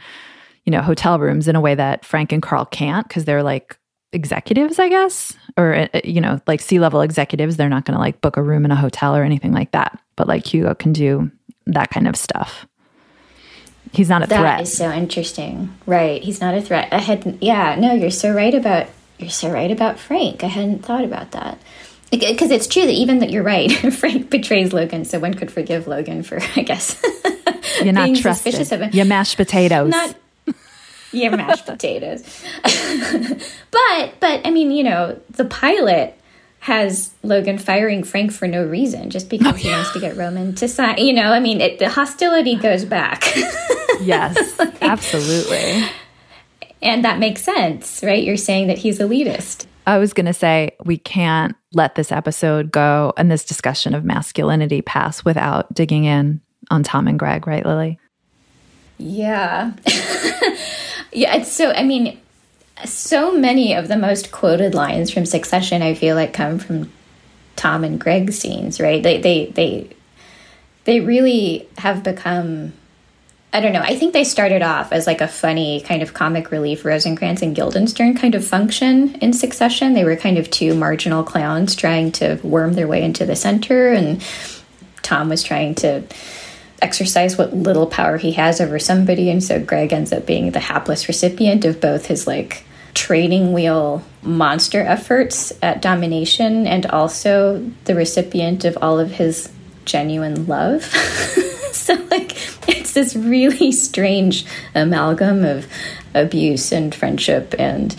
you 0.66 0.72
know 0.72 0.82
hotel 0.82 1.20
rooms 1.20 1.48
in 1.48 1.56
a 1.56 1.62
way 1.62 1.76
that 1.76 2.06
Frank 2.06 2.32
and 2.32 2.42
Karl 2.42 2.66
can't 2.66 3.08
because 3.08 3.26
they're 3.26 3.44
like 3.44 3.78
executives, 4.14 4.80
I 4.80 4.90
guess, 4.90 5.34
or 5.58 5.76
uh, 5.76 5.88
uh, 5.94 6.02
you 6.04 6.22
know 6.22 6.40
like 6.48 6.62
C 6.62 6.80
level 6.80 7.02
executives. 7.02 7.58
They're 7.58 7.70
not 7.70 7.86
going 7.86 7.96
to 7.96 8.02
like 8.02 8.22
book 8.22 8.38
a 8.38 8.44
room 8.44 8.66
in 8.66 8.72
a 8.72 8.76
hotel 8.76 9.16
or 9.16 9.24
anything 9.24 9.52
like 9.52 9.72
that. 9.72 10.00
But 10.16 10.28
like 10.28 10.46
Hugo 10.46 10.74
can 10.74 10.94
do 10.94 11.30
that 11.68 11.90
kind 11.92 12.08
of 12.08 12.16
stuff. 12.16 12.66
He's 13.96 14.10
not 14.10 14.24
a 14.24 14.28
that 14.28 14.40
threat. 14.40 14.58
That 14.58 14.62
is 14.64 14.78
so 14.78 14.92
interesting, 14.92 15.76
right? 15.86 16.22
He's 16.22 16.42
not 16.42 16.54
a 16.54 16.62
threat. 16.62 16.90
I 16.92 17.00
had 17.00 17.38
yeah, 17.42 17.76
no, 17.80 17.94
you're 17.94 18.12
so 18.12 18.34
right 18.34 18.54
about 18.54 18.88
you're 19.18 19.30
so 19.30 19.50
right 19.50 19.72
about 19.72 20.00
Frank. 20.00 20.44
I 20.44 20.48
hadn't 20.48 20.86
thought 20.86 21.04
about 21.04 21.32
that 21.32 21.60
because 22.12 22.52
it's 22.52 22.68
true 22.68 22.84
that 22.84 22.92
even 22.92 23.20
that 23.20 23.30
you're 23.30 23.44
right, 23.44 23.72
Frank 23.94 24.30
betrays 24.30 24.74
Logan, 24.74 25.06
so 25.06 25.20
one 25.20 25.34
could 25.34 25.52
forgive 25.52 25.88
Logan 25.88 26.24
for, 26.24 26.40
I 26.56 26.62
guess, 26.62 27.02
you're 27.84 27.94
not 27.94 28.06
being 28.06 28.16
trusted. 28.16 28.54
suspicious 28.54 28.72
of 28.72 28.82
him. 28.82 28.90
You're 28.94 29.06
mashed 29.06 29.38
potatoes. 29.38 29.92
Not 29.92 30.16
you're 31.12 31.36
mashed 31.36 31.66
potatoes. 31.66 32.24
but 32.64 34.14
but 34.20 34.46
I 34.46 34.52
mean, 34.52 34.72
you 34.72 34.84
know, 34.84 35.20
the 35.32 35.46
pilot 35.46 36.15
has 36.66 37.14
Logan 37.22 37.60
firing 37.60 38.04
Frank 38.04 38.32
for 38.32 38.48
no 38.48 38.66
reason, 38.66 39.12
just 39.12 39.30
because 39.30 39.54
oh, 39.54 39.56
yeah. 39.58 39.62
he 39.62 39.70
wants 39.70 39.92
to 39.92 40.00
get 40.00 40.18
Roman 40.18 40.56
to 40.56 40.68
sign. 40.68 40.98
You 40.98 41.14
know, 41.14 41.32
I 41.32 41.40
mean, 41.40 41.62
it, 41.62 41.78
the 41.78 41.88
hostility 41.88 42.56
goes 42.56 42.86
back. 42.86 43.24
yes, 44.02 44.58
like, 44.60 44.82
absolutely. 44.82 45.86
And 46.82 47.06
that 47.06 47.20
makes 47.20 47.44
sense, 47.44 48.02
right? 48.02 48.24
You're 48.24 48.36
saying 48.36 48.66
that 48.66 48.80
he's 48.80 48.98
elitist. 48.98 49.68
I 49.86 50.00
was 50.00 50.12
going 50.12 50.26
to 50.26 50.34
say 50.34 50.72
we 50.84 50.98
can't 50.98 51.56
let 51.74 51.94
this 51.94 52.12
episode 52.12 52.72
go 52.72 53.14
and 53.16 53.30
this 53.30 53.46
discussion 53.46 53.94
of 53.94 54.04
masculinity 54.04 54.82
pass 54.82 55.24
without 55.24 55.72
digging 55.72 56.06
in 56.06 56.42
on 56.72 56.82
Tom 56.82 57.08
and 57.08 57.20
Greg, 57.20 57.46
right, 57.46 57.64
Lili? 57.64 58.00
Yeah. 58.98 59.72
yeah, 61.14 61.36
it's 61.36 61.52
so, 61.52 61.72
I 61.74 61.84
mean, 61.84 62.20
so 62.84 63.32
many 63.32 63.74
of 63.74 63.88
the 63.88 63.98
most 63.98 64.32
quoted 64.32 64.74
lines 64.74 65.12
from 65.12 65.26
Succession, 65.26 65.82
I 65.82 65.94
feel 65.94 66.16
like, 66.16 66.34
come 66.34 66.60
from 66.60 66.92
Tom 67.56 67.84
and 67.84 68.00
Greg 68.00 68.34
scenes, 68.34 68.80
right? 68.80 69.02
They, 69.02 69.22
they, 69.22 69.46
they, 69.48 69.96
they 70.84 71.00
really 71.00 71.68
have 71.78 72.04
become 72.04 72.74
I 73.56 73.62
don't 73.62 73.72
know. 73.72 73.80
I 73.80 73.96
think 73.96 74.12
they 74.12 74.26
started 74.26 74.62
off 74.62 74.92
as 74.92 75.08
like 75.08 75.22
a 75.22 75.30
funny 75.30 75.80
kind 75.80 76.02
of 76.02 76.14
comic 76.14 76.52
relief 76.52 76.84
Rosencrantz 76.84 77.42
and 77.42 77.56
Guildenstern 77.56 78.14
kind 78.14 78.36
of 78.36 78.46
function 78.46 79.16
in 79.16 79.32
succession. 79.32 79.94
They 79.94 80.04
were 80.04 80.18
kind 80.18 80.38
of 80.38 80.52
two 80.52 80.76
marginal 80.76 81.24
clowns 81.24 81.74
trying 81.74 82.12
to 82.14 82.38
worm 82.44 82.74
their 82.74 82.86
way 82.86 83.02
into 83.02 83.26
the 83.26 83.38
center, 83.38 83.94
and 83.94 84.22
Tom 85.04 85.30
was 85.30 85.42
trying 85.42 85.74
to 85.76 86.04
exercise 86.82 87.38
what 87.38 87.56
little 87.56 87.88
power 87.88 88.18
he 88.18 88.34
has 88.34 88.60
over 88.60 88.80
somebody, 88.80 89.30
and 89.30 89.44
so 89.44 89.60
Greg 89.60 89.94
ends 89.94 90.12
up 90.12 90.26
being 90.26 90.52
the 90.52 90.60
hapless 90.60 91.08
recipient 91.08 91.66
of 91.66 91.80
both 91.82 92.08
his 92.08 92.28
like 92.28 92.66
training 92.94 93.54
wheel 93.54 94.02
monster 94.24 94.82
efforts 94.82 95.54
at 95.62 95.82
domination 95.82 96.66
and 96.66 96.86
also 96.88 97.70
the 97.84 97.94
recipient 97.94 98.66
of 98.66 98.78
all 98.82 99.00
of 99.00 99.12
his 99.12 99.52
genuine 99.84 100.48
love. 100.48 100.84
so 101.72 101.94
like 102.10 102.32
it's 102.68 102.94
this 102.94 103.16
really 103.16 103.72
strange 103.72 104.46
amalgam 104.74 105.44
of 105.44 105.68
abuse 106.14 106.72
and 106.72 106.96
friendship 106.96 107.54
and 107.60 107.96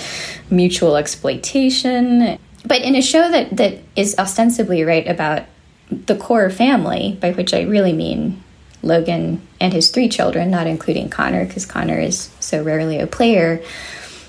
mutual 0.50 0.96
exploitation. 0.96 2.38
But 2.64 2.82
in 2.82 2.96
a 2.96 3.02
show 3.02 3.30
that, 3.30 3.56
that 3.56 3.78
is 3.94 4.18
ostensibly 4.18 4.82
right 4.82 5.06
about 5.06 5.44
the 5.90 6.16
core 6.16 6.50
family, 6.50 7.16
by 7.20 7.32
which 7.32 7.54
I 7.54 7.62
really 7.62 7.92
mean 7.92 8.42
Logan 8.86 9.46
and 9.60 9.72
his 9.72 9.90
three 9.90 10.08
children, 10.08 10.50
not 10.50 10.66
including 10.66 11.08
Connor, 11.08 11.44
because 11.44 11.66
Connor 11.66 11.98
is 11.98 12.30
so 12.40 12.62
rarely 12.62 12.98
a 12.98 13.06
player, 13.06 13.62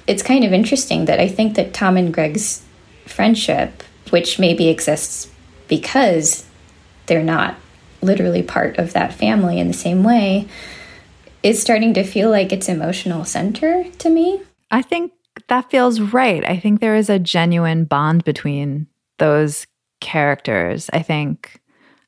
it's 0.07 0.23
kind 0.23 0.43
of 0.43 0.53
interesting 0.53 1.05
that 1.05 1.19
I 1.19 1.27
think 1.27 1.55
that 1.55 1.73
Tom 1.73 1.97
and 1.97 2.13
Greg's 2.13 2.63
friendship, 3.05 3.83
which 4.09 4.39
maybe 4.39 4.69
exists 4.69 5.29
because 5.67 6.45
they're 7.07 7.23
not 7.23 7.55
literally 8.01 8.43
part 8.43 8.77
of 8.77 8.93
that 8.93 9.13
family 9.13 9.59
in 9.59 9.67
the 9.67 9.73
same 9.73 10.03
way 10.03 10.47
is 11.43 11.61
starting 11.61 11.93
to 11.93 12.03
feel 12.03 12.29
like 12.29 12.51
its 12.51 12.69
emotional 12.69 13.25
center 13.25 13.85
to 13.99 14.09
me. 14.09 14.41
I 14.71 14.81
think 14.81 15.11
that 15.47 15.69
feels 15.69 15.99
right. 15.99 16.43
I 16.47 16.57
think 16.57 16.79
there 16.79 16.95
is 16.95 17.09
a 17.09 17.19
genuine 17.19 17.85
bond 17.85 18.23
between 18.23 18.87
those 19.17 19.67
characters. 19.99 20.89
I 20.93 21.01
think, 21.01 21.59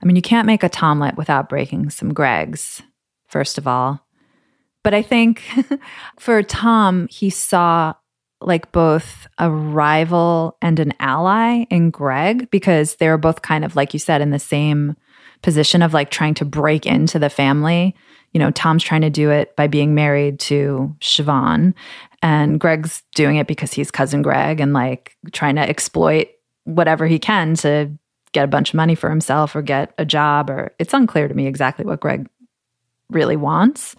I 0.01 0.05
mean, 0.05 0.15
you 0.15 0.21
can't 0.21 0.45
make 0.45 0.63
a 0.63 0.69
Tomlet 0.69 1.17
without 1.17 1.49
breaking 1.49 1.89
some 1.89 2.13
Gregs, 2.13 2.81
first 3.27 3.57
of 3.57 3.67
all. 3.67 4.05
But 4.83 4.93
I 4.93 5.01
think 5.01 5.43
for 6.19 6.41
Tom, 6.41 7.07
he 7.09 7.29
saw 7.29 7.93
like 8.41 8.71
both 8.71 9.27
a 9.38 9.51
rival 9.51 10.57
and 10.62 10.79
an 10.79 10.93
ally 10.99 11.65
in 11.69 11.89
Greg 11.89 12.49
because 12.51 12.95
they 12.95 13.09
were 13.09 13.17
both 13.17 13.41
kind 13.41 13.65
of, 13.65 13.75
like 13.75 13.93
you 13.93 13.99
said, 13.99 14.21
in 14.21 14.31
the 14.31 14.39
same 14.39 14.95
position 15.41 15.81
of 15.81 15.93
like 15.93 16.09
trying 16.09 16.33
to 16.35 16.45
break 16.45 16.85
into 16.85 17.19
the 17.19 17.29
family. 17.29 17.95
You 18.33 18.39
know, 18.39 18.51
Tom's 18.51 18.83
trying 18.83 19.01
to 19.01 19.09
do 19.09 19.31
it 19.31 19.55
by 19.55 19.67
being 19.67 19.95
married 19.95 20.39
to 20.41 20.95
Siobhan, 21.01 21.73
and 22.21 22.59
Greg's 22.59 23.03
doing 23.15 23.38
it 23.38 23.47
because 23.47 23.73
he's 23.73 23.91
cousin 23.91 24.21
Greg 24.21 24.59
and 24.59 24.71
like 24.71 25.17
trying 25.31 25.55
to 25.55 25.67
exploit 25.67 26.29
whatever 26.63 27.07
he 27.07 27.17
can 27.17 27.55
to 27.55 27.91
get 28.31 28.43
a 28.43 28.47
bunch 28.47 28.69
of 28.69 28.75
money 28.75 28.95
for 28.95 29.09
himself 29.09 29.55
or 29.55 29.61
get 29.61 29.93
a 29.97 30.05
job. 30.05 30.49
Or 30.49 30.73
it's 30.79 30.93
unclear 30.93 31.27
to 31.27 31.33
me 31.33 31.47
exactly 31.47 31.85
what 31.85 31.99
Greg 31.99 32.27
really 33.09 33.35
wants 33.35 33.95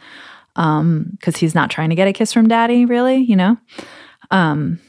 because 0.54 0.74
um, 0.80 1.18
he's 1.36 1.54
not 1.54 1.70
trying 1.70 1.90
to 1.90 1.96
get 1.96 2.08
a 2.08 2.12
kiss 2.12 2.32
from 2.32 2.48
daddy, 2.48 2.84
really, 2.84 3.18
you 3.18 3.36
know? 3.36 3.56
Um, 4.30 4.80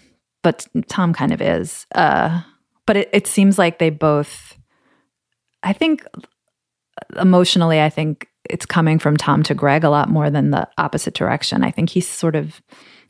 but 0.43 0.67
Tom 0.87 1.13
kind 1.13 1.31
of 1.31 1.41
is. 1.41 1.85
Uh, 1.93 2.41
but 2.85 2.97
it, 2.97 3.09
it 3.13 3.27
seems 3.27 3.57
like 3.57 3.79
they 3.79 3.89
both, 3.89 4.57
I 5.63 5.73
think 5.73 6.05
emotionally, 7.19 7.81
I 7.81 7.89
think 7.89 8.27
it's 8.49 8.65
coming 8.65 8.99
from 8.99 9.17
Tom 9.17 9.43
to 9.43 9.53
Greg 9.53 9.83
a 9.83 9.89
lot 9.89 10.09
more 10.09 10.29
than 10.29 10.51
the 10.51 10.67
opposite 10.77 11.13
direction. 11.13 11.63
I 11.63 11.71
think 11.71 11.89
he's 11.89 12.07
sort 12.07 12.35
of, 12.35 12.61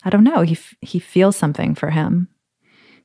I 0.03 0.09
don't 0.09 0.23
know, 0.23 0.41
he 0.41 0.57
he 0.81 0.99
feels 0.99 1.35
something 1.35 1.73
for 1.73 1.89
him 1.89 2.27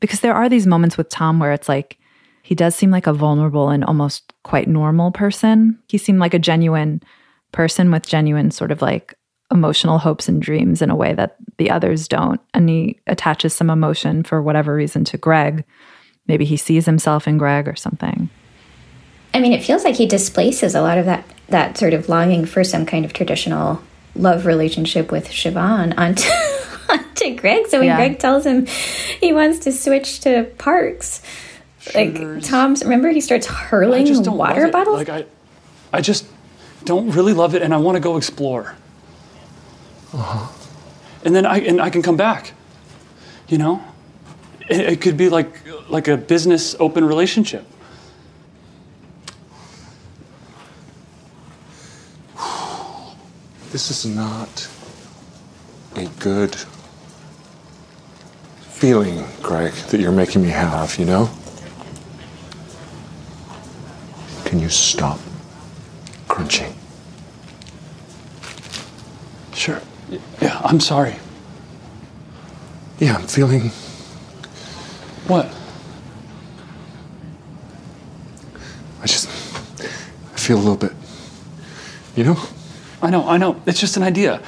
because 0.01 0.21
there 0.21 0.35
are 0.35 0.49
these 0.49 0.67
moments 0.67 0.99
with 0.99 1.09
Tom 1.09 1.39
where 1.39 1.53
it's 1.53 1.69
like 1.69 1.99
he 2.47 2.55
does 2.55 2.77
seem 2.77 2.93
like 2.93 3.09
a 3.09 3.13
vulnerable 3.13 3.71
and 3.71 3.85
almost 3.85 4.33
quite 4.45 4.69
normal 4.69 5.11
person. 5.11 5.77
He 5.89 5.99
seemed 5.99 6.21
like 6.21 6.33
a 6.33 6.39
genuine 6.39 7.03
person 7.51 7.91
with 7.91 8.07
genuine 8.07 8.53
sort 8.53 8.71
of 8.71 8.81
like 8.81 9.17
emotional 9.51 9.99
hopes 9.99 10.29
and 10.29 10.41
dreams 10.41 10.81
in 10.81 10.89
a 10.89 10.95
way 10.95 11.13
that 11.13 11.35
the 11.59 11.73
others 11.73 12.07
don't. 12.07 12.41
And 12.55 12.69
he 12.69 13.01
attaches 13.09 13.53
some 13.53 13.69
emotion 13.69 14.23
for 14.23 14.41
whatever 14.41 14.77
reason 14.77 15.03
to 15.07 15.19
Greg. 15.19 15.65
Maybe 16.29 16.45
he 16.45 16.57
sees 16.57 16.87
himself 16.87 17.27
in 17.27 17.37
Greg 17.37 17.67
or 17.67 17.75
something. 17.75 18.31
I 19.35 19.41
mean, 19.41 19.53
it 19.53 19.65
feels 19.65 19.83
like 19.83 19.97
he 19.97 20.07
displaces 20.07 20.77
a 20.77 20.83
lot 20.83 20.99
of 20.99 21.07
that 21.07 21.25
that 21.49 21.77
sort 21.77 21.95
of 21.95 22.09
longing 22.09 22.47
for 22.47 22.63
some 22.63 22.87
kind 22.87 23.05
of 23.05 23.13
traditional 23.13 23.83
love 24.15 24.47
relationship 24.47 25.11
with 25.11 25.29
Siobhan 25.31 25.99
onto 25.99 26.31
onto 26.89 27.35
Greg. 27.35 27.67
So 27.67 27.81
when 27.81 27.89
yeah. 27.89 27.97
Greg 27.97 28.21
tells 28.21 28.47
him 28.47 28.67
he 29.21 29.33
wants 29.33 29.59
to 29.65 29.73
switch 29.73 30.21
to 30.21 30.45
Parks, 30.59 31.23
like 31.95 32.43
Tom's, 32.43 32.83
remember 32.83 33.11
he 33.11 33.21
starts 33.21 33.47
hurling 33.47 34.07
water 34.33 34.69
bottles. 34.69 34.97
Like 34.97 35.09
I, 35.09 35.25
I 35.93 36.01
just 36.01 36.27
don't 36.85 37.11
really 37.11 37.33
love 37.33 37.55
it, 37.55 37.63
and 37.63 37.73
I 37.73 37.77
want 37.77 37.97
to 37.97 38.01
go 38.01 38.17
explore. 38.17 38.75
Uh-huh. 40.13 40.53
And 41.25 41.35
then 41.35 41.47
I 41.47 41.59
and 41.59 41.81
I 41.81 41.91
can 41.91 42.03
come 42.03 42.17
back. 42.17 42.53
You 43.49 43.59
know, 43.59 43.85
it, 44.69 44.81
it 44.81 45.01
could 45.01 45.17
be 45.17 45.29
like 45.29 45.53
like 45.89 46.09
a 46.09 46.17
business 46.17 46.75
open 46.79 47.05
relationship. 47.05 47.65
This 53.73 53.91
is 53.91 54.07
not 54.07 54.69
a 55.97 56.07
good 56.21 56.57
feeling, 58.61 59.25
Greg, 59.43 59.73
that 59.73 60.01
you're 60.01 60.13
making 60.13 60.43
me 60.43 60.49
have, 60.49 60.99
you 60.99 61.05
know? 61.05 61.29
Can 64.47 64.61
you 64.61 64.69
stop 64.71 65.19
crunching? 66.29 66.73
Sure. 69.53 69.83
Yeah, 70.41 70.61
I'm 70.65 70.79
sorry. 70.81 71.17
Yeah, 73.01 73.17
I'm 73.17 73.27
feeling. 73.27 73.71
What? 75.27 75.53
I 79.03 79.07
just. 79.07 79.29
I 79.81 80.39
feel 80.39 80.57
a 80.57 80.59
little 80.59 80.77
bit. 80.77 80.93
You 82.15 82.25
know? 82.25 82.39
I 83.03 83.11
know, 83.11 83.29
I 83.29 83.37
know. 83.39 83.61
It's 83.67 83.81
just 83.81 83.97
an 83.97 84.05
idea. 84.05 84.39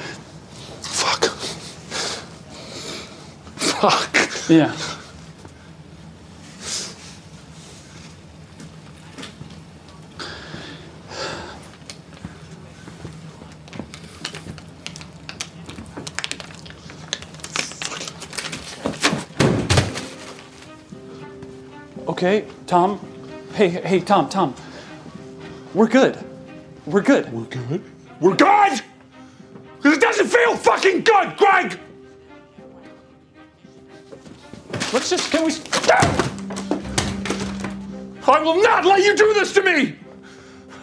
Fuck. 0.81 1.25
Fuck. 3.57 4.49
Yeah. 4.49 4.73
Tom. 22.69 22.99
Hey, 23.55 23.69
hey, 23.69 23.99
Tom, 23.99 24.29
Tom. 24.29 24.53
We're 25.73 25.87
good. 25.87 26.23
We're 26.85 27.01
good. 27.01 27.33
We're 27.33 27.45
good? 27.45 27.83
We're 28.21 28.35
good! 28.35 28.81
Because 29.77 29.97
it 29.97 30.01
doesn't 30.01 30.27
feel 30.27 30.55
fucking 30.55 31.01
good, 31.01 31.35
Greg! 31.35 31.79
Let's 34.93 35.09
just, 35.09 35.31
can 35.31 35.45
we? 35.45 35.53
Ah! 35.87 36.31
I 38.27 38.39
will 38.43 38.61
not 38.61 38.85
let 38.85 38.99
you 39.03 39.17
do 39.17 39.33
this 39.33 39.51
to 39.53 39.63
me! 39.63 39.95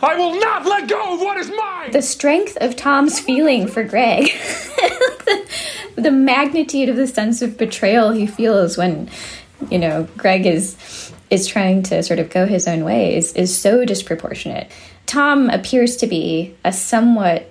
I 0.03 0.17
will 0.17 0.41
not 0.41 0.67
let 0.67 0.89
go 0.89 1.15
of 1.15 1.21
what 1.21 1.37
is 1.37 1.53
mine! 1.57 1.93
The 1.93 2.03
strength 2.03 2.59
of 2.61 2.75
Tom's 2.75 3.21
feeling 3.21 3.69
for 3.69 3.85
Greg, 3.85 4.25
the, 4.27 5.49
the 6.03 6.11
magnitude 6.11 6.89
of 6.89 6.97
the 6.97 7.07
sense 7.07 7.43
of 7.43 7.57
betrayal 7.57 8.11
he 8.11 8.27
feels 8.27 8.77
when, 8.77 9.09
you 9.71 9.79
know, 9.79 10.09
Greg 10.17 10.47
is 10.47 10.77
is 11.31 11.47
trying 11.47 11.83
to 11.85 12.03
sort 12.03 12.19
of 12.19 12.31
go 12.31 12.47
his 12.47 12.69
own 12.69 12.85
way 12.85 13.17
is, 13.17 13.33
is 13.35 13.57
so 13.57 13.85
disproportionate. 13.85 14.71
Tom 15.07 15.51
appears 15.51 15.97
to 15.97 16.07
be 16.07 16.55
a 16.65 16.73
somewhat 16.73 17.51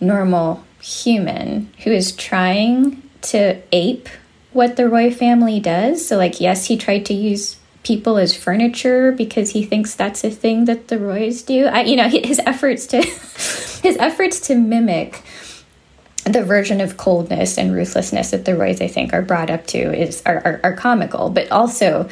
normal 0.00 0.64
human 0.80 1.72
who 1.84 1.90
is 1.90 2.12
trying 2.12 3.02
to 3.22 3.60
ape 3.72 4.08
what 4.52 4.76
the 4.76 4.88
Roy 4.88 5.10
family 5.10 5.60
does. 5.60 6.06
So, 6.06 6.16
like, 6.16 6.40
yes, 6.40 6.66
he 6.66 6.76
tried 6.76 7.06
to 7.06 7.14
use 7.14 7.56
people 7.84 8.18
as 8.18 8.36
furniture 8.36 9.12
because 9.12 9.50
he 9.50 9.64
thinks 9.64 9.94
that's 9.94 10.24
a 10.24 10.30
thing 10.30 10.66
that 10.66 10.88
the 10.88 10.98
Roys 10.98 11.42
do. 11.42 11.66
I, 11.66 11.82
you 11.82 11.96
know, 11.96 12.08
his 12.08 12.40
efforts 12.40 12.86
to 12.88 12.98
his 13.82 13.96
efforts 13.98 14.40
to 14.48 14.54
mimic 14.54 15.22
the 16.24 16.44
version 16.44 16.80
of 16.80 16.96
coldness 16.96 17.58
and 17.58 17.74
ruthlessness 17.74 18.30
that 18.30 18.44
the 18.44 18.56
Roys, 18.56 18.80
I 18.80 18.86
think, 18.86 19.12
are 19.12 19.22
brought 19.22 19.50
up 19.50 19.66
to 19.68 19.78
is 19.78 20.22
are, 20.24 20.40
are, 20.44 20.60
are 20.62 20.76
comical, 20.76 21.30
but 21.30 21.50
also 21.50 22.08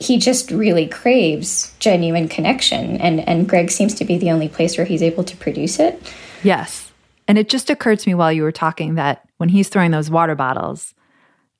he 0.00 0.16
just 0.16 0.50
really 0.50 0.86
craves 0.86 1.72
genuine 1.78 2.26
connection 2.26 2.96
and 2.96 3.20
and 3.28 3.48
Greg 3.48 3.70
seems 3.70 3.94
to 3.94 4.04
be 4.04 4.18
the 4.18 4.30
only 4.30 4.48
place 4.48 4.76
where 4.76 4.86
he's 4.86 5.02
able 5.02 5.22
to 5.24 5.36
produce 5.36 5.78
it. 5.78 6.02
Yes. 6.42 6.90
And 7.28 7.38
it 7.38 7.48
just 7.48 7.70
occurred 7.70 8.00
to 8.00 8.08
me 8.08 8.14
while 8.14 8.32
you 8.32 8.42
were 8.42 8.50
talking 8.50 8.96
that 8.96 9.28
when 9.36 9.50
he's 9.50 9.68
throwing 9.68 9.92
those 9.92 10.10
water 10.10 10.34
bottles 10.34 10.94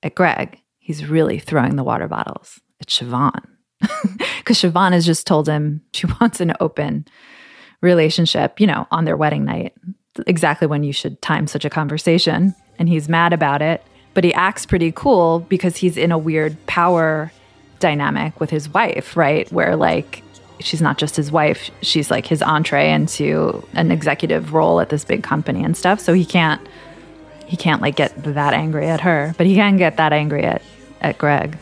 at 0.03 0.15
Greg, 0.15 0.61
he's 0.79 1.07
really 1.07 1.39
throwing 1.39 1.77
the 1.77 1.85
water 1.85 2.09
bottles 2.09 2.61
at 2.81 2.89
Siobhan. 2.89 3.47
Because 4.39 4.59
Siobhan 4.59 4.93
has 4.93 5.07
just 5.07 5.27
told 5.27 5.47
him 5.47 5.83
she 5.93 6.07
wants 6.21 6.41
an 6.41 6.55
open 6.61 7.07
relationship, 7.83 8.59
you 8.59 8.67
know, 8.67 8.87
on 8.91 9.05
their 9.05 9.17
wedding 9.17 9.45
night, 9.45 9.75
exactly 10.27 10.67
when 10.67 10.83
you 10.83 10.93
should 10.93 11.21
time 11.23 11.47
such 11.47 11.65
a 11.65 11.71
conversation. 11.71 12.55
And 12.79 12.89
he's 12.89 13.09
mad 13.09 13.33
about 13.33 13.63
it, 13.63 13.85
but 14.15 14.25
he 14.25 14.35
acts 14.35 14.67
pretty 14.67 14.93
cool 14.93 15.41
because 15.41 15.77
he's 15.77 15.97
in 15.97 16.11
a 16.11 16.19
weird 16.19 16.57
power 16.67 17.31
dynamic 17.81 18.39
with 18.39 18.51
his 18.51 18.69
wife, 18.69 19.17
right? 19.17 19.51
Where 19.51 19.75
like 19.77 20.23
she's 20.61 20.81
not 20.81 20.99
just 20.99 21.17
his 21.17 21.33
wife, 21.33 21.71
she's 21.83 22.11
like 22.11 22.27
his 22.27 22.43
entree 22.43 22.93
into 22.93 23.67
an 23.75 23.91
executive 23.91 24.53
role 24.53 24.81
at 24.81 24.91
this 24.91 25.05
big 25.05 25.23
company 25.23 25.65
and 25.65 25.77
stuff. 25.77 26.01
So 26.01 26.13
he 26.13 26.25
can't 26.25 26.61
he 27.47 27.57
can't 27.57 27.83
like 27.83 27.97
get 27.97 28.23
that 28.23 28.55
angry 28.55 28.87
at 28.87 29.01
her, 29.01 29.35
but 29.37 29.47
he 29.47 29.57
can 29.57 29.77
get 29.77 29.97
that 29.97 30.13
angry 30.13 30.45
at 30.45 30.63
at 31.01 31.19
Greg. 31.19 31.59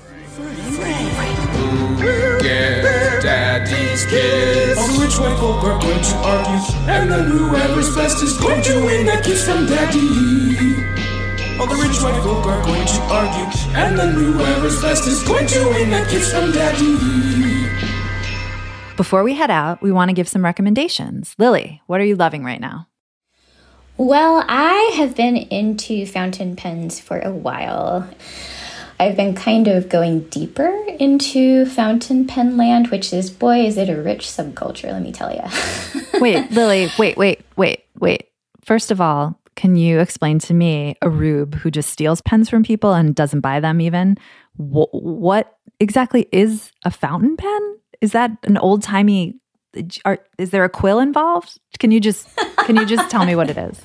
Get 2.41 3.23
daddy's 3.23 4.05
kiss. 4.07 4.79
All 4.79 4.89
the 4.89 5.05
rich 5.05 5.19
white 5.19 5.39
folk 5.39 5.65
are 5.65 5.81
going 5.81 6.03
to 6.03 6.17
argue, 6.17 6.75
and 6.89 7.11
then 7.11 7.25
whoever's 7.31 7.95
best 7.95 8.23
is 8.23 8.37
going 8.39 8.63
to 8.63 8.85
win 8.85 9.07
that 9.07 9.25
kiss 9.25 9.45
from 9.45 9.67
daddy. 9.67 10.68
All 11.61 11.67
the 11.67 11.75
rich 11.75 12.01
white 12.01 12.23
folk 12.23 12.47
are 12.47 12.63
going 12.63 12.87
to 12.87 13.01
argue, 13.11 13.77
and 13.77 13.99
then 13.99 14.15
whoever's 14.15 14.81
best 14.81 15.09
is 15.09 15.23
going 15.25 15.45
to 15.49 15.59
win 15.71 15.91
that 15.91 16.09
kiss 16.09 16.33
from 16.33 16.53
daddy. 16.53 16.97
Before 18.97 19.25
we 19.25 19.35
head 19.35 19.51
out, 19.51 19.83
we 19.83 19.91
want 19.91 20.09
to 20.09 20.13
give 20.13 20.29
some 20.29 20.45
recommendations. 20.45 21.35
Lili, 21.37 21.83
what 21.87 22.01
are 22.01 22.05
you 22.05 22.15
loving 22.15 22.45
right 22.45 22.61
now? 22.61 22.87
Well, 23.97 24.45
I 24.47 24.93
have 24.95 25.17
been 25.17 25.37
into 25.37 26.07
fountain 26.07 26.55
pens 26.55 27.01
for 27.01 27.19
a 27.19 27.33
while. 27.33 28.09
I've 29.01 29.17
been 29.17 29.35
kind 29.35 29.67
of 29.67 29.89
going 29.89 30.29
deeper 30.29 30.73
into 31.01 31.67
fountain 31.67 32.29
pen 32.29 32.57
land, 32.57 32.89
which 32.89 33.13
is, 33.13 33.31
boy, 33.31 33.67
is 33.67 33.77
it 33.77 33.89
a 33.89 34.01
rich 34.01 34.27
subculture, 34.27 34.93
let 34.93 35.03
me 35.03 35.11
tell 35.11 35.35
you. 35.35 35.43
wait, 36.21 36.53
Lili, 36.53 36.89
wait, 36.99 37.17
wait, 37.17 37.41
wait, 37.57 37.85
wait. 37.99 38.29
First 38.65 38.91
of 38.91 39.01
all, 39.01 39.38
can 39.59 39.75
you 39.75 39.99
explain 39.99 40.39
to 40.39 40.55
me 40.55 40.95
a 41.03 41.11
rube 41.11 41.57
who 41.57 41.69
just 41.69 41.91
steals 41.91 42.21
pens 42.21 42.49
from 42.49 42.63
people 42.63 42.93
and 42.93 43.13
doesn't 43.13 43.41
buy 43.41 43.59
them 43.59 43.81
even? 43.81 44.17
Wh- 44.57 44.95
what 44.95 45.59
exactly 45.81 46.29
is 46.31 46.71
a 46.85 46.93
fountain 46.93 47.37
pen? 47.37 47.79
Is 48.01 48.13
that 48.13 48.31
an 48.45 48.57
old 48.57 48.85
timey? 48.85 49.35
Is 49.75 50.51
there 50.51 50.63
a 50.63 50.69
quill 50.69 51.01
involved? 51.01 51.59
Can 51.81 51.91
you 51.91 51.99
just 51.99 52.29
can 52.59 52.77
you 52.77 52.87
just 52.87 53.11
tell 53.11 53.27
me 53.27 53.35
what 53.35 53.51
it 53.51 53.59
is? 53.59 53.81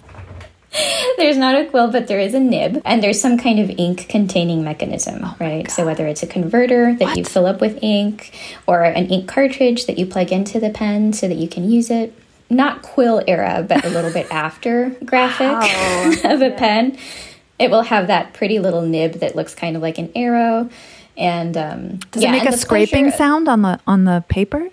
there's 1.18 1.38
not 1.38 1.56
a 1.56 1.66
quill, 1.66 1.92
but 1.92 2.08
there 2.08 2.20
is 2.20 2.36
a 2.36 2.40
nib, 2.40 2.80
and 2.86 3.02
there's 3.02 3.20
some 3.20 3.40
kind 3.40 3.60
of 3.60 3.72
ink 3.72 4.08
containing 4.10 4.64
mechanism, 4.64 5.22
oh 5.24 5.36
right? 5.40 5.72
So 5.72 5.88
whether 5.88 6.06
it's 6.06 6.22
a 6.22 6.28
converter 6.28 6.96
that 7.00 7.06
what? 7.06 7.18
you 7.18 7.26
fill 7.26 7.48
up 7.48 7.62
with 7.62 7.80
ink, 7.82 8.32
or 8.68 8.84
an 8.84 9.08
ink 9.08 9.28
cartridge 9.28 9.88
that 9.88 9.98
you 9.98 10.06
plug 10.06 10.32
into 10.32 10.60
the 10.60 10.70
pen 10.70 11.14
so 11.14 11.28
that 11.28 11.38
you 11.38 11.48
can 11.48 11.68
use 11.68 11.90
it. 11.90 12.16
Not 12.54 12.82
quill 12.82 13.24
era, 13.28 13.66
but 13.68 13.84
a 13.84 13.90
little 13.90 14.12
bit 14.12 14.28
after 14.32 14.90
graphic 15.06 15.48
wow. 15.48 16.12
of 16.34 16.42
a 16.42 16.50
yeah. 16.50 16.58
pen. 16.58 16.98
It 17.60 17.72
will 17.72 17.82
have 17.82 18.08
that 18.08 18.34
pretty 18.34 18.60
little 18.60 18.82
nib 18.82 19.14
that 19.16 19.36
looks 19.36 19.56
kind 19.56 19.76
of 19.76 19.82
like 19.82 19.98
an 19.98 20.12
arrow. 20.16 20.70
And 21.18 21.56
um, 21.58 21.98
does 22.12 22.24
yeah, 22.24 22.30
it 22.30 22.32
make 22.32 22.46
a 22.46 22.58
scraping 22.58 23.12
sound 23.12 23.48
on 23.48 23.62
the 23.62 23.80
on 23.86 24.06
the 24.06 24.24
paper? 24.28 24.70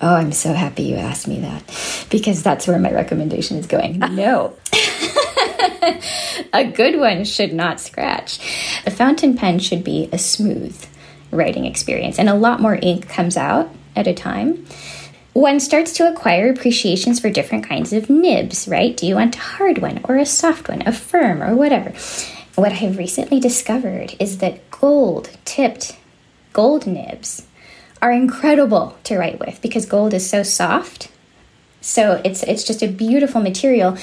Oh, 0.00 0.14
I'm 0.14 0.32
so 0.32 0.52
happy 0.52 0.82
you 0.82 0.96
asked 0.96 1.28
me 1.28 1.40
that 1.40 1.62
because 2.10 2.42
that's 2.42 2.66
where 2.66 2.78
my 2.78 2.92
recommendation 2.92 3.56
is 3.56 3.66
going. 3.66 4.00
No. 4.00 4.56
a 6.52 6.64
good 6.64 6.98
one 6.98 7.24
should 7.24 7.52
not 7.54 7.80
scratch. 7.80 8.38
A 8.86 8.90
fountain 8.90 9.36
pen 9.36 9.60
should 9.60 9.84
be 9.84 10.08
a 10.12 10.18
smooth 10.18 10.76
writing 11.30 11.64
experience, 11.64 12.18
and 12.18 12.28
a 12.28 12.34
lot 12.34 12.60
more 12.60 12.78
ink 12.82 13.08
comes 13.08 13.36
out 13.36 13.70
at 13.96 14.06
a 14.06 14.14
time. 14.14 14.66
One 15.34 15.58
starts 15.58 15.92
to 15.94 16.08
acquire 16.08 16.48
appreciations 16.48 17.18
for 17.18 17.28
different 17.28 17.68
kinds 17.68 17.92
of 17.92 18.08
nibs, 18.08 18.68
right? 18.68 18.96
Do 18.96 19.04
you 19.04 19.16
want 19.16 19.34
a 19.34 19.40
hard 19.40 19.78
one 19.78 20.00
or 20.04 20.16
a 20.16 20.24
soft 20.24 20.68
one, 20.68 20.86
a 20.86 20.92
firm 20.92 21.42
or 21.42 21.56
whatever? 21.56 21.92
What 22.54 22.72
I've 22.72 22.98
recently 22.98 23.40
discovered 23.40 24.14
is 24.20 24.38
that 24.38 24.70
gold 24.70 25.30
tipped 25.44 25.98
gold 26.52 26.86
nibs 26.86 27.46
are 28.00 28.12
incredible 28.12 28.96
to 29.02 29.18
write 29.18 29.40
with 29.40 29.60
because 29.60 29.86
gold 29.86 30.14
is 30.14 30.30
so 30.30 30.44
soft. 30.44 31.10
So 31.80 32.22
it's 32.24 32.44
it's 32.44 32.62
just 32.62 32.84
a 32.84 32.86
beautiful 32.86 33.40
material 33.40 33.98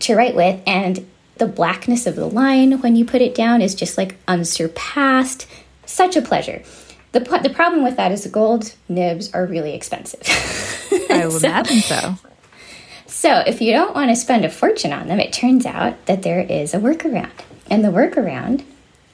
to 0.00 0.14
write 0.14 0.36
with 0.36 0.60
and 0.66 1.06
the 1.38 1.46
blackness 1.46 2.06
of 2.06 2.16
the 2.16 2.28
line 2.28 2.82
when 2.82 2.96
you 2.96 3.06
put 3.06 3.22
it 3.22 3.34
down 3.34 3.62
is 3.62 3.74
just 3.74 3.96
like 3.96 4.18
unsurpassed. 4.28 5.46
Such 5.86 6.16
a 6.16 6.22
pleasure. 6.22 6.62
The, 7.16 7.40
the 7.42 7.48
problem 7.48 7.82
with 7.82 7.96
that 7.96 8.12
is 8.12 8.24
the 8.24 8.28
gold 8.28 8.74
nibs 8.90 9.32
are 9.32 9.46
really 9.46 9.72
expensive. 9.72 10.20
I 11.10 11.26
would 11.26 11.32
so, 11.40 11.48
imagine 11.48 11.80
so. 11.80 12.16
So, 13.06 13.42
if 13.46 13.62
you 13.62 13.72
don't 13.72 13.94
want 13.94 14.10
to 14.10 14.16
spend 14.16 14.44
a 14.44 14.50
fortune 14.50 14.92
on 14.92 15.08
them, 15.08 15.18
it 15.18 15.32
turns 15.32 15.64
out 15.64 16.04
that 16.04 16.22
there 16.22 16.40
is 16.40 16.74
a 16.74 16.78
workaround. 16.78 17.30
And 17.70 17.82
the 17.82 17.88
workaround 17.88 18.64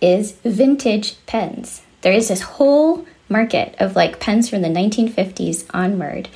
is 0.00 0.32
vintage 0.44 1.24
pens. 1.26 1.82
There 2.00 2.12
is 2.12 2.26
this 2.26 2.40
whole 2.40 3.06
market 3.28 3.76
of 3.78 3.94
like 3.94 4.18
pens 4.18 4.50
from 4.50 4.62
the 4.62 4.68
1950s 4.68 5.64
onward 5.72 6.28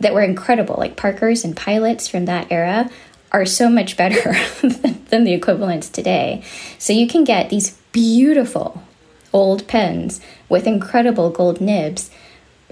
that 0.00 0.12
were 0.12 0.20
incredible, 0.20 0.74
like 0.76 0.98
Parkers 0.98 1.44
and 1.44 1.56
Pilots 1.56 2.08
from 2.08 2.26
that 2.26 2.52
era 2.52 2.90
are 3.32 3.46
so 3.46 3.70
much 3.70 3.96
better 3.96 4.34
than 5.08 5.24
the 5.24 5.32
equivalents 5.32 5.88
today. 5.88 6.44
So 6.76 6.92
you 6.92 7.08
can 7.08 7.24
get 7.24 7.48
these 7.48 7.70
beautiful 7.92 8.82
old 9.36 9.68
pens 9.68 10.20
with 10.48 10.66
incredible 10.66 11.28
gold 11.28 11.60
nibs 11.60 12.10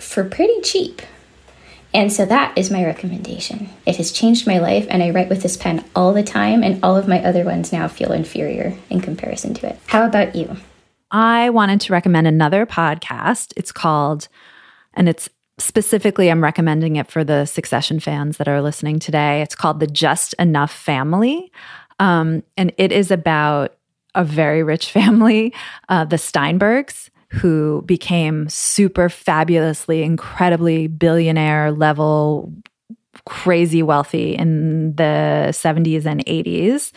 for 0.01 0.25
pretty 0.25 0.61
cheap. 0.63 1.03
And 1.93 2.11
so 2.13 2.25
that 2.25 2.57
is 2.57 2.71
my 2.71 2.85
recommendation. 2.85 3.69
It 3.87 3.97
has 3.97 4.11
changed 4.11 4.49
my 4.49 4.59
life, 4.59 4.87
and 4.89 5.03
I 5.03 5.11
write 5.11 5.29
with 5.29 5.43
this 5.43 5.57
pen 5.57 5.85
all 5.95 6.13
the 6.13 6.25
time, 6.25 6.65
and 6.65 6.83
all 6.83 6.97
of 6.97 7.07
my 7.07 7.23
other 7.23 7.45
ones 7.45 7.73
now 7.73 7.87
feel 7.87 8.13
inferior 8.13 8.77
in 8.91 9.01
comparison 9.01 9.55
to 9.55 9.69
it. 9.69 9.79
How 9.87 10.05
about 10.05 10.35
you? 10.35 10.57
I 11.13 11.51
wanted 11.51 11.81
to 11.83 11.93
recommend 11.93 12.27
another 12.27 12.67
podcast. 12.67 13.53
It's 13.57 13.71
called, 13.71 14.27
and 14.95 15.09
it's 15.09 15.29
specifically, 15.59 16.31
I'm 16.31 16.43
recommending 16.43 16.97
it 16.97 17.09
for 17.09 17.23
the 17.23 17.45
Succession 17.45 18.01
fans 18.01 18.39
that 18.39 18.49
are 18.49 18.63
listening 18.63 18.99
today. 18.99 19.43
It's 19.43 19.55
called 19.55 19.79
The 19.79 19.87
Just 19.87 20.35
Enough 20.41 20.73
Family. 20.73 21.53
Um, 22.01 22.43
and 22.57 22.73
it 22.77 22.91
is 22.91 23.13
about 23.13 23.77
a 24.15 24.25
very 24.25 24.63
rich 24.63 24.91
family, 24.91 25.53
uh, 25.89 26.05
the 26.05 26.17
Steinbergs, 26.17 27.11
who 27.31 27.83
became 27.83 28.49
super 28.49 29.09
fabulously, 29.09 30.03
incredibly 30.03 30.87
billionaire 30.87 31.73
level, 31.73 32.53
crazy 33.27 33.83
wealthy 33.83 34.35
in 34.35 34.95
the 34.97 35.49
70s 35.51 36.05
and 36.05 36.25
80s 36.27 36.93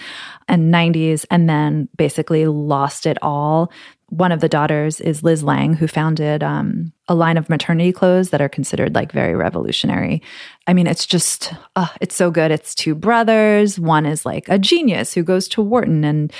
and 0.47 0.74
90s, 0.74 1.26
and 1.32 1.49
then 1.49 1.89
basically 1.97 2.45
lost 2.47 3.05
it 3.05 3.18
all. 3.22 3.72
One 4.09 4.32
of 4.32 4.39
the 4.39 4.47
daughters 4.47 5.01
is 5.01 5.24
Liz 5.24 5.43
Lange, 5.43 5.74
who 5.74 5.88
founded 5.88 6.41
um, 6.41 6.93
a 7.09 7.15
line 7.15 7.36
of 7.36 7.49
maternity 7.49 7.91
clothes 7.91 8.30
that 8.30 8.41
are 8.41 8.47
considered 8.47 8.95
like 8.95 9.11
very 9.11 9.36
revolutionary. 9.36 10.22
I 10.65 10.74
mean, 10.74 10.88
it's 10.88 11.05
just, 11.05 11.53
uh, 11.76 11.89
it's 11.99 12.15
so 12.15 12.32
good. 12.32 12.51
It's 12.51 12.74
two 12.74 12.95
brothers. 12.95 13.78
One 13.78 14.05
is 14.05 14.26
like 14.26 14.47
a 14.47 14.57
genius 14.57 15.13
who 15.13 15.24
goes 15.24 15.49
to 15.49 15.61
Wharton 15.61 16.05
and 16.05 16.32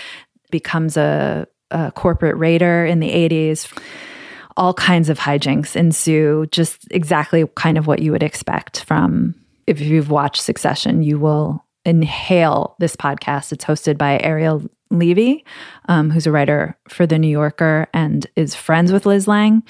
becomes 0.52 0.98
a, 0.98 1.48
a 1.72 1.92
corporate 1.92 2.38
raider 2.38 2.86
in 2.86 3.00
the 3.00 3.10
80s. 3.10 3.72
All 4.56 4.74
kinds 4.74 5.10
of 5.10 5.20
hijinks 5.20 5.76
ensue, 5.76 6.48
just 6.52 6.88
exactly 6.92 7.46
kind 7.56 7.78
of 7.78 7.86
what 7.86 8.02
you 8.02 8.12
would 8.12 8.24
expect 8.24 8.84
from 8.84 9.36
if 9.68 9.82
you've 9.82 10.10
watched 10.10 10.42
Succession, 10.42 11.04
you 11.04 11.20
will 11.20 11.64
inhale 11.86 12.76
this 12.80 12.96
podcast. 12.96 13.52
It's 13.52 13.66
hosted 13.66 13.98
by 13.98 14.20
Ariel 14.20 14.64
Levy, 14.90 15.46
um, 15.90 16.10
who's 16.10 16.26
a 16.26 16.32
writer 16.32 16.78
for 16.88 17.06
The 17.06 17.20
New 17.20 17.28
Yorker 17.28 17.88
and 17.94 18.26
is 18.36 18.56
friends 18.56 18.92
with 18.92 19.06
Liz 19.06 19.28
Lange, 19.28 19.62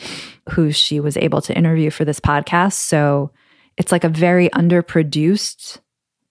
who 0.52 0.72
she 0.72 1.00
was 1.00 1.18
able 1.18 1.42
to 1.42 1.58
interview 1.58 1.90
for 1.90 2.06
this 2.06 2.20
podcast. 2.20 2.74
So 2.74 3.32
it's 3.78 3.92
like 3.92 4.04
a 4.04 4.10
very 4.10 4.50
underproduced 4.50 5.80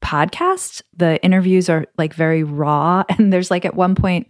podcast. 0.03 0.82
The 0.97 1.22
interviews 1.24 1.68
are 1.68 1.86
like 1.99 2.14
very 2.14 2.42
raw. 2.42 3.05
And 3.18 3.32
there's 3.32 3.51
like 3.51 3.64
at 3.64 3.74
one 3.74 3.94
point, 3.94 4.28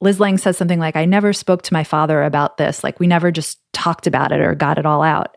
Liz 0.00 0.20
Lange 0.20 0.38
says 0.38 0.56
something 0.56 0.78
like, 0.78 0.96
I 0.96 1.04
never 1.04 1.32
spoke 1.32 1.62
to 1.62 1.74
my 1.74 1.84
father 1.84 2.22
about 2.22 2.56
this. 2.56 2.84
Like 2.84 3.00
we 3.00 3.06
never 3.06 3.30
just 3.30 3.58
talked 3.72 4.06
about 4.06 4.32
it 4.32 4.40
or 4.40 4.54
got 4.54 4.78
it 4.78 4.86
all 4.86 5.02
out. 5.02 5.36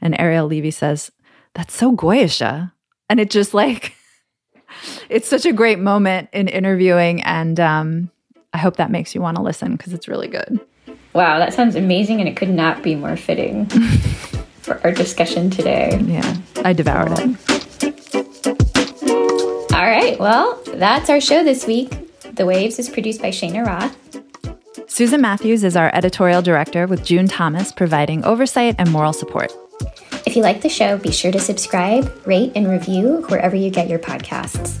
And 0.00 0.18
Ariel 0.20 0.46
Levy 0.46 0.70
says, 0.70 1.10
That's 1.54 1.74
so 1.74 1.96
Goyisha. 1.96 2.72
And 3.08 3.20
it 3.20 3.30
just 3.30 3.54
like, 3.54 3.94
it's 5.08 5.28
such 5.28 5.46
a 5.46 5.52
great 5.52 5.78
moment 5.78 6.28
in 6.32 6.48
interviewing. 6.48 7.22
And 7.22 7.58
um, 7.58 8.10
I 8.52 8.58
hope 8.58 8.76
that 8.76 8.90
makes 8.90 9.14
you 9.14 9.20
want 9.20 9.36
to 9.36 9.42
listen 9.42 9.76
because 9.76 9.92
it's 9.92 10.08
really 10.08 10.28
good. 10.28 10.60
Wow, 11.14 11.38
that 11.38 11.52
sounds 11.52 11.76
amazing, 11.76 12.20
and 12.20 12.28
it 12.28 12.36
could 12.36 12.48
not 12.48 12.82
be 12.82 12.94
more 12.94 13.16
fitting 13.16 13.66
for 14.62 14.80
our 14.82 14.92
discussion 14.92 15.50
today. 15.50 16.00
Yeah, 16.02 16.36
I 16.64 16.72
devoured 16.72 17.18
it. 17.18 17.41
All 19.82 19.88
right, 19.88 20.16
well, 20.16 20.62
that's 20.74 21.10
our 21.10 21.20
show 21.20 21.42
this 21.42 21.66
week. 21.66 21.90
The 22.36 22.46
Waves 22.46 22.78
is 22.78 22.88
produced 22.88 23.20
by 23.20 23.30
Shayna 23.30 23.66
Roth. 23.66 23.98
Susan 24.88 25.20
Matthews 25.20 25.64
is 25.64 25.76
our 25.76 25.92
editorial 25.92 26.40
director, 26.40 26.86
with 26.86 27.04
June 27.04 27.26
Thomas 27.26 27.72
providing 27.72 28.24
oversight 28.24 28.76
and 28.78 28.92
moral 28.92 29.12
support. 29.12 29.52
If 30.24 30.36
you 30.36 30.42
like 30.44 30.62
the 30.62 30.68
show, 30.68 30.98
be 30.98 31.10
sure 31.10 31.32
to 31.32 31.40
subscribe, 31.40 32.16
rate, 32.24 32.52
and 32.54 32.70
review 32.70 33.26
wherever 33.28 33.56
you 33.56 33.70
get 33.70 33.88
your 33.88 33.98
podcasts. 33.98 34.78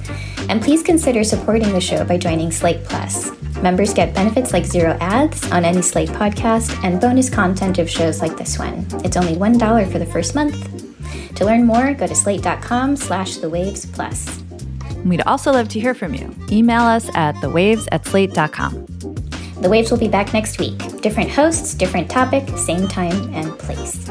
And 0.48 0.62
please 0.62 0.84
consider 0.84 1.24
supporting 1.24 1.72
the 1.72 1.80
show 1.80 2.04
by 2.04 2.16
joining 2.16 2.52
Slate 2.52 2.84
Plus. 2.84 3.32
Members 3.60 3.92
get 3.92 4.14
benefits 4.14 4.52
like 4.52 4.64
zero 4.64 4.96
ads 5.00 5.50
on 5.50 5.64
any 5.64 5.82
Slate 5.82 6.10
podcast 6.10 6.80
and 6.84 7.00
bonus 7.00 7.28
content 7.28 7.80
of 7.80 7.90
shows 7.90 8.20
like 8.20 8.36
this 8.36 8.56
one. 8.56 8.86
It's 9.04 9.16
only 9.16 9.34
$1 9.34 9.90
for 9.90 9.98
the 9.98 10.06
first 10.06 10.36
month. 10.36 11.34
To 11.34 11.44
learn 11.44 11.66
more, 11.66 11.92
go 11.92 12.06
to 12.06 12.14
slate.com 12.14 12.94
slash 12.94 13.38
the 13.38 13.50
waves 13.50 13.84
plus. 13.84 14.41
We'd 15.04 15.22
also 15.22 15.52
love 15.52 15.68
to 15.70 15.80
hear 15.80 15.94
from 15.94 16.14
you. 16.14 16.34
Email 16.50 16.82
us 16.82 17.08
at 17.14 17.34
thewaves 17.36 17.86
at 17.92 18.06
slate.com. 18.06 18.86
The 19.62 19.68
Waves 19.68 19.90
will 19.90 19.98
be 19.98 20.08
back 20.08 20.32
next 20.32 20.58
week. 20.58 20.78
Different 21.02 21.30
hosts, 21.30 21.74
different 21.74 22.10
topic, 22.10 22.48
same 22.58 22.88
time 22.88 23.32
and 23.32 23.56
place. 23.58 24.10